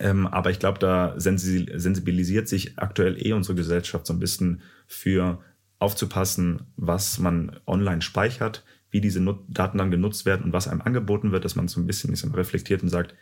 Ähm, 0.00 0.26
aber 0.26 0.50
ich 0.50 0.58
glaube, 0.58 0.78
da 0.78 1.14
sensibilisiert 1.16 2.48
sich 2.48 2.78
aktuell 2.78 3.24
eh 3.24 3.34
unsere 3.34 3.54
Gesellschaft 3.54 4.06
so 4.06 4.14
ein 4.14 4.18
bisschen 4.18 4.62
für 4.86 5.40
aufzupassen, 5.78 6.62
was 6.76 7.18
man 7.18 7.60
online 7.66 8.00
speichert, 8.00 8.64
wie 8.90 9.02
diese 9.02 9.20
Nut 9.20 9.40
Daten 9.48 9.78
dann 9.78 9.90
genutzt 9.90 10.24
werden 10.24 10.44
und 10.44 10.52
was 10.54 10.68
einem 10.68 10.80
angeboten 10.80 11.32
wird, 11.32 11.44
dass 11.44 11.54
man 11.54 11.68
so 11.68 11.80
ein 11.80 11.86
bisschen 11.86 12.14
sag, 12.14 12.34
reflektiert 12.34 12.82
und 12.82 12.88
sagt, 12.88 13.14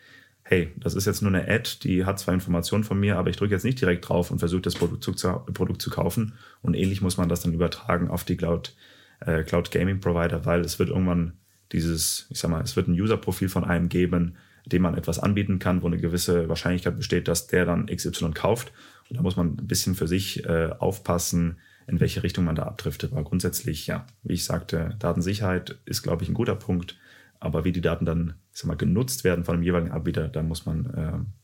hey, 0.45 0.73
das 0.77 0.95
ist 0.95 1.05
jetzt 1.05 1.21
nur 1.21 1.35
eine 1.35 1.47
Ad, 1.49 1.81
die 1.83 2.05
hat 2.05 2.21
zwar 2.21 2.33
Informationen 2.33 2.85
von 2.85 2.99
mir, 2.99 3.19
aber 3.19 3.29
ich 3.29 3.37
drücke 3.37 3.55
jetzt 3.55 3.65
nicht 3.65 3.81
direkt 3.81 4.09
drauf 4.09 4.31
und 4.31 4.39
versuche 4.39 4.63
das 4.63 4.77
Produkt 4.77 5.03
zu, 5.03 5.13
Produkt 5.53 5.83
zu 5.83 5.91
kaufen. 5.91 6.35
Und 6.63 6.75
ähnlich 6.75 7.03
muss 7.03 7.19
man 7.19 7.29
das 7.29 7.41
dann 7.41 7.53
übertragen 7.53 8.09
auf 8.09 8.25
die 8.25 8.37
Cloud, 8.37 8.75
äh, 9.21 9.43
Cloud 9.43 9.71
Gaming 9.73 10.01
Provider, 10.01 10.47
weil 10.47 10.61
es 10.61 10.79
wird 10.79 10.89
irgendwann 10.89 11.35
dieses, 11.73 12.29
ich 12.31 12.39
sag 12.39 12.51
mal, 12.51 12.63
es 12.63 12.77
wird 12.77 12.89
ein 12.89 12.99
User-Profil 12.99 13.49
von 13.49 13.65
einem 13.65 13.89
geben, 13.89 14.37
dem 14.69 14.83
man 14.83 14.97
etwas 14.97 15.19
anbieten 15.19 15.59
kann, 15.59 15.83
wo 15.83 15.87
eine 15.87 15.99
gewisse 15.99 16.49
Wahrscheinlichkeit 16.49 16.97
besteht, 16.97 17.29
dass 17.29 17.47
der 17.47 17.65
dann 17.67 17.87
XY 17.87 18.31
kauft. 18.33 18.73
Und 19.09 19.17
da 19.17 19.23
muss 19.23 19.37
man 19.37 19.57
ein 19.59 19.67
bisschen 19.67 19.95
für 19.95 20.09
sich 20.09 20.45
äh, 20.45 20.71
aufpassen, 20.79 21.59
in 21.87 22.01
welche 22.01 22.23
Richtung 22.23 22.45
man 22.45 22.55
da 22.55 22.65
abdriftet. 22.65 23.13
Aber 23.13 23.25
grundsätzlich, 23.25 23.87
ja, 23.87 24.07
wie 24.23 24.35
ich 24.35 24.45
sagte, 24.45 24.97
Datensicherheit 24.99 25.79
ist, 25.87 26.03
glaube 26.03 26.23
ich, 26.23 26.29
ein 26.29 26.35
guter 26.35 26.55
Punkt. 26.55 26.99
Aber 27.41 27.65
wie 27.65 27.73
die 27.73 27.81
Daten 27.81 28.05
dann 28.05 28.35
ich 28.59 28.63
sag 28.63 28.69
mal, 28.69 28.77
genutzt 28.77 29.23
werden 29.23 29.45
von 29.45 29.57
dem 29.57 29.63
jeweiligen 29.63 29.93
Anbieter, 29.93 30.27
da 30.27 30.43
muss 30.43 30.67
man 30.67 30.87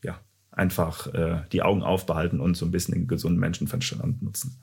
äh, 0.03 0.05
ja, 0.05 0.19
einfach 0.51 1.13
äh, 1.13 1.43
die 1.53 1.61
Augen 1.61 1.81
aufbehalten 1.81 2.41
und 2.41 2.57
so 2.57 2.65
ein 2.65 2.71
bisschen 2.71 2.93
den 2.93 3.07
gesunden 3.07 3.39
Menschenverstand 3.39 4.21
nutzen. 4.21 4.61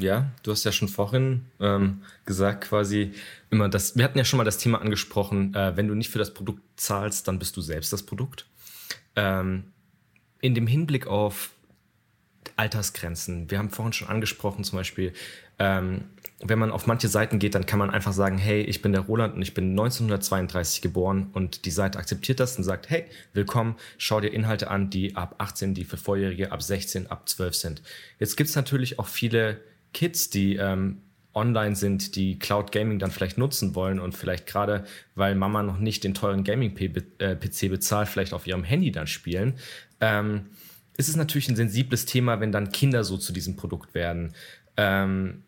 Ja, 0.00 0.30
du 0.42 0.50
hast 0.50 0.64
ja 0.64 0.72
schon 0.72 0.88
vorhin 0.88 1.46
ähm, 1.60 2.02
gesagt, 2.24 2.64
quasi 2.64 3.12
immer 3.50 3.68
das. 3.68 3.96
Wir 3.96 4.04
hatten 4.04 4.18
ja 4.18 4.24
schon 4.24 4.38
mal 4.38 4.44
das 4.44 4.58
Thema 4.58 4.80
angesprochen, 4.80 5.54
äh, 5.54 5.76
wenn 5.76 5.88
du 5.88 5.94
nicht 5.94 6.08
für 6.08 6.18
das 6.18 6.32
Produkt 6.32 6.62
zahlst, 6.76 7.28
dann 7.28 7.38
bist 7.38 7.56
du 7.56 7.60
selbst 7.60 7.92
das 7.92 8.02
Produkt. 8.02 8.46
Ähm, 9.14 9.64
in 10.40 10.54
dem 10.54 10.66
Hinblick 10.66 11.06
auf 11.06 11.50
Altersgrenzen, 12.56 13.50
wir 13.50 13.58
haben 13.58 13.70
vorhin 13.70 13.92
schon 13.92 14.08
angesprochen, 14.08 14.64
zum 14.64 14.78
Beispiel, 14.78 15.12
ähm, 15.58 16.04
wenn 16.42 16.58
man 16.58 16.70
auf 16.70 16.86
manche 16.86 17.08
Seiten 17.08 17.38
geht, 17.38 17.54
dann 17.54 17.66
kann 17.66 17.78
man 17.78 17.90
einfach 17.90 18.14
sagen, 18.14 18.38
hey, 18.38 18.62
ich 18.62 18.80
bin 18.80 18.92
der 18.92 19.02
Roland 19.02 19.34
und 19.34 19.42
ich 19.42 19.52
bin 19.52 19.70
1932 19.72 20.80
geboren 20.80 21.28
und 21.34 21.66
die 21.66 21.70
Seite 21.70 21.98
akzeptiert 21.98 22.40
das 22.40 22.56
und 22.56 22.64
sagt, 22.64 22.88
hey, 22.88 23.04
willkommen, 23.34 23.76
schau 23.98 24.20
dir 24.20 24.32
Inhalte 24.32 24.70
an, 24.70 24.88
die 24.88 25.16
ab 25.16 25.34
18, 25.36 25.74
die 25.74 25.84
für 25.84 25.98
Vorjährige, 25.98 26.52
ab 26.52 26.62
16, 26.62 27.10
ab 27.10 27.28
12 27.28 27.54
sind. 27.54 27.82
Jetzt 28.18 28.38
gibt 28.38 28.48
es 28.48 28.56
natürlich 28.56 28.98
auch 28.98 29.06
viele 29.06 29.60
Kids, 29.92 30.30
die 30.30 30.56
ähm, 30.56 31.02
online 31.34 31.76
sind, 31.76 32.16
die 32.16 32.38
Cloud 32.38 32.72
Gaming 32.72 32.98
dann 32.98 33.10
vielleicht 33.10 33.38
nutzen 33.38 33.74
wollen 33.74 34.00
und 34.00 34.16
vielleicht 34.16 34.46
gerade, 34.46 34.84
weil 35.14 35.34
Mama 35.34 35.62
noch 35.62 35.78
nicht 35.78 36.02
den 36.04 36.14
teuren 36.14 36.44
Gaming-PC 36.44 37.62
äh, 37.62 37.68
bezahlt, 37.68 38.08
vielleicht 38.08 38.32
auf 38.32 38.46
ihrem 38.46 38.64
Handy 38.64 38.90
dann 38.90 39.06
spielen, 39.06 39.54
ähm, 40.00 40.46
ist 40.96 41.08
es 41.08 41.16
natürlich 41.16 41.48
ein 41.48 41.56
sensibles 41.56 42.04
Thema, 42.04 42.40
wenn 42.40 42.52
dann 42.52 42.72
Kinder 42.72 43.04
so 43.04 43.16
zu 43.16 43.32
diesem 43.32 43.56
Produkt 43.56 43.94
werden. 43.94 44.34
Ähm, 44.76 45.44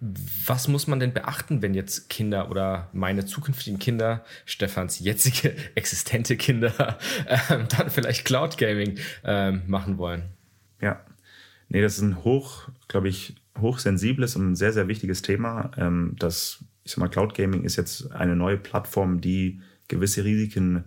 was 0.00 0.66
muss 0.68 0.86
man 0.86 0.98
denn 0.98 1.12
beachten, 1.12 1.60
wenn 1.60 1.74
jetzt 1.74 2.08
Kinder 2.08 2.50
oder 2.50 2.88
meine 2.92 3.26
zukünftigen 3.26 3.78
Kinder, 3.78 4.24
Stefans 4.46 4.98
jetzige 4.98 5.54
existente 5.74 6.36
Kinder, 6.36 6.98
ähm, 7.50 7.66
dann 7.68 7.90
vielleicht 7.90 8.24
Cloud 8.24 8.58
Gaming 8.58 8.98
ähm, 9.24 9.62
machen 9.66 9.98
wollen? 9.98 10.24
Ja, 10.80 11.04
nee, 11.68 11.82
das 11.82 11.96
ist 11.96 12.02
ein 12.02 12.24
hoch, 12.24 12.68
glaube 12.88 13.08
ich, 13.08 13.34
hochsensibles 13.58 14.36
und 14.36 14.56
sehr, 14.56 14.72
sehr 14.72 14.88
wichtiges 14.88 15.22
Thema. 15.22 15.70
Ähm, 15.76 16.14
das, 16.18 16.64
ich 16.84 16.92
sag 16.92 16.98
mal, 16.98 17.08
Cloud 17.08 17.34
Gaming 17.34 17.64
ist 17.64 17.76
jetzt 17.76 18.12
eine 18.12 18.36
neue 18.36 18.56
Plattform, 18.56 19.20
die 19.20 19.60
gewisse 19.88 20.24
Risiken 20.24 20.84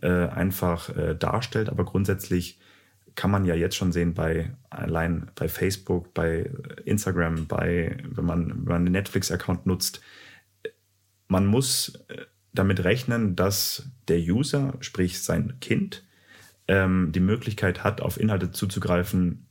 äh, 0.00 0.26
einfach 0.28 0.94
äh, 0.96 1.14
darstellt, 1.14 1.68
aber 1.68 1.84
grundsätzlich 1.84 2.58
kann 3.14 3.30
man 3.30 3.44
ja 3.44 3.54
jetzt 3.54 3.76
schon 3.76 3.92
sehen 3.92 4.14
bei 4.14 4.52
allein 4.70 5.30
bei 5.36 5.48
Facebook, 5.48 6.14
bei 6.14 6.50
Instagram, 6.84 7.46
bei 7.46 7.96
wenn 8.04 8.24
man, 8.24 8.48
wenn 8.48 8.64
man 8.64 8.76
einen 8.76 8.92
Netflix-Account 8.92 9.66
nutzt, 9.66 10.00
man 11.28 11.46
muss 11.46 12.00
äh, 12.08 12.22
damit 12.52 12.84
rechnen, 12.84 13.36
dass 13.36 13.88
der 14.08 14.18
User, 14.18 14.74
sprich 14.80 15.22
sein 15.22 15.58
Kind, 15.60 16.04
ähm, 16.68 17.10
die 17.12 17.20
Möglichkeit 17.20 17.84
hat, 17.84 18.00
auf 18.00 18.18
Inhalte 18.18 18.50
zuzugreifen, 18.50 19.46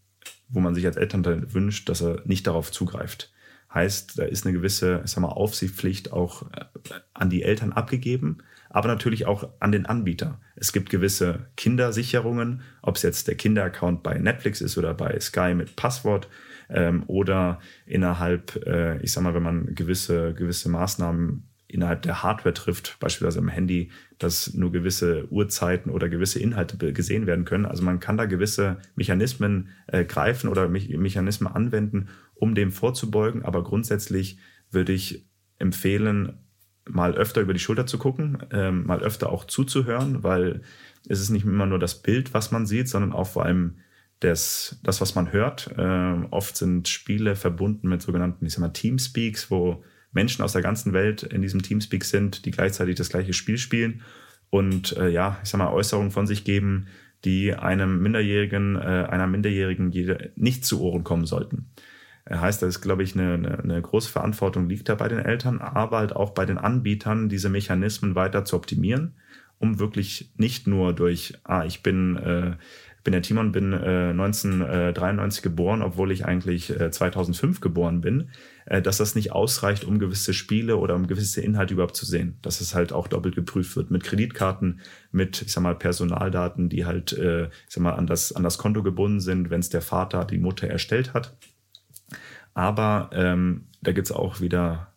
wo 0.50 0.60
man 0.60 0.76
sich 0.76 0.86
als 0.86 0.98
Elternteil 0.98 1.54
wünscht, 1.54 1.90
dass 1.90 2.02
er 2.02 2.22
nicht 2.26 2.48
darauf 2.48 2.72
zugreift. 2.72 3.32
Heißt, 3.74 4.20
da 4.20 4.26
ist 4.26 4.46
eine 4.46 4.54
gewisse, 4.54 5.02
ich 5.04 5.12
sag 5.12 5.22
mal, 5.22 5.30
Aufsichtspflicht 5.30 6.14
auch 6.14 6.44
äh, 6.52 6.66
an 7.14 7.30
die 7.30 7.42
Eltern 7.42 7.74
abgegeben, 7.74 8.40
aber 8.70 8.88
natürlich 8.88 9.26
auch 9.26 9.50
an 9.60 9.72
den 9.72 9.86
Anbieter. 9.86 10.40
Es 10.56 10.74
gibt 10.74 10.90
gewisse 10.90 11.48
Kindersicherungen, 11.58 12.62
ob 12.82 12.98
es 12.98 13.02
jetzt 13.02 13.28
der 13.28 13.36
Kinderaccount 13.36 14.04
bei 14.04 14.18
Netflix 14.18 14.62
ist 14.62 14.78
oder 14.78 14.94
bei 14.94 15.20
Sky 15.20 15.54
mit 15.56 15.76
Passwort 15.76 16.28
ähm, 16.70 17.04
oder 17.08 17.60
innerhalb, 17.86 18.64
äh, 18.66 19.00
ich 19.02 19.12
sag 19.12 19.24
mal, 19.24 19.34
wenn 19.34 19.44
man 19.44 19.76
gewisse, 19.76 20.34
gewisse 20.34 20.70
Maßnahmen 20.70 21.48
innerhalb 21.68 22.04
der 22.04 22.22
Hardware 22.22 22.54
trifft, 22.54 22.98
beispielsweise 23.00 23.40
im 23.40 23.48
Handy, 23.48 23.92
dass 24.24 24.54
nur 24.54 24.72
gewisse 24.72 25.28
Uhrzeiten 25.32 25.92
oder 25.92 26.10
gewisse 26.10 26.40
Inhalte 26.40 26.94
gesehen 26.94 27.28
werden 27.28 27.46
können. 27.46 27.66
Also 27.66 27.84
man 27.84 28.00
kann 28.00 28.18
da 28.18 28.26
gewisse 28.26 28.78
Mechanismen 28.96 29.70
äh, 29.88 30.06
greifen 30.06 30.50
oder 30.50 30.68
Me 30.70 30.80
Mechanismen 30.98 31.52
anwenden, 31.52 32.08
um 32.34 32.56
dem 32.56 32.72
vorzubeugen. 32.72 33.44
Aber 33.44 33.64
grundsätzlich 33.64 34.38
würde 34.72 34.94
ich 34.94 35.26
empfehlen, 35.60 36.40
mal 36.90 37.16
öfter 37.16 37.42
über 37.42 37.54
die 37.54 37.60
Schulter 37.60 37.86
zu 37.86 37.98
gucken, 37.98 38.44
ähm, 38.52 38.86
mal 38.86 39.02
öfter 39.02 39.30
auch 39.30 39.46
zuzuhören, 39.46 40.24
weil 40.24 40.62
es 41.08 41.20
ist 41.20 41.30
nicht 41.30 41.46
immer 41.46 41.66
nur 41.66 41.80
das 41.80 42.02
Bild, 42.02 42.34
was 42.34 42.52
man 42.52 42.66
sieht, 42.66 42.90
sondern 42.90 43.14
auch 43.14 43.28
vor 43.28 43.46
allem 43.46 43.78
das, 44.20 44.80
das 44.84 45.02
was 45.02 45.16
man 45.16 45.32
hört. 45.32 45.74
Ähm, 45.78 46.28
oft 46.32 46.56
sind 46.56 46.88
Spiele 46.88 47.36
verbunden 47.36 47.90
mit 47.90 48.02
sogenannten, 48.02 48.46
ich 48.46 48.54
sag 48.54 48.62
mal, 48.62 48.70
Teamspeaks, 48.70 49.52
wo 49.52 49.84
Menschen 50.14 50.44
aus 50.44 50.54
der 50.54 50.62
ganzen 50.62 50.94
Welt 50.94 51.24
in 51.24 51.42
diesem 51.42 51.62
Teamspeak 51.62 52.06
sind, 52.06 52.46
die 52.46 52.52
gleichzeitig 52.52 52.96
das 52.96 53.10
gleiche 53.10 53.34
Spiel 53.34 53.58
spielen 53.58 54.02
und 54.50 54.96
äh, 54.98 55.10
ja, 55.10 55.40
ich 55.44 55.50
sag 55.50 55.58
mal, 55.58 55.72
Äußerungen 55.72 56.12
von 56.12 56.28
sich 56.28 56.44
geben, 56.44 56.86
die 57.26 57.54
einem 57.54 58.02
Minderjährigen, 58.04 58.76
äh, 58.76 59.08
einer 59.10 59.26
Minderjährigen 59.26 59.90
nicht 60.36 60.66
zu 60.66 60.80
Ohren 60.82 61.04
kommen 61.04 61.26
sollten. 61.26 61.72
Heißt, 62.30 62.62
da 62.62 62.68
ist, 62.68 62.82
glaube 62.82 63.04
ich, 63.04 63.16
eine, 63.16 63.34
eine, 63.34 63.60
eine 63.60 63.82
große 63.82 64.10
Verantwortung 64.10 64.70
liegt 64.70 64.88
da 64.88 64.96
bei 64.96 65.08
den 65.08 65.20
Eltern, 65.20 65.60
aber 65.60 65.98
halt 65.98 66.16
auch 66.16 66.32
bei 66.32 66.46
den 66.46 66.58
Anbietern, 66.58 67.30
diese 67.30 67.50
Mechanismen 67.50 68.16
weiter 68.16 68.46
zu 68.46 68.56
optimieren, 68.56 69.16
um 69.64 69.80
wirklich 69.80 70.30
nicht 70.36 70.68
nur 70.68 70.94
durch, 70.94 71.36
ah, 71.46 71.64
ich 71.64 71.82
bin, 71.82 72.18
äh, 72.18 72.58
bin 73.06 73.14
der 73.14 73.22
Timon, 73.22 73.54
bin 73.54 73.72
äh, 73.72 74.10
1993 74.10 75.42
geboren, 75.42 75.82
obwohl 75.82 76.12
ich 76.12 76.26
eigentlich 76.26 76.70
äh, 76.70 76.92
2005 76.92 77.62
geboren 77.62 78.02
bin, 78.02 78.30
äh, 78.66 78.82
dass 78.82 78.98
das 78.98 79.16
nicht 79.16 79.32
ausreicht, 79.32 79.86
um 79.86 80.00
gewisse 80.00 80.34
Spiele 80.34 80.76
oder 80.76 80.96
um 80.96 81.08
gewisse 81.08 81.42
Inhalte 81.42 81.76
überhaupt 81.76 81.96
zu 81.96 82.06
sehen. 82.06 82.38
Dass 82.42 82.60
es 82.60 82.76
halt 82.76 82.92
auch 82.92 83.08
doppelt 83.08 83.36
geprüft 83.36 83.76
wird 83.78 83.90
mit 83.90 84.04
Kreditkarten, 84.04 84.82
mit, 85.12 85.42
ich 85.42 85.54
sag 85.54 85.64
mal, 85.64 85.76
Personaldaten, 85.76 86.68
die 86.68 86.86
halt, 86.86 87.14
äh, 87.14 87.46
ich 87.46 87.70
sag 87.70 87.84
mal, 87.84 87.94
an 87.94 88.06
das, 88.06 88.34
an 88.34 88.44
das 88.44 88.58
Konto 88.58 88.84
gebunden 88.84 89.22
sind, 89.22 89.50
wenn 89.50 89.62
es 89.62 89.70
der 89.70 89.82
Vater, 89.82 90.26
die 90.26 90.40
Mutter 90.40 90.68
erstellt 90.68 91.14
hat. 91.14 91.38
Aber 92.54 93.10
ähm, 93.14 93.68
da 93.82 93.94
gibt's 93.94 94.12
auch 94.12 94.42
wieder, 94.42 94.94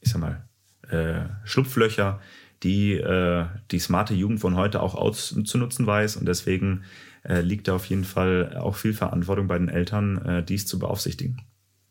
ich 0.00 0.10
sag 0.12 0.20
mal, 0.20 0.46
äh, 0.90 1.28
Schlupflöcher, 1.44 2.20
die 2.62 2.94
äh, 2.94 3.46
die 3.70 3.78
smarte 3.78 4.14
Jugend 4.14 4.40
von 4.40 4.56
heute 4.56 4.82
auch 4.82 4.94
auszunutzen 4.94 5.86
weiß. 5.86 6.16
Und 6.16 6.26
deswegen 6.26 6.84
äh, 7.22 7.40
liegt 7.40 7.68
da 7.68 7.74
auf 7.74 7.86
jeden 7.86 8.04
Fall 8.04 8.56
auch 8.56 8.76
viel 8.76 8.94
Verantwortung 8.94 9.46
bei 9.46 9.58
den 9.58 9.68
Eltern, 9.68 10.24
äh, 10.24 10.42
dies 10.42 10.66
zu 10.66 10.78
beaufsichtigen. 10.78 11.42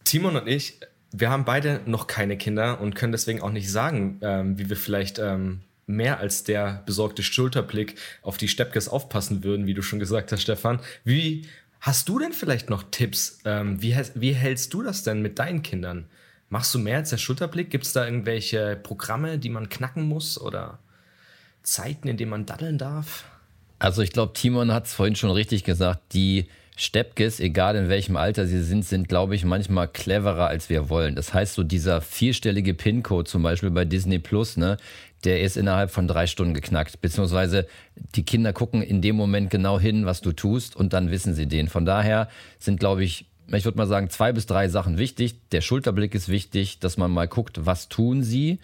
Timon 0.04 0.36
und 0.36 0.48
ich, 0.48 0.80
wir 1.12 1.30
haben 1.30 1.46
beide 1.46 1.82
noch 1.86 2.08
keine 2.08 2.38
Kinder 2.38 2.82
und 2.82 2.96
können 2.96 3.12
deswegen 3.12 3.42
auch 3.42 3.52
nicht 3.52 3.72
sagen, 3.72 4.20
ähm, 4.22 4.58
wie 4.58 4.70
wir 4.70 4.78
vielleicht 4.78 5.20
ähm, 5.20 5.62
mehr 5.86 6.20
als 6.20 6.44
der 6.44 6.84
besorgte 6.86 7.24
Schulterblick 7.24 7.96
auf 8.22 8.38
die 8.38 8.48
Steppkes 8.48 8.88
aufpassen 8.90 9.44
würden, 9.44 9.66
wie 9.66 9.74
du 9.74 9.82
schon 9.82 10.00
gesagt 10.00 10.32
hast, 10.32 10.42
Stefan. 10.42 10.80
Wie 11.04 11.46
Hast 11.82 12.10
du 12.10 12.20
denn 12.20 12.34
vielleicht 12.34 12.70
noch 12.70 12.84
Tipps? 12.92 13.40
Ähm, 13.46 13.82
wie, 13.82 13.96
wie 14.16 14.34
hältst 14.34 14.74
du 14.74 14.84
das 14.84 15.04
denn 15.04 15.22
mit 15.22 15.40
deinen 15.40 15.64
Kindern? 15.64 16.08
Machst 16.50 16.74
du 16.74 16.80
mehr 16.80 16.98
als 16.98 17.12
der 17.12 17.18
Schulterblick? 17.18 17.70
Gibt 17.70 17.86
es 17.86 17.94
da 17.94 18.06
irgendwelche 18.06 18.76
Programme, 18.82 19.38
die 19.38 19.50
man 19.50 19.70
knacken 19.70 20.08
muss 20.08 20.40
oder 20.40 20.80
Zeiten, 21.62 22.08
in 22.08 22.18
denen 22.18 22.32
man 22.32 22.46
daddeln 22.46 22.78
darf? 22.78 23.26
Also 23.78 24.02
ich 24.02 24.12
glaube, 24.12 24.34
Timon 24.34 24.74
hat 24.74 24.88
es 24.88 24.94
vorhin 24.94 25.16
schon 25.16 25.32
richtig 25.32 25.64
gesagt, 25.64 26.14
die 26.14 26.48
Steppkes, 26.76 27.40
egal 27.40 27.76
in 27.76 27.90
welchem 27.90 28.16
Alter 28.16 28.48
sie 28.48 28.64
sind, 28.64 28.86
sind, 28.86 29.10
glaube 29.10 29.36
ich, 29.36 29.44
manchmal 29.44 29.88
cleverer, 29.90 30.48
als 30.48 30.70
wir 30.70 30.90
wollen. 30.90 31.14
Das 31.14 31.34
heißt, 31.34 31.56
so 31.56 31.64
dieser 31.64 32.02
vierstellige 32.02 32.74
PIN-Code 32.74 33.30
zum 33.30 33.44
Beispiel 33.44 33.70
bei 33.70 33.84
Disney 33.84 34.18
Plus, 34.18 34.56
ne, 34.56 34.78
der 35.26 35.42
ist 35.42 35.58
innerhalb 35.58 35.92
von 35.92 36.08
drei 36.08 36.26
Stunden 36.26 36.54
geknackt. 36.54 37.02
Beziehungsweise 37.02 37.68
die 38.16 38.24
Kinder 38.24 38.54
gucken 38.54 38.82
in 38.82 39.02
dem 39.02 39.18
Moment 39.18 39.50
genau 39.50 39.78
hin, 39.80 40.06
was 40.06 40.22
du 40.22 40.32
tust 40.32 40.76
und 40.76 40.94
dann 40.94 41.12
wissen 41.12 41.34
sie 41.34 41.48
den. 41.48 41.68
Von 41.68 41.86
daher 41.86 42.30
sind, 42.60 42.80
glaube 42.80 43.04
ich, 43.04 43.26
ich 43.58 43.66
würde 43.66 43.78
mal 43.78 43.88
sagen, 43.88 44.10
zwei 44.10 44.32
bis 44.32 44.46
drei 44.46 44.68
Sachen 44.68 44.98
wichtig. 44.98 45.36
Der 45.52 45.62
Schulterblick 45.62 46.16
ist 46.16 46.30
wichtig, 46.30 46.80
dass 46.80 46.98
man 46.98 47.12
mal 47.12 47.28
guckt, 47.28 47.66
was 47.66 47.90
tun 47.90 48.24
sie. 48.24 48.60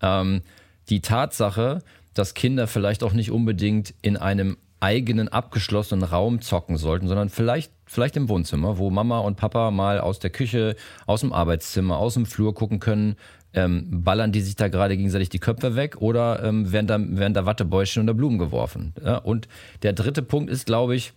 Ähm, 0.00 0.42
die 0.88 1.00
Tatsache, 1.00 1.82
dass 2.14 2.34
Kinder 2.34 2.66
vielleicht 2.66 3.02
auch 3.02 3.12
nicht 3.12 3.30
unbedingt 3.30 3.94
in 4.02 4.16
einem 4.16 4.56
eigenen 4.80 5.28
abgeschlossenen 5.28 6.04
Raum 6.04 6.40
zocken 6.40 6.76
sollten, 6.76 7.08
sondern 7.08 7.30
vielleicht, 7.30 7.72
vielleicht 7.84 8.16
im 8.16 8.28
Wohnzimmer, 8.28 8.78
wo 8.78 8.90
Mama 8.90 9.18
und 9.18 9.36
Papa 9.36 9.70
mal 9.70 10.00
aus 10.00 10.18
der 10.18 10.30
Küche, 10.30 10.76
aus 11.06 11.20
dem 11.20 11.32
Arbeitszimmer, 11.32 11.96
aus 11.96 12.14
dem 12.14 12.26
Flur 12.26 12.54
gucken 12.54 12.78
können, 12.78 13.16
ähm, 13.54 14.04
ballern 14.04 14.30
die 14.30 14.40
sich 14.40 14.56
da 14.56 14.68
gerade 14.68 14.96
gegenseitig 14.96 15.30
die 15.30 15.38
Köpfe 15.38 15.74
weg 15.74 15.96
oder 16.00 16.42
ähm, 16.44 16.70
werden, 16.70 16.86
da, 16.86 16.98
werden 17.00 17.34
da 17.34 17.46
Wattebäuschen 17.46 18.04
oder 18.04 18.14
Blumen 18.14 18.38
geworfen? 18.38 18.92
Ja? 19.02 19.16
Und 19.16 19.48
der 19.82 19.94
dritte 19.94 20.22
Punkt 20.22 20.50
ist, 20.50 20.66
glaube 20.66 20.94
ich, 20.94 21.12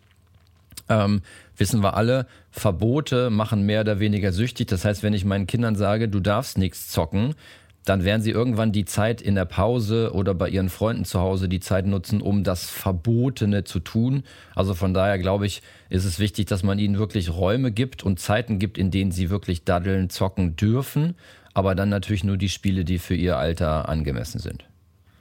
ähm, 0.90 1.22
wissen 1.58 1.82
wir 1.82 1.96
alle, 1.96 2.28
Verbote 2.50 3.30
machen 3.30 3.66
mehr 3.66 3.82
oder 3.82 4.00
weniger 4.00 4.32
süchtig. 4.32 4.68
Das 4.68 4.86
heißt, 4.86 5.04
wenn 5.04 5.14
ich 5.14 5.26
meinen 5.26 5.48
Kindern 5.48 5.76
sage, 5.76 6.10
du 6.10 6.20
darfst 6.20 6.58
nichts 6.58 6.90
zocken, 6.90 7.36
dann 7.84 8.04
werden 8.04 8.22
sie 8.22 8.30
irgendwann 8.30 8.72
die 8.72 8.86
Zeit 8.86 9.22
in 9.24 9.34
der 9.34 9.46
Pause 9.46 10.12
oder 10.14 10.36
bei 10.36 10.50
ihren 10.50 10.70
Freunden 10.70 11.04
zu 11.04 11.20
Hause 11.20 11.50
die 11.50 11.60
Zeit 11.60 11.88
nutzen, 11.88 12.22
um 12.22 12.44
das 12.44 12.70
Verbotene 12.70 13.64
zu 13.64 13.80
tun. 13.80 14.24
Also 14.56 14.76
von 14.76 14.94
daher 14.94 15.18
glaube 15.18 15.48
ich, 15.48 15.64
ist 15.90 16.06
es 16.06 16.20
wichtig, 16.20 16.46
dass 16.46 16.62
man 16.62 16.78
ihnen 16.78 17.00
wirklich 17.00 17.32
Räume 17.34 17.72
gibt 17.72 18.04
und 18.04 18.20
Zeiten 18.20 18.60
gibt, 18.60 18.78
in 18.78 18.92
denen 18.92 19.12
sie 19.12 19.32
wirklich 19.32 19.64
daddeln, 19.64 20.12
zocken 20.12 20.56
dürfen 20.56 21.16
aber 21.54 21.76
dann 21.76 21.90
natürlich 21.90 22.24
nur 22.24 22.38
die 22.38 22.50
Spiele, 22.50 22.86
die 22.86 23.00
für 23.00 23.16
ihr 23.16 23.38
Alter 23.38 23.90
angemessen 23.90 24.40
sind. 24.40 24.66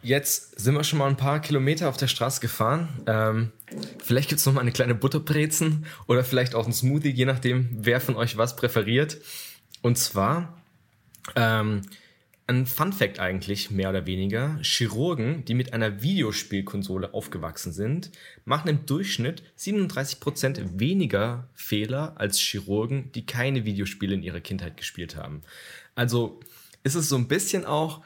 Jetzt 0.02 0.58
sind 0.58 0.74
wir 0.74 0.84
schon 0.84 0.98
mal 0.98 1.08
ein 1.08 1.16
paar 1.16 1.40
Kilometer 1.40 1.88
auf 1.88 1.98
der 1.98 2.06
Straße 2.06 2.40
gefahren. 2.40 2.88
Ähm, 3.06 3.52
vielleicht 4.02 4.30
gibt 4.30 4.38
es 4.38 4.46
noch 4.46 4.54
mal 4.54 4.62
eine 4.62 4.72
kleine 4.72 4.94
Butterbrezen 4.94 5.84
oder 6.06 6.24
vielleicht 6.24 6.54
auch 6.54 6.66
ein 6.66 6.72
Smoothie, 6.72 7.10
je 7.10 7.26
nachdem, 7.26 7.68
wer 7.72 8.00
von 8.00 8.16
euch 8.16 8.38
was 8.38 8.56
präferiert. 8.56 9.18
Und 9.82 9.98
zwar 9.98 10.58
ähm, 11.36 11.82
ein 12.46 12.66
Fun 12.66 12.92
Fact 12.94 13.20
eigentlich, 13.20 13.70
mehr 13.70 13.90
oder 13.90 14.06
weniger. 14.06 14.58
Chirurgen, 14.62 15.44
die 15.44 15.54
mit 15.54 15.74
einer 15.74 16.02
Videospielkonsole 16.02 17.12
aufgewachsen 17.12 17.72
sind, 17.72 18.10
machen 18.46 18.68
im 18.68 18.86
Durchschnitt 18.86 19.42
37% 19.58 20.80
weniger 20.80 21.48
Fehler 21.54 22.14
als 22.16 22.38
Chirurgen, 22.38 23.12
die 23.12 23.26
keine 23.26 23.66
Videospiele 23.66 24.14
in 24.14 24.22
ihrer 24.22 24.40
Kindheit 24.40 24.78
gespielt 24.78 25.16
haben. 25.16 25.42
Also 25.94 26.40
ist 26.82 26.94
es 26.94 27.08
so 27.08 27.16
ein 27.16 27.28
bisschen 27.28 27.66
auch 27.66 28.02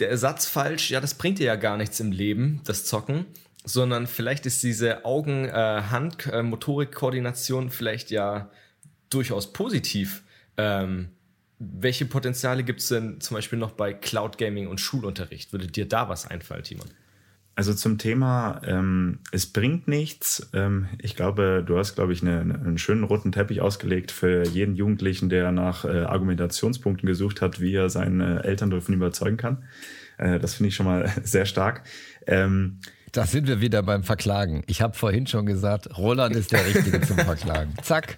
der 0.00 0.10
Ersatz 0.10 0.46
falsch, 0.46 0.90
ja, 0.90 1.00
das 1.00 1.14
bringt 1.14 1.38
dir 1.38 1.46
ja 1.46 1.54
gar 1.56 1.76
nichts 1.76 2.00
im 2.00 2.10
Leben, 2.12 2.60
das 2.64 2.84
Zocken, 2.84 3.26
sondern 3.64 4.06
vielleicht 4.06 4.46
ist 4.46 4.62
diese 4.62 5.04
Augen-Hand-Motorik-Koordination 5.04 7.66
äh, 7.66 7.70
vielleicht 7.70 8.10
ja 8.10 8.50
durchaus 9.10 9.52
positiv. 9.52 10.22
Ähm, 10.56 11.10
welche 11.58 12.06
Potenziale 12.06 12.64
gibt 12.64 12.80
es 12.80 12.88
denn 12.88 13.20
zum 13.20 13.34
Beispiel 13.34 13.58
noch 13.58 13.72
bei 13.72 13.92
Cloud 13.92 14.38
Gaming 14.38 14.66
und 14.66 14.80
Schulunterricht? 14.80 15.52
Würde 15.52 15.66
dir 15.66 15.86
da 15.86 16.08
was 16.08 16.26
einfallen, 16.26 16.64
Timon? 16.64 16.88
Also 17.60 17.74
zum 17.74 17.98
Thema, 17.98 18.62
ähm, 18.64 19.18
es 19.32 19.44
bringt 19.44 19.86
nichts. 19.86 20.48
Ähm, 20.54 20.88
ich 20.96 21.14
glaube, 21.14 21.62
du 21.62 21.76
hast, 21.76 21.94
glaube 21.94 22.14
ich, 22.14 22.22
eine, 22.22 22.40
einen 22.40 22.78
schönen 22.78 23.04
roten 23.04 23.32
Teppich 23.32 23.60
ausgelegt 23.60 24.12
für 24.12 24.46
jeden 24.46 24.76
Jugendlichen, 24.76 25.28
der 25.28 25.52
nach 25.52 25.84
äh, 25.84 26.04
Argumentationspunkten 26.04 27.06
gesucht 27.06 27.42
hat, 27.42 27.60
wie 27.60 27.74
er 27.74 27.90
seine 27.90 28.44
Eltern 28.44 28.70
davon 28.70 28.94
überzeugen 28.94 29.36
kann. 29.36 29.64
Äh, 30.16 30.38
das 30.38 30.54
finde 30.54 30.68
ich 30.68 30.74
schon 30.74 30.86
mal 30.86 31.12
sehr 31.22 31.44
stark. 31.44 31.82
Ähm, 32.26 32.78
da 33.12 33.26
sind 33.26 33.46
wir 33.46 33.60
wieder 33.60 33.82
beim 33.82 34.04
Verklagen. 34.04 34.62
Ich 34.66 34.80
habe 34.80 34.96
vorhin 34.96 35.26
schon 35.26 35.44
gesagt, 35.44 35.98
Roland 35.98 36.34
ist 36.36 36.52
der 36.52 36.64
Richtige 36.64 37.02
zum 37.02 37.18
Verklagen. 37.18 37.74
Zack. 37.82 38.16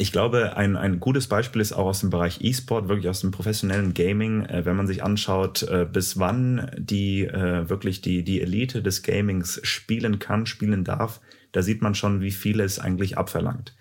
Ich 0.00 0.12
glaube, 0.12 0.56
ein, 0.56 0.78
ein 0.78 0.98
gutes 0.98 1.26
Beispiel 1.26 1.60
ist 1.60 1.74
auch 1.74 1.84
aus 1.84 2.00
dem 2.00 2.08
Bereich 2.08 2.40
E-Sport, 2.40 2.88
wirklich 2.88 3.10
aus 3.10 3.20
dem 3.20 3.32
professionellen 3.32 3.92
Gaming, 3.92 4.46
äh, 4.46 4.64
wenn 4.64 4.74
man 4.74 4.86
sich 4.86 5.04
anschaut, 5.04 5.62
äh, 5.64 5.84
bis 5.84 6.18
wann 6.18 6.70
die 6.78 7.26
äh, 7.26 7.68
wirklich 7.68 8.00
die, 8.00 8.24
die 8.24 8.40
Elite 8.40 8.82
des 8.82 9.02
Gamings 9.02 9.60
spielen 9.62 10.18
kann, 10.18 10.46
spielen 10.46 10.84
darf, 10.84 11.20
da 11.52 11.60
sieht 11.60 11.82
man 11.82 11.94
schon, 11.94 12.22
wie 12.22 12.30
viel 12.30 12.60
es 12.60 12.78
eigentlich 12.78 13.18
abverlangt. 13.18 13.76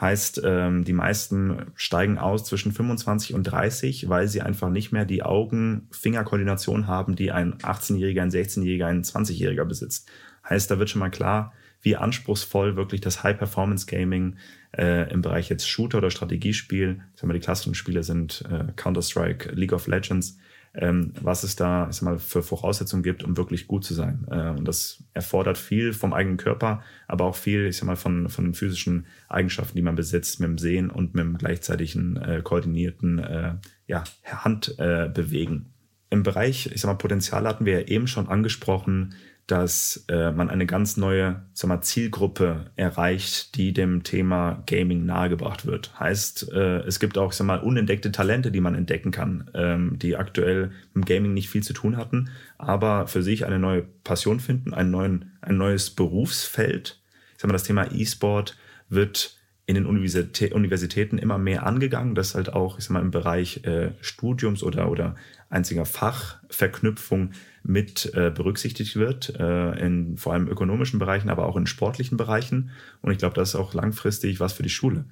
Heißt, 0.00 0.42
ähm, 0.44 0.82
die 0.82 0.92
meisten 0.92 1.70
steigen 1.76 2.18
aus 2.18 2.44
zwischen 2.46 2.72
25 2.72 3.34
und 3.34 3.44
30, 3.44 4.08
weil 4.08 4.26
sie 4.26 4.42
einfach 4.42 4.70
nicht 4.70 4.90
mehr 4.90 5.04
die 5.04 5.22
Augen-Finger-Koordination 5.22 6.88
haben, 6.88 7.14
die 7.14 7.30
ein 7.30 7.54
18-Jähriger, 7.58 8.22
ein 8.22 8.30
16-Jähriger, 8.30 8.86
ein 8.86 9.04
20-Jähriger 9.04 9.66
besitzt. 9.66 10.10
Heißt, 10.48 10.68
da 10.68 10.80
wird 10.80 10.90
schon 10.90 10.98
mal 10.98 11.10
klar, 11.10 11.52
wie 11.82 11.96
anspruchsvoll 11.96 12.76
wirklich 12.76 13.00
das 13.00 13.22
High-Performance-Gaming 13.22 14.36
äh, 14.76 15.10
im 15.12 15.22
Bereich 15.22 15.48
jetzt 15.48 15.68
Shooter 15.68 15.98
oder 15.98 16.10
Strategiespiel, 16.10 17.00
sagen 17.14 17.28
wir, 17.28 17.34
die 17.34 17.44
klassischen 17.44 17.74
Spiele 17.74 18.02
sind 18.02 18.44
äh, 18.50 18.72
Counter-Strike, 18.76 19.52
League 19.52 19.72
of 19.72 19.86
Legends, 19.86 20.38
ähm, 20.74 21.12
was 21.20 21.42
es 21.42 21.56
da 21.56 21.88
ich 21.88 21.96
sag 21.96 22.04
mal, 22.04 22.18
für 22.18 22.42
Voraussetzungen 22.42 23.02
gibt, 23.02 23.24
um 23.24 23.36
wirklich 23.36 23.66
gut 23.66 23.84
zu 23.84 23.94
sein. 23.94 24.26
Äh, 24.30 24.50
und 24.50 24.66
das 24.66 25.02
erfordert 25.14 25.58
viel 25.58 25.92
vom 25.92 26.12
eigenen 26.12 26.36
Körper, 26.36 26.82
aber 27.08 27.24
auch 27.24 27.34
viel, 27.34 27.66
ich 27.66 27.76
sag 27.76 27.86
mal, 27.86 27.96
von, 27.96 28.28
von 28.28 28.44
den 28.44 28.54
physischen 28.54 29.06
Eigenschaften, 29.28 29.76
die 29.76 29.82
man 29.82 29.96
besitzt, 29.96 30.38
mit 30.38 30.48
dem 30.48 30.58
Sehen 30.58 30.90
und 30.90 31.14
mit 31.14 31.24
dem 31.24 31.38
gleichzeitigen 31.38 32.16
äh, 32.16 32.40
koordinierten 32.44 33.18
äh, 33.18 33.54
ja, 33.86 34.04
Handbewegen. 34.24 35.56
Äh, 35.56 36.14
Im 36.14 36.22
Bereich, 36.22 36.70
ich 36.72 36.80
sag 36.80 36.88
mal, 36.88 36.94
Potenzial 36.94 37.48
hatten 37.48 37.64
wir 37.64 37.80
ja 37.80 37.86
eben 37.88 38.06
schon 38.06 38.28
angesprochen, 38.28 39.14
dass 39.50 40.04
äh, 40.08 40.30
man 40.30 40.48
eine 40.48 40.64
ganz 40.64 40.96
neue 40.96 41.42
sag 41.54 41.68
mal, 41.68 41.80
Zielgruppe 41.80 42.70
erreicht, 42.76 43.56
die 43.56 43.72
dem 43.72 44.04
Thema 44.04 44.62
Gaming 44.66 45.04
nahegebracht 45.04 45.66
wird. 45.66 45.98
Heißt, 45.98 46.52
äh, 46.52 46.78
es 46.80 47.00
gibt 47.00 47.18
auch 47.18 47.32
sag 47.32 47.46
mal, 47.46 47.58
unentdeckte 47.58 48.12
Talente, 48.12 48.52
die 48.52 48.60
man 48.60 48.76
entdecken 48.76 49.10
kann, 49.10 49.50
ähm, 49.54 49.98
die 49.98 50.16
aktuell 50.16 50.70
im 50.94 51.04
Gaming 51.04 51.34
nicht 51.34 51.50
viel 51.50 51.64
zu 51.64 51.72
tun 51.72 51.96
hatten, 51.96 52.30
aber 52.58 53.08
für 53.08 53.24
sich 53.24 53.44
eine 53.44 53.58
neue 53.58 53.82
Passion 54.04 54.38
finden, 54.38 54.72
einen 54.72 54.92
neuen, 54.92 55.32
ein 55.40 55.56
neues 55.56 55.90
Berufsfeld. 55.90 57.00
Ich 57.34 57.42
sag 57.42 57.48
mal, 57.48 57.54
das 57.54 57.64
Thema 57.64 57.90
E-Sport 57.92 58.56
wird 58.88 59.36
in 59.66 59.74
den 59.74 59.86
Universitäten 59.86 61.18
immer 61.18 61.38
mehr 61.38 61.64
angegangen, 61.64 62.14
dass 62.14 62.34
halt 62.34 62.52
auch 62.52 62.78
ich 62.78 62.84
sag 62.84 62.92
mal, 62.92 63.02
im 63.02 63.10
Bereich 63.10 63.64
äh, 63.64 63.92
Studiums 64.00 64.62
oder, 64.62 64.90
oder 64.90 65.16
einziger 65.50 65.84
Fachverknüpfung 65.84 67.32
mit 67.62 68.12
äh, 68.14 68.30
berücksichtigt 68.30 68.96
wird, 68.96 69.34
äh, 69.38 69.72
in 69.84 70.16
vor 70.16 70.32
allem 70.32 70.48
ökonomischen 70.48 70.98
Bereichen, 70.98 71.28
aber 71.28 71.46
auch 71.46 71.56
in 71.56 71.66
sportlichen 71.66 72.16
Bereichen. 72.16 72.70
Und 73.02 73.12
ich 73.12 73.18
glaube, 73.18 73.34
das 73.34 73.50
ist 73.50 73.54
auch 73.56 73.74
langfristig 73.74 74.40
was 74.40 74.54
für 74.54 74.62
die 74.62 74.70
Schule, 74.70 75.04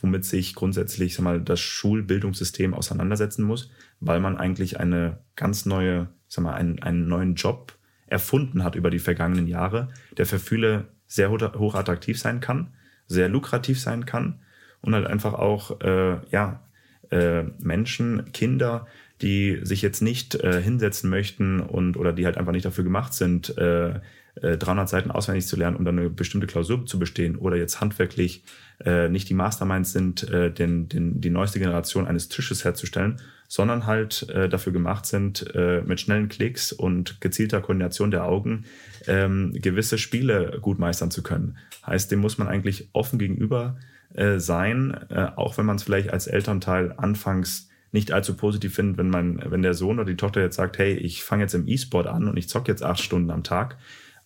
womit 0.00 0.24
sich 0.24 0.54
grundsätzlich 0.54 1.14
sag 1.14 1.24
mal, 1.24 1.40
das 1.40 1.60
Schulbildungssystem 1.60 2.72
auseinandersetzen 2.72 3.44
muss, 3.44 3.70
weil 4.00 4.20
man 4.20 4.38
eigentlich 4.38 4.80
eine 4.80 5.18
ganz 5.34 5.66
neue, 5.66 6.08
sag 6.28 6.44
mal, 6.44 6.54
einen, 6.54 6.82
einen 6.82 7.08
neuen 7.08 7.34
Job 7.34 7.76
erfunden 8.06 8.62
hat 8.62 8.76
über 8.76 8.90
die 8.90 9.00
vergangenen 9.00 9.48
Jahre, 9.48 9.88
der 10.16 10.26
für 10.26 10.38
viele 10.38 10.88
sehr 11.08 11.30
hoch 11.30 11.74
attraktiv 11.74 12.18
sein 12.18 12.40
kann, 12.40 12.72
sehr 13.08 13.28
lukrativ 13.28 13.80
sein 13.80 14.06
kann 14.06 14.40
und 14.80 14.94
halt 14.94 15.06
einfach 15.06 15.34
auch 15.34 15.80
äh, 15.80 16.18
ja, 16.30 16.62
äh, 17.10 17.44
Menschen, 17.58 18.32
Kinder, 18.32 18.86
die 19.22 19.60
sich 19.62 19.82
jetzt 19.82 20.02
nicht 20.02 20.34
äh, 20.34 20.60
hinsetzen 20.60 21.08
möchten 21.08 21.60
und 21.60 21.96
oder 21.96 22.12
die 22.12 22.26
halt 22.26 22.36
einfach 22.36 22.52
nicht 22.52 22.66
dafür 22.66 22.84
gemacht 22.84 23.14
sind, 23.14 23.56
äh, 23.56 24.00
300 24.42 24.86
äh, 24.86 24.90
Seiten 24.90 25.10
auswendig 25.10 25.46
zu 25.46 25.56
lernen, 25.56 25.76
um 25.76 25.84
dann 25.84 25.98
eine 25.98 26.10
bestimmte 26.10 26.46
Klausur 26.46 26.84
zu 26.84 26.98
bestehen 26.98 27.36
oder 27.36 27.56
jetzt 27.56 27.80
handwerklich 27.80 28.44
äh, 28.84 29.08
nicht 29.08 29.28
die 29.28 29.34
Masterminds 29.34 29.92
sind, 29.92 30.28
äh, 30.30 30.50
den, 30.50 30.88
den, 30.88 31.20
die 31.20 31.30
neueste 31.30 31.58
Generation 31.58 32.06
eines 32.06 32.28
Tisches 32.28 32.64
herzustellen, 32.64 33.16
sondern 33.48 33.86
halt 33.86 34.28
äh, 34.28 34.48
dafür 34.48 34.72
gemacht 34.72 35.06
sind, 35.06 35.54
äh, 35.54 35.80
mit 35.82 36.00
schnellen 36.00 36.28
Klicks 36.28 36.72
und 36.72 37.20
gezielter 37.22 37.62
Koordination 37.62 38.10
der 38.10 38.24
Augen 38.24 38.64
ähm, 39.06 39.52
gewisse 39.54 39.96
Spiele 39.96 40.58
gut 40.60 40.78
meistern 40.78 41.10
zu 41.10 41.22
können. 41.22 41.56
Heißt, 41.86 42.10
dem 42.10 42.18
muss 42.18 42.36
man 42.36 42.48
eigentlich 42.48 42.90
offen 42.92 43.18
gegenüber 43.18 43.78
äh, 44.14 44.38
sein, 44.38 44.98
äh, 45.08 45.28
auch 45.36 45.56
wenn 45.56 45.64
man 45.64 45.76
es 45.76 45.82
vielleicht 45.82 46.12
als 46.12 46.26
Elternteil 46.26 46.92
anfangs 46.96 47.70
nicht 47.92 48.12
allzu 48.12 48.36
positiv 48.36 48.74
finden, 48.74 48.98
wenn 48.98 49.10
man, 49.10 49.42
wenn 49.50 49.62
der 49.62 49.74
Sohn 49.74 49.98
oder 49.98 50.06
die 50.06 50.16
Tochter 50.16 50.40
jetzt 50.40 50.56
sagt, 50.56 50.78
hey, 50.78 50.94
ich 50.94 51.22
fange 51.22 51.42
jetzt 51.42 51.54
im 51.54 51.68
E-Sport 51.68 52.06
an 52.06 52.28
und 52.28 52.36
ich 52.36 52.48
zocke 52.48 52.70
jetzt 52.70 52.82
acht 52.82 53.00
Stunden 53.00 53.30
am 53.30 53.42
Tag. 53.42 53.78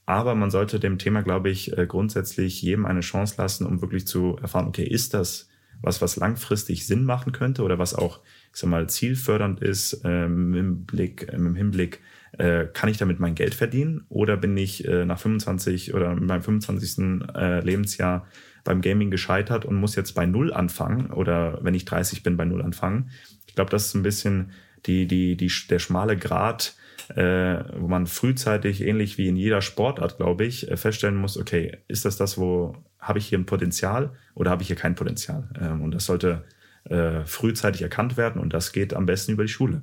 Aber 0.06 0.34
man 0.34 0.50
sollte 0.50 0.80
dem 0.80 0.98
Thema, 0.98 1.22
glaube 1.22 1.50
ich, 1.50 1.76
äh, 1.76 1.86
grundsätzlich 1.86 2.62
jedem 2.62 2.86
eine 2.86 3.00
Chance 3.00 3.34
lassen, 3.38 3.66
um 3.66 3.80
wirklich 3.80 4.06
zu 4.06 4.36
erfahren, 4.40 4.66
okay, 4.66 4.84
ist 4.84 5.14
das 5.14 5.50
was, 5.82 6.02
was 6.02 6.16
langfristig 6.16 6.86
Sinn 6.86 7.04
machen 7.04 7.32
könnte 7.32 7.62
oder 7.62 7.78
was 7.78 7.94
auch, 7.94 8.20
ich 8.52 8.60
sag 8.60 8.70
mal, 8.70 8.88
zielfördernd 8.88 9.60
ist 9.60 10.02
ähm, 10.04 10.54
im 10.54 10.84
Blick, 10.84 11.28
im 11.32 11.54
Hinblick, 11.54 12.00
äh, 12.38 12.66
kann 12.66 12.88
ich 12.88 12.98
damit 12.98 13.20
mein 13.20 13.34
Geld 13.34 13.54
verdienen 13.54 14.04
oder 14.08 14.36
bin 14.36 14.56
ich 14.56 14.86
äh, 14.86 15.04
nach 15.04 15.18
25 15.18 15.94
oder 15.94 16.14
meinem 16.14 16.42
25. 16.42 17.28
Äh, 17.34 17.60
Lebensjahr 17.60 18.26
beim 18.62 18.82
Gaming 18.82 19.10
gescheitert 19.10 19.64
und 19.64 19.76
muss 19.76 19.96
jetzt 19.96 20.12
bei 20.12 20.26
Null 20.26 20.52
anfangen 20.52 21.10
oder 21.10 21.58
wenn 21.62 21.74
ich 21.74 21.86
30 21.86 22.22
bin, 22.22 22.36
bei 22.36 22.44
Null 22.44 22.62
anfangen. 22.62 23.10
Ich 23.50 23.56
glaube, 23.56 23.70
das 23.70 23.86
ist 23.86 23.94
ein 23.94 24.04
bisschen 24.04 24.52
die, 24.86 25.08
die, 25.08 25.36
die, 25.36 25.50
der 25.68 25.80
schmale 25.80 26.16
Grat, 26.16 26.76
äh, 27.16 27.64
wo 27.76 27.88
man 27.88 28.06
frühzeitig, 28.06 28.80
ähnlich 28.80 29.18
wie 29.18 29.26
in 29.26 29.34
jeder 29.34 29.60
Sportart, 29.60 30.18
glaube 30.18 30.44
ich, 30.44 30.70
äh, 30.70 30.76
feststellen 30.76 31.16
muss, 31.16 31.36
okay, 31.36 31.78
ist 31.88 32.04
das 32.04 32.16
das, 32.16 32.38
wo 32.38 32.76
habe 33.00 33.18
ich 33.18 33.26
hier 33.26 33.38
ein 33.38 33.46
Potenzial 33.46 34.12
oder 34.36 34.52
habe 34.52 34.62
ich 34.62 34.68
hier 34.68 34.76
kein 34.76 34.94
Potenzial? 34.94 35.48
Ähm, 35.60 35.82
und 35.82 35.92
das 35.92 36.06
sollte 36.06 36.44
äh, 36.84 37.24
frühzeitig 37.24 37.82
erkannt 37.82 38.16
werden 38.16 38.40
und 38.40 38.54
das 38.54 38.70
geht 38.70 38.94
am 38.94 39.04
besten 39.04 39.32
über 39.32 39.42
die 39.42 39.48
Schule 39.48 39.82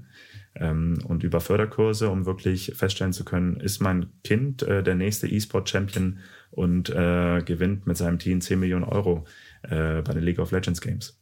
ähm, 0.56 1.00
und 1.06 1.26
über 1.26 1.42
Förderkurse, 1.42 2.10
um 2.10 2.26
wirklich 2.26 2.72
feststellen 2.74 3.12
zu 3.12 3.26
können, 3.26 3.60
ist 3.60 3.82
mein 3.82 4.08
Kind 4.24 4.64
äh, 4.64 4.82
der 4.82 4.96
nächste 4.96 5.28
E-Sport-Champion 5.28 6.20
und 6.52 6.90
äh, 6.90 7.42
gewinnt 7.44 7.86
mit 7.86 7.98
seinem 7.98 8.18
Team 8.18 8.40
10 8.40 8.62
Millionen 8.62 8.86
Euro 8.86 9.26
äh, 9.64 10.02
bei 10.02 10.14
den 10.14 10.24
League 10.24 10.40
of 10.40 10.52
Legends 10.52 10.80
Games. 10.80 11.20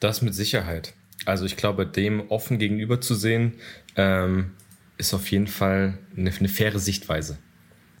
Das 0.00 0.22
mit 0.22 0.34
Sicherheit. 0.34 0.94
Also 1.24 1.44
ich 1.44 1.56
glaube, 1.56 1.86
dem 1.86 2.30
offen 2.30 2.58
gegenüber 2.58 3.00
zu 3.00 3.14
sehen, 3.14 3.54
ähm, 3.96 4.52
ist 4.98 5.14
auf 5.14 5.30
jeden 5.30 5.46
Fall 5.46 5.98
eine, 6.16 6.30
eine 6.30 6.48
faire 6.48 6.78
Sichtweise. 6.78 7.38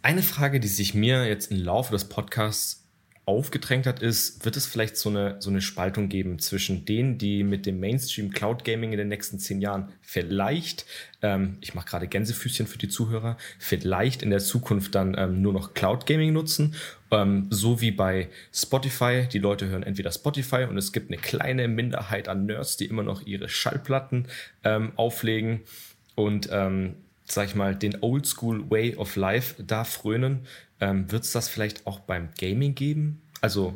Eine 0.02 0.22
Frage, 0.22 0.60
die 0.60 0.68
sich 0.68 0.94
mir 0.94 1.26
jetzt 1.26 1.50
im 1.50 1.58
Laufe 1.58 1.92
des 1.92 2.04
Podcasts 2.04 2.85
aufgedrängt 3.26 3.86
hat, 3.86 4.00
ist, 4.00 4.44
wird 4.44 4.56
es 4.56 4.66
vielleicht 4.66 4.96
so 4.96 5.10
eine, 5.10 5.36
so 5.40 5.50
eine 5.50 5.60
Spaltung 5.60 6.08
geben 6.08 6.38
zwischen 6.38 6.84
denen, 6.84 7.18
die 7.18 7.42
mit 7.42 7.66
dem 7.66 7.80
Mainstream 7.80 8.30
Cloud 8.30 8.64
Gaming 8.64 8.92
in 8.92 8.98
den 8.98 9.08
nächsten 9.08 9.40
zehn 9.40 9.60
Jahren 9.60 9.88
vielleicht, 10.00 10.86
ähm, 11.22 11.58
ich 11.60 11.74
mache 11.74 11.86
gerade 11.86 12.06
Gänsefüßchen 12.06 12.68
für 12.68 12.78
die 12.78 12.88
Zuhörer, 12.88 13.36
vielleicht 13.58 14.22
in 14.22 14.30
der 14.30 14.38
Zukunft 14.38 14.94
dann 14.94 15.16
ähm, 15.18 15.42
nur 15.42 15.52
noch 15.52 15.74
Cloud 15.74 16.06
Gaming 16.06 16.32
nutzen, 16.32 16.76
ähm, 17.10 17.48
so 17.50 17.80
wie 17.80 17.90
bei 17.90 18.28
Spotify. 18.54 19.26
Die 19.32 19.40
Leute 19.40 19.66
hören 19.66 19.82
entweder 19.82 20.12
Spotify 20.12 20.64
und 20.70 20.78
es 20.78 20.92
gibt 20.92 21.10
eine 21.10 21.20
kleine 21.20 21.66
Minderheit 21.66 22.28
an 22.28 22.46
Nerds, 22.46 22.76
die 22.76 22.86
immer 22.86 23.02
noch 23.02 23.26
ihre 23.26 23.48
Schallplatten 23.48 24.28
ähm, 24.62 24.92
auflegen 24.94 25.62
und 26.14 26.48
ähm, 26.52 26.94
sag 27.26 27.48
ich 27.48 27.54
mal, 27.54 27.74
den 27.74 28.02
Oldschool 28.02 28.70
Way 28.70 28.96
of 28.96 29.16
Life 29.16 29.62
da 29.62 29.84
frönen. 29.84 30.40
Ähm, 30.80 31.10
Wird 31.10 31.24
es 31.24 31.32
das 31.32 31.48
vielleicht 31.48 31.86
auch 31.86 32.00
beim 32.00 32.28
Gaming 32.38 32.74
geben? 32.74 33.20
Also 33.40 33.74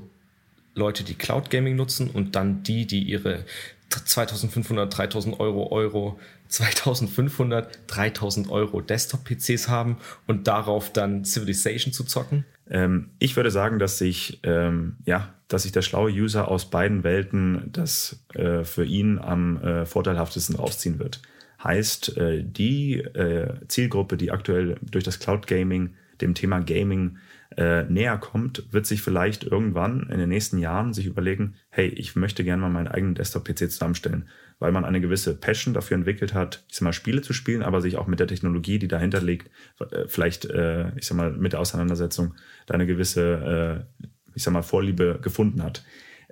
Leute, 0.74 1.04
die 1.04 1.14
Cloud 1.14 1.50
Gaming 1.50 1.76
nutzen 1.76 2.10
und 2.10 2.36
dann 2.36 2.62
die, 2.62 2.86
die 2.86 3.02
ihre 3.02 3.44
2500, 3.90 4.96
3000 4.96 5.40
Euro, 5.40 5.72
Euro, 5.72 6.20
2500, 6.48 7.80
3000 7.88 8.50
Euro 8.50 8.80
Desktop-PCs 8.80 9.68
haben 9.68 9.98
und 10.26 10.46
darauf 10.46 10.92
dann 10.92 11.24
Civilization 11.24 11.92
zu 11.92 12.04
zocken? 12.04 12.44
Ähm, 12.68 13.10
ich 13.18 13.34
würde 13.34 13.50
sagen, 13.50 13.80
dass 13.80 13.98
sich, 13.98 14.40
ähm, 14.44 14.96
ja, 15.06 15.34
dass 15.48 15.64
sich 15.64 15.72
der 15.72 15.82
schlaue 15.82 16.10
User 16.10 16.48
aus 16.48 16.70
beiden 16.70 17.02
Welten 17.02 17.68
das 17.72 18.20
äh, 18.34 18.62
für 18.62 18.84
ihn 18.84 19.18
am 19.18 19.60
äh, 19.62 19.86
vorteilhaftesten 19.86 20.54
rausziehen 20.54 21.00
wird. 21.00 21.20
Heißt, 21.62 22.16
äh, 22.16 22.42
die 22.42 22.98
äh, 22.98 23.54
Zielgruppe, 23.68 24.16
die 24.16 24.30
aktuell 24.30 24.76
durch 24.82 25.04
das 25.04 25.18
Cloud 25.18 25.46
Gaming 25.46 25.94
dem 26.20 26.34
Thema 26.34 26.60
Gaming 26.60 27.18
äh, 27.56 27.82
näher 27.84 28.16
kommt, 28.18 28.72
wird 28.72 28.86
sich 28.86 29.02
vielleicht 29.02 29.44
irgendwann 29.44 30.08
in 30.10 30.18
den 30.18 30.28
nächsten 30.28 30.58
Jahren 30.58 30.92
sich 30.92 31.06
überlegen, 31.06 31.54
hey, 31.70 31.88
ich 31.88 32.14
möchte 32.14 32.44
gerne 32.44 32.62
mal 32.62 32.70
meinen 32.70 32.88
eigenen 32.88 33.14
Desktop-PC 33.14 33.70
zusammenstellen, 33.70 34.28
weil 34.58 34.72
man 34.72 34.84
eine 34.84 35.00
gewisse 35.00 35.34
Passion 35.34 35.74
dafür 35.74 35.96
entwickelt 35.96 36.32
hat, 36.34 36.64
ich 36.68 36.76
sag 36.76 36.82
mal, 36.82 36.92
Spiele 36.92 37.22
zu 37.22 37.32
spielen, 37.32 37.62
aber 37.62 37.80
sich 37.80 37.96
auch 37.96 38.06
mit 38.06 38.20
der 38.20 38.28
Technologie, 38.28 38.78
die 38.78 38.88
dahinter 38.88 39.20
liegt, 39.20 39.50
äh, 39.80 40.06
vielleicht, 40.06 40.44
äh, 40.44 40.96
ich 40.96 41.06
sag 41.06 41.16
mal, 41.16 41.32
mit 41.32 41.52
der 41.52 41.60
Auseinandersetzung 41.60 42.34
da 42.66 42.74
eine 42.74 42.86
gewisse, 42.86 43.86
äh, 44.00 44.06
ich 44.34 44.42
sag 44.42 44.52
mal, 44.52 44.62
Vorliebe 44.62 45.18
gefunden 45.20 45.62
hat. 45.62 45.84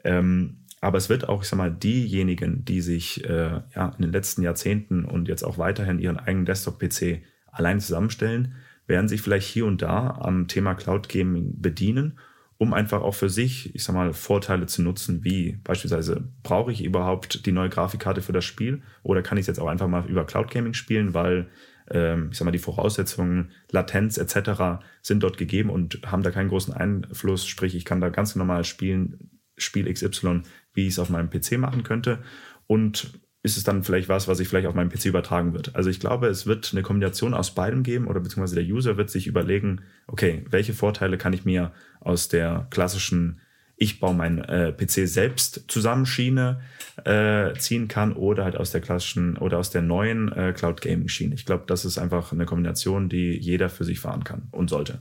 Ähm, 0.04 0.58
aber 0.80 0.98
es 0.98 1.08
wird 1.08 1.28
auch, 1.28 1.42
ich 1.42 1.48
sag 1.48 1.56
mal, 1.56 1.72
diejenigen, 1.72 2.64
die 2.64 2.80
sich 2.80 3.24
äh, 3.24 3.60
ja, 3.74 3.88
in 3.96 4.02
den 4.02 4.12
letzten 4.12 4.42
Jahrzehnten 4.42 5.04
und 5.04 5.28
jetzt 5.28 5.42
auch 5.42 5.58
weiterhin 5.58 5.98
ihren 5.98 6.18
eigenen 6.18 6.46
Desktop-PC 6.46 7.22
allein 7.50 7.80
zusammenstellen, 7.80 8.54
werden 8.86 9.08
sich 9.08 9.20
vielleicht 9.20 9.48
hier 9.48 9.66
und 9.66 9.82
da 9.82 10.18
am 10.20 10.48
Thema 10.48 10.74
Cloud 10.74 11.08
Gaming 11.08 11.60
bedienen, 11.60 12.18
um 12.56 12.72
einfach 12.72 13.02
auch 13.02 13.14
für 13.14 13.28
sich, 13.28 13.74
ich 13.74 13.84
sag 13.84 13.94
mal, 13.94 14.12
Vorteile 14.12 14.66
zu 14.66 14.82
nutzen, 14.82 15.22
wie 15.24 15.58
beispielsweise, 15.62 16.28
brauche 16.42 16.72
ich 16.72 16.82
überhaupt 16.82 17.46
die 17.46 17.52
neue 17.52 17.68
Grafikkarte 17.68 18.22
für 18.22 18.32
das 18.32 18.44
Spiel 18.44 18.82
oder 19.02 19.22
kann 19.22 19.38
ich 19.38 19.42
es 19.42 19.46
jetzt 19.48 19.60
auch 19.60 19.68
einfach 19.68 19.88
mal 19.88 20.06
über 20.08 20.24
Cloud 20.24 20.50
Gaming 20.50 20.74
spielen, 20.74 21.14
weil 21.14 21.48
ähm, 21.90 22.28
ich 22.32 22.38
sag 22.38 22.44
mal, 22.44 22.50
die 22.50 22.58
Voraussetzungen, 22.58 23.50
Latenz 23.70 24.18
etc. 24.18 24.82
sind 25.02 25.22
dort 25.22 25.38
gegeben 25.38 25.70
und 25.70 26.00
haben 26.06 26.22
da 26.22 26.30
keinen 26.30 26.48
großen 26.48 26.74
Einfluss. 26.74 27.46
Sprich, 27.46 27.74
ich 27.74 27.84
kann 27.84 28.00
da 28.00 28.08
ganz 28.08 28.36
normal 28.36 28.64
spielen, 28.64 29.30
Spiel 29.56 29.92
XY, 29.92 30.42
wie 30.74 30.86
ich 30.86 30.94
es 30.94 30.98
auf 30.98 31.10
meinem 31.10 31.30
PC 31.30 31.58
machen 31.58 31.82
könnte. 31.82 32.18
Und 32.66 33.12
ist 33.42 33.56
es 33.56 33.64
dann 33.64 33.84
vielleicht 33.84 34.08
was, 34.08 34.28
was 34.28 34.40
ich 34.40 34.48
vielleicht 34.48 34.66
auf 34.66 34.74
meinem 34.74 34.90
PC 34.90 35.06
übertragen 35.06 35.52
wird. 35.54 35.74
Also 35.76 35.90
ich 35.90 36.00
glaube, 36.00 36.26
es 36.26 36.46
wird 36.46 36.70
eine 36.72 36.82
Kombination 36.82 37.34
aus 37.34 37.54
beidem 37.54 37.82
geben 37.82 38.08
oder 38.08 38.20
beziehungsweise 38.20 38.56
der 38.56 38.64
User 38.64 38.96
wird 38.96 39.10
sich 39.10 39.26
überlegen, 39.26 39.82
okay, 40.06 40.44
welche 40.50 40.74
Vorteile 40.74 41.18
kann 41.18 41.32
ich 41.32 41.44
mir 41.44 41.72
aus 42.00 42.28
der 42.28 42.66
klassischen 42.70 43.40
ich 43.80 44.00
baue 44.00 44.14
meinen 44.14 44.40
äh, 44.40 44.72
PC 44.72 45.08
selbst 45.08 45.64
zusammen 45.68 46.04
Schiene 46.04 46.60
äh, 47.04 47.54
ziehen 47.54 47.86
kann 47.86 48.12
oder 48.12 48.44
halt 48.44 48.56
aus 48.56 48.72
der 48.72 48.80
klassischen 48.80 49.36
oder 49.36 49.58
aus 49.58 49.70
der 49.70 49.82
neuen 49.82 50.32
äh, 50.32 50.52
Cloud 50.52 50.80
Gaming 50.80 51.06
Schiene. 51.06 51.36
Ich 51.36 51.46
glaube, 51.46 51.64
das 51.68 51.84
ist 51.84 51.96
einfach 51.96 52.32
eine 52.32 52.44
Kombination, 52.44 53.08
die 53.08 53.38
jeder 53.38 53.68
für 53.68 53.84
sich 53.84 54.00
fahren 54.00 54.24
kann 54.24 54.48
und 54.50 54.68
sollte. 54.68 55.00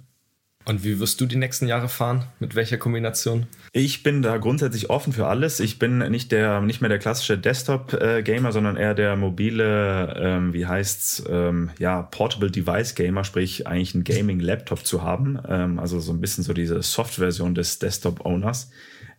Und 0.67 0.83
wie 0.83 0.99
wirst 0.99 1.21
du 1.21 1.25
die 1.25 1.37
nächsten 1.37 1.65
Jahre 1.65 1.87
fahren? 1.87 2.25
Mit 2.41 2.53
welcher 2.53 2.77
Kombination? 2.77 3.47
Ich 3.71 4.03
bin 4.03 4.21
da 4.21 4.35
grundsätzlich 4.35 4.89
offen 4.89 5.13
für 5.13 5.27
alles. 5.27 5.61
Ich 5.61 5.79
bin 5.79 5.99
nicht 5.99 6.33
der, 6.33 6.59
nicht 6.59 6.81
mehr 6.81 6.89
der 6.89 6.99
klassische 6.99 7.37
Desktop-Gamer, 7.37 8.51
sondern 8.51 8.75
eher 8.75 8.93
der 8.93 9.15
mobile, 9.15 10.13
ähm, 10.19 10.51
wie 10.51 10.65
heißt's, 10.65 11.23
ähm, 11.29 11.69
ja, 11.79 12.01
Portable 12.01 12.51
Device 12.51 12.95
Gamer, 12.95 13.23
sprich 13.23 13.65
eigentlich 13.65 13.95
einen 13.95 14.03
Gaming-Laptop 14.03 14.85
zu 14.85 15.03
haben. 15.03 15.39
Ähm, 15.47 15.79
also 15.79 16.01
so 16.01 16.11
ein 16.11 16.19
bisschen 16.19 16.43
so 16.43 16.51
diese 16.51 16.81
Soft-Version 16.81 17.55
des 17.55 17.79
Desktop-Owners, 17.79 18.69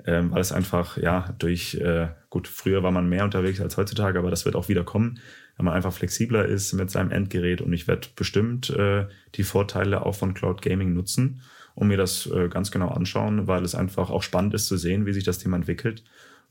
ähm, 0.05 0.33
weil 0.33 0.43
es 0.43 0.53
einfach, 0.53 0.99
ja, 0.99 1.35
durch, 1.39 1.77
äh, 1.77 2.09
gut, 2.29 2.47
früher 2.47 2.83
war 2.83 2.91
man 2.91 3.09
mehr 3.09 3.25
unterwegs 3.25 3.63
als 3.63 3.79
heutzutage, 3.79 4.19
aber 4.19 4.29
das 4.29 4.45
wird 4.45 4.55
auch 4.55 4.69
wieder 4.69 4.85
kommen 4.85 5.19
wenn 5.59 5.67
man 5.67 5.75
einfach 5.75 5.93
flexibler 5.93 6.47
ist 6.47 6.73
mit 6.73 6.91
seinem 6.91 7.11
Endgerät 7.11 7.61
und 7.61 7.73
ich 7.73 7.87
werde 7.87 8.09
bestimmt 8.17 8.71
äh, 8.71 9.07
die 9.35 9.43
Vorteile 9.43 10.07
auch 10.07 10.15
von 10.15 10.33
Cloud 10.33 10.63
Gaming 10.63 10.95
nutzen 10.95 11.43
und 11.75 11.89
mir 11.89 11.97
das 11.97 12.27
äh, 12.27 12.49
ganz 12.49 12.71
genau 12.71 12.89
anschauen, 12.89 13.47
weil 13.49 13.65
es 13.65 13.75
einfach 13.75 14.09
auch 14.11 14.23
spannend 14.23 14.55
ist 14.55 14.67
zu 14.67 14.77
sehen, 14.77 15.05
wie 15.05 15.13
sich 15.13 15.25
das 15.25 15.39
Thema 15.39 15.57
entwickelt 15.57 16.05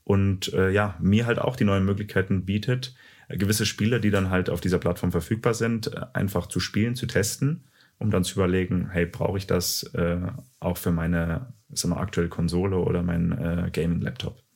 und 0.03 0.53
äh, 0.53 0.69
ja, 0.69 0.95
mir 0.99 1.25
halt 1.25 1.39
auch 1.39 1.55
die 1.55 1.63
neuen 1.63 1.85
Möglichkeiten 1.85 2.45
bietet, 2.45 2.95
gewisse 3.29 3.65
Spiele, 3.65 3.99
die 3.99 4.11
dann 4.11 4.29
halt 4.29 4.49
auf 4.49 4.61
dieser 4.61 4.77
Plattform 4.77 5.11
verfügbar 5.11 5.53
sind, 5.53 5.93
äh, 5.93 6.05
einfach 6.13 6.47
zu 6.47 6.59
spielen, 6.59 6.95
zu 6.95 7.07
testen, 7.07 7.63
um 7.99 8.11
dann 8.11 8.23
zu 8.23 8.35
überlegen, 8.35 8.89
hey, 8.91 9.05
brauche 9.05 9.37
ich 9.37 9.47
das 9.47 9.83
äh, 9.95 10.19
auch 10.59 10.77
für 10.77 10.91
meine 10.91 11.53
sag 11.69 11.89
mal, 11.89 12.01
aktuelle 12.01 12.29
Konsole 12.29 12.77
oder 12.77 13.03
meinen 13.03 13.31
äh, 13.31 13.69
Gaming-Laptop? 13.71 14.46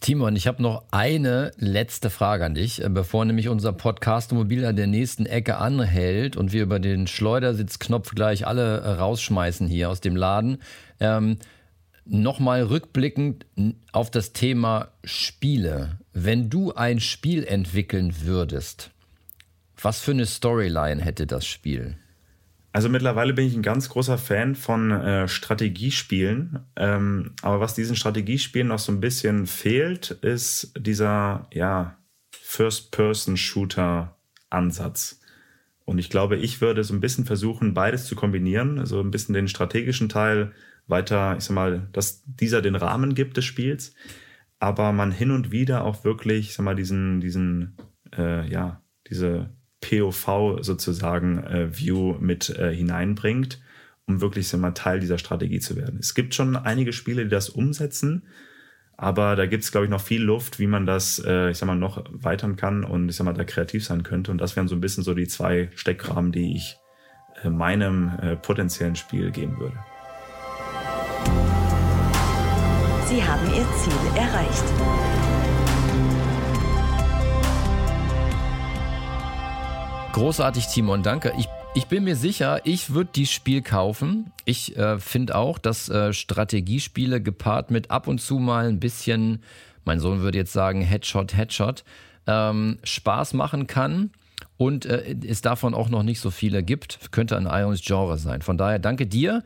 Timon, 0.00 0.36
ich 0.36 0.46
habe 0.46 0.62
noch 0.62 0.84
eine 0.90 1.52
letzte 1.56 2.10
Frage 2.10 2.44
an 2.44 2.54
dich, 2.54 2.82
äh, 2.82 2.88
bevor 2.88 3.24
nämlich 3.24 3.48
unser 3.48 3.72
Podcast-Mobil 3.72 4.64
an 4.64 4.76
der 4.76 4.86
nächsten 4.86 5.26
Ecke 5.26 5.56
anhält 5.56 6.36
und 6.36 6.52
wir 6.52 6.62
über 6.62 6.78
den 6.78 7.06
Schleudersitzknopf 7.06 8.14
gleich 8.14 8.46
alle 8.46 8.80
äh, 8.80 8.90
rausschmeißen 8.90 9.66
hier 9.66 9.90
aus 9.90 10.00
dem 10.00 10.16
Laden. 10.16 10.58
Ähm, 11.00 11.38
Nochmal 12.08 12.62
rückblickend 12.62 13.46
auf 13.90 14.12
das 14.12 14.32
Thema 14.32 14.92
Spiele. 15.02 15.98
Wenn 16.12 16.48
du 16.48 16.72
ein 16.72 17.00
Spiel 17.00 17.42
entwickeln 17.42 18.14
würdest, 18.20 18.92
was 19.82 20.00
für 20.00 20.12
eine 20.12 20.24
Storyline 20.24 21.02
hätte 21.02 21.26
das 21.26 21.46
Spiel? 21.46 21.96
Also 22.76 22.88
mittlerweile 22.90 23.32
bin 23.32 23.46
ich 23.46 23.56
ein 23.56 23.62
ganz 23.62 23.88
großer 23.88 24.18
Fan 24.18 24.54
von 24.54 24.90
äh, 24.90 25.28
Strategiespielen. 25.28 26.58
Ähm, 26.76 27.32
aber 27.40 27.58
was 27.58 27.72
diesen 27.72 27.96
Strategiespielen 27.96 28.68
noch 28.68 28.78
so 28.78 28.92
ein 28.92 29.00
bisschen 29.00 29.46
fehlt, 29.46 30.10
ist 30.10 30.74
dieser 30.78 31.48
ja, 31.54 31.96
First-Person-Shooter-Ansatz. 32.32 35.20
Und 35.86 35.96
ich 35.96 36.10
glaube, 36.10 36.36
ich 36.36 36.60
würde 36.60 36.84
so 36.84 36.92
ein 36.92 37.00
bisschen 37.00 37.24
versuchen, 37.24 37.72
beides 37.72 38.04
zu 38.04 38.14
kombinieren. 38.14 38.78
Also 38.78 39.00
ein 39.00 39.10
bisschen 39.10 39.32
den 39.32 39.48
strategischen 39.48 40.10
Teil 40.10 40.52
weiter, 40.86 41.34
ich 41.38 41.44
sag 41.44 41.54
mal, 41.54 41.88
dass 41.92 42.24
dieser 42.26 42.60
den 42.60 42.76
Rahmen 42.76 43.14
gibt 43.14 43.38
des 43.38 43.46
Spiels, 43.46 43.94
aber 44.58 44.92
man 44.92 45.12
hin 45.12 45.30
und 45.30 45.50
wieder 45.50 45.82
auch 45.82 46.04
wirklich, 46.04 46.50
ich 46.50 46.54
sag 46.54 46.64
mal, 46.64 46.76
diesen, 46.76 47.22
diesen, 47.22 47.78
äh, 48.14 48.46
ja, 48.46 48.82
diese 49.08 49.55
POV 49.80 50.58
sozusagen 50.60 51.42
äh, 51.44 51.78
View 51.78 52.16
mit 52.18 52.50
äh, 52.50 52.74
hineinbringt, 52.74 53.60
um 54.06 54.20
wirklich 54.20 54.48
so 54.48 54.58
mal 54.58 54.72
Teil 54.72 55.00
dieser 55.00 55.18
Strategie 55.18 55.60
zu 55.60 55.76
werden. 55.76 55.98
Es 56.00 56.14
gibt 56.14 56.34
schon 56.34 56.56
einige 56.56 56.92
Spiele, 56.92 57.24
die 57.24 57.30
das 57.30 57.48
umsetzen, 57.48 58.22
aber 58.96 59.36
da 59.36 59.46
gibt 59.46 59.64
es, 59.64 59.72
glaube 59.72 59.86
ich, 59.86 59.90
noch 59.90 60.00
viel 60.00 60.22
Luft, 60.22 60.58
wie 60.58 60.66
man 60.66 60.86
das, 60.86 61.22
äh, 61.24 61.50
ich 61.50 61.58
sag 61.58 61.66
mal, 61.66 61.76
noch 61.76 62.02
weitern 62.10 62.56
kann 62.56 62.82
und 62.82 63.10
ich 63.10 63.16
sag 63.16 63.24
mal, 63.24 63.34
da 63.34 63.44
kreativ 63.44 63.84
sein 63.84 64.02
könnte. 64.02 64.30
Und 64.30 64.38
das 64.38 64.56
wären 64.56 64.68
so 64.68 64.74
ein 64.74 64.80
bisschen 64.80 65.04
so 65.04 65.12
die 65.12 65.28
zwei 65.28 65.68
Steckrahmen, 65.74 66.32
die 66.32 66.56
ich 66.56 66.78
äh, 67.42 67.50
meinem 67.50 68.12
äh, 68.22 68.36
potenziellen 68.36 68.96
Spiel 68.96 69.30
geben 69.30 69.58
würde. 69.58 69.76
Sie 73.06 73.22
haben 73.22 73.46
Ihr 73.54 73.66
Ziel 73.76 74.16
erreicht. 74.16 75.15
Großartig, 80.16 80.68
Timon, 80.68 81.02
danke. 81.02 81.34
Ich, 81.38 81.46
ich 81.74 81.88
bin 81.88 82.04
mir 82.04 82.16
sicher, 82.16 82.62
ich 82.64 82.94
würde 82.94 83.10
dieses 83.14 83.34
Spiel 83.34 83.60
kaufen. 83.60 84.32
Ich 84.46 84.74
äh, 84.74 84.98
finde 84.98 85.34
auch, 85.34 85.58
dass 85.58 85.90
äh, 85.90 86.14
Strategiespiele 86.14 87.20
gepaart 87.20 87.70
mit 87.70 87.90
ab 87.90 88.08
und 88.08 88.18
zu 88.18 88.38
mal 88.38 88.66
ein 88.66 88.80
bisschen, 88.80 89.42
mein 89.84 90.00
Sohn 90.00 90.22
würde 90.22 90.38
jetzt 90.38 90.54
sagen, 90.54 90.80
Headshot, 90.80 91.36
Headshot, 91.36 91.84
ähm, 92.26 92.78
Spaß 92.82 93.34
machen 93.34 93.66
kann 93.66 94.10
und 94.56 94.86
äh, 94.86 95.14
es 95.28 95.42
davon 95.42 95.74
auch 95.74 95.90
noch 95.90 96.02
nicht 96.02 96.20
so 96.20 96.30
viele 96.30 96.62
gibt. 96.62 97.12
Könnte 97.12 97.36
ein 97.36 97.44
Ions 97.44 97.82
Genre 97.84 98.16
sein. 98.16 98.40
Von 98.40 98.56
daher 98.56 98.78
danke 98.78 99.06
dir 99.06 99.44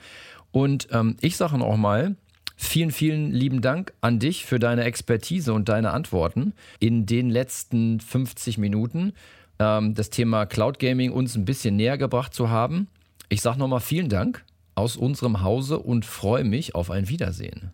und 0.52 0.86
ähm, 0.92 1.16
ich 1.20 1.36
sage 1.36 1.58
noch 1.58 1.76
mal, 1.76 2.14
Vielen, 2.62 2.90
vielen 2.90 3.32
lieben 3.32 3.62
Dank 3.62 3.94
an 4.02 4.18
dich 4.18 4.44
für 4.44 4.58
deine 4.58 4.84
Expertise 4.84 5.54
und 5.54 5.70
deine 5.70 5.92
Antworten 5.92 6.52
in 6.78 7.06
den 7.06 7.30
letzten 7.30 8.00
50 8.00 8.58
Minuten 8.58 9.14
ähm, 9.60 9.94
das 9.94 10.10
Thema 10.10 10.46
Cloud 10.46 10.80
Gaming 10.80 11.12
uns 11.12 11.36
ein 11.36 11.44
bisschen 11.44 11.76
näher 11.76 11.98
gebracht 11.98 12.34
zu 12.34 12.50
haben. 12.50 12.88
Ich 13.28 13.42
sage 13.42 13.58
nochmal 13.58 13.80
vielen 13.80 14.08
Dank 14.08 14.44
aus 14.74 14.96
unserem 14.96 15.42
Hause 15.42 15.78
und 15.78 16.04
freue 16.04 16.42
mich 16.42 16.74
auf 16.74 16.90
ein 16.90 17.08
Wiedersehen. 17.08 17.72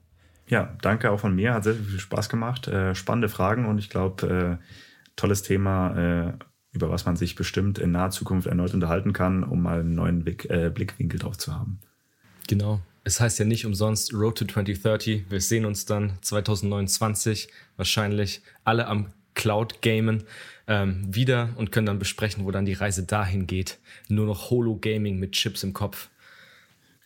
Ja, 0.48 0.76
danke 0.82 1.10
auch 1.10 1.20
von 1.20 1.34
mir. 1.34 1.54
Hat 1.54 1.64
sehr 1.64 1.74
viel 1.74 1.98
Spaß 1.98 2.28
gemacht. 2.28 2.68
Äh, 2.68 2.94
spannende 2.94 3.28
Fragen 3.28 3.66
und 3.66 3.78
ich 3.78 3.88
glaube, 3.88 4.58
äh, 4.60 4.64
tolles 5.16 5.42
Thema, 5.42 5.96
äh, 5.96 6.32
über 6.72 6.90
was 6.90 7.06
man 7.06 7.16
sich 7.16 7.36
bestimmt 7.36 7.78
in 7.78 7.92
naher 7.92 8.10
Zukunft 8.10 8.46
erneut 8.46 8.74
unterhalten 8.74 9.12
kann, 9.12 9.44
um 9.44 9.62
mal 9.62 9.80
einen 9.80 9.94
neuen 9.94 10.22
Blick, 10.22 10.48
äh, 10.50 10.70
Blickwinkel 10.70 11.18
drauf 11.18 11.38
zu 11.38 11.54
haben. 11.54 11.80
Genau. 12.48 12.80
Es 13.02 13.20
heißt 13.20 13.38
ja 13.38 13.44
nicht 13.44 13.64
umsonst 13.64 14.12
Road 14.12 14.38
to 14.38 14.44
2030. 14.44 15.30
Wir 15.30 15.40
sehen 15.40 15.64
uns 15.64 15.86
dann 15.86 16.12
2029 16.22 17.48
wahrscheinlich 17.76 18.42
alle 18.64 18.88
am 18.88 19.06
Cloud 19.36 19.82
Gamen 19.82 20.24
ähm, 20.66 21.02
wieder 21.06 21.50
und 21.54 21.70
können 21.70 21.86
dann 21.86 22.00
besprechen, 22.00 22.44
wo 22.44 22.50
dann 22.50 22.66
die 22.66 22.72
Reise 22.72 23.04
dahin 23.04 23.46
geht. 23.46 23.78
Nur 24.08 24.26
noch 24.26 24.50
Holo-Gaming 24.50 25.20
mit 25.20 25.32
Chips 25.32 25.62
im 25.62 25.72
Kopf. 25.72 26.08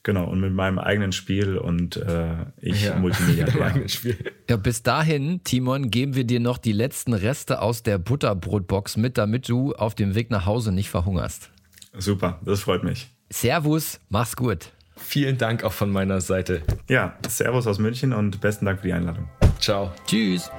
Genau, 0.03 0.25
und 0.25 0.41
mit 0.41 0.55
meinem 0.55 0.79
eigenen 0.79 1.13
Spiel 1.13 1.59
und 1.59 1.97
äh, 1.97 2.37
ich 2.63 2.85
ja, 2.85 2.97
Multimedia. 2.97 3.47
Spiel. 3.89 4.17
Ja, 4.49 4.57
bis 4.57 4.83
dahin, 4.83 5.45
Timon, 5.45 5.91
geben 5.91 6.15
wir 6.15 6.25
dir 6.25 6.41
noch 6.41 6.57
die 6.57 6.73
letzten 6.73 7.13
Reste 7.13 7.61
aus 7.61 7.83
der 7.83 7.99
Butterbrotbox 7.99 8.97
mit, 8.97 9.19
damit 9.19 9.47
du 9.51 9.75
auf 9.75 9.95
dem 9.95 10.15
Weg 10.15 10.31
nach 10.31 10.47
Hause 10.47 10.73
nicht 10.73 10.89
verhungerst. 10.89 11.51
Super, 11.93 12.41
das 12.47 12.61
freut 12.61 12.83
mich. 12.83 13.11
Servus, 13.29 14.01
mach's 14.09 14.37
gut. 14.37 14.73
Vielen 14.97 15.37
Dank 15.37 15.65
auch 15.65 15.73
von 15.73 15.91
meiner 15.91 16.23
Seite. 16.23 16.63
Ja, 16.89 17.19
Servus 17.29 17.67
aus 17.67 17.79
München 17.79 18.15
und 18.15 18.41
besten 18.41 18.65
Dank 18.65 18.81
für 18.81 18.87
die 18.87 18.93
Einladung. 18.95 19.29
Ciao. 19.59 19.93
Tschüss. 20.07 20.51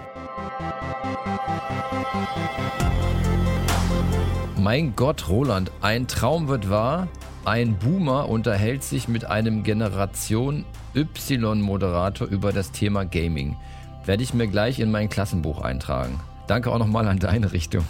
Mein 4.57 4.95
Gott, 4.95 5.27
Roland, 5.27 5.71
ein 5.81 6.07
Traum 6.07 6.47
wird 6.47 6.69
wahr. 6.69 7.07
Ein 7.45 7.79
Boomer 7.79 8.29
unterhält 8.29 8.83
sich 8.83 9.07
mit 9.07 9.25
einem 9.25 9.63
Generation 9.63 10.65
Y-Moderator 10.95 12.27
über 12.27 12.53
das 12.53 12.71
Thema 12.71 13.03
Gaming. 13.03 13.57
Werde 14.05 14.21
ich 14.21 14.33
mir 14.33 14.47
gleich 14.47 14.79
in 14.79 14.91
mein 14.91 15.09
Klassenbuch 15.09 15.61
eintragen. 15.61 16.19
Danke 16.47 16.71
auch 16.71 16.77
nochmal 16.77 17.07
an 17.07 17.17
deine 17.17 17.51
Richtung. 17.51 17.85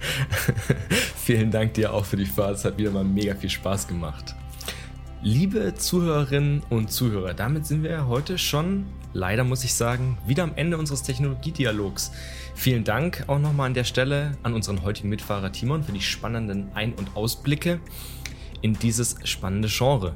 Vielen 1.16 1.50
Dank 1.50 1.74
dir 1.74 1.92
auch 1.92 2.04
für 2.04 2.16
die 2.16 2.26
Fahrt. 2.26 2.56
Es 2.56 2.64
hat 2.64 2.78
wieder 2.78 2.90
mal 2.90 3.04
mega 3.04 3.34
viel 3.34 3.50
Spaß 3.50 3.88
gemacht. 3.88 4.34
Liebe 5.22 5.74
Zuhörerinnen 5.74 6.62
und 6.68 6.92
Zuhörer, 6.92 7.32
damit 7.32 7.66
sind 7.66 7.82
wir 7.82 8.06
heute 8.08 8.36
schon, 8.36 8.84
leider 9.14 9.42
muss 9.42 9.64
ich 9.64 9.72
sagen, 9.72 10.18
wieder 10.26 10.42
am 10.42 10.52
Ende 10.54 10.76
unseres 10.76 11.02
Technologiedialogs. 11.02 12.12
Vielen 12.54 12.84
Dank 12.84 13.24
auch 13.26 13.38
nochmal 13.38 13.66
an 13.66 13.74
der 13.74 13.84
Stelle 13.84 14.38
an 14.42 14.54
unseren 14.54 14.82
heutigen 14.82 15.08
Mitfahrer 15.08 15.52
Timon 15.52 15.82
für 15.82 15.92
die 15.92 16.00
spannenden 16.00 16.70
Ein- 16.74 16.94
und 16.94 17.16
Ausblicke 17.16 17.80
in 18.62 18.74
dieses 18.74 19.16
spannende 19.24 19.68
Genre. 19.68 20.14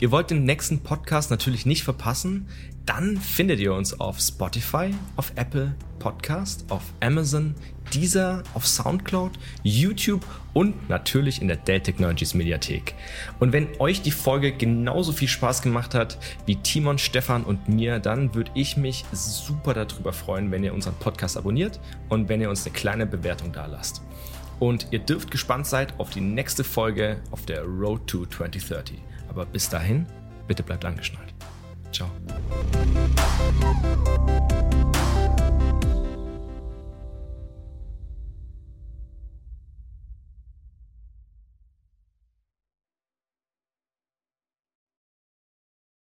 Ihr 0.00 0.10
wollt 0.10 0.30
den 0.30 0.44
nächsten 0.44 0.80
Podcast 0.80 1.30
natürlich 1.30 1.66
nicht 1.66 1.82
verpassen, 1.82 2.48
dann 2.86 3.16
findet 3.16 3.58
ihr 3.58 3.74
uns 3.74 3.98
auf 3.98 4.20
Spotify, 4.20 4.94
auf 5.16 5.32
Apple 5.34 5.74
Podcast, 5.98 6.64
auf 6.70 6.82
Amazon, 7.00 7.54
Deezer, 7.92 8.42
auf 8.54 8.66
Soundcloud, 8.66 9.32
YouTube 9.62 10.24
und 10.54 10.88
natürlich 10.88 11.42
in 11.42 11.48
der 11.48 11.56
Dell 11.56 11.80
Technologies 11.80 12.34
Mediathek. 12.34 12.94
Und 13.40 13.52
wenn 13.52 13.68
euch 13.80 14.02
die 14.02 14.10
Folge 14.12 14.52
genauso 14.52 15.12
viel 15.12 15.28
Spaß 15.28 15.62
gemacht 15.62 15.94
hat 15.94 16.18
wie 16.46 16.56
Timon, 16.56 16.98
Stefan 16.98 17.44
und 17.44 17.68
mir, 17.68 17.98
dann 17.98 18.34
würde 18.34 18.52
ich 18.54 18.76
mich 18.76 19.04
super 19.12 19.74
darüber 19.74 20.12
freuen, 20.12 20.50
wenn 20.50 20.64
ihr 20.64 20.74
unseren 20.74 20.94
Podcast 20.94 21.36
abonniert 21.36 21.80
und 22.08 22.28
wenn 22.28 22.40
ihr 22.40 22.50
uns 22.50 22.64
eine 22.64 22.74
kleine 22.74 23.06
Bewertung 23.06 23.52
da 23.52 23.66
lasst. 23.66 24.02
Und 24.58 24.88
ihr 24.90 25.00
dürft 25.00 25.30
gespannt 25.30 25.66
sein 25.66 25.88
auf 25.98 26.10
die 26.10 26.20
nächste 26.20 26.64
Folge 26.64 27.20
auf 27.30 27.44
der 27.46 27.62
Road 27.62 28.06
to 28.06 28.26
2030. 28.26 28.96
Aber 29.28 29.44
bis 29.44 29.68
dahin, 29.68 30.06
bitte 30.46 30.62
bleibt 30.62 30.84
angeschnallt. 30.84 31.34
Ciao. 31.92 32.10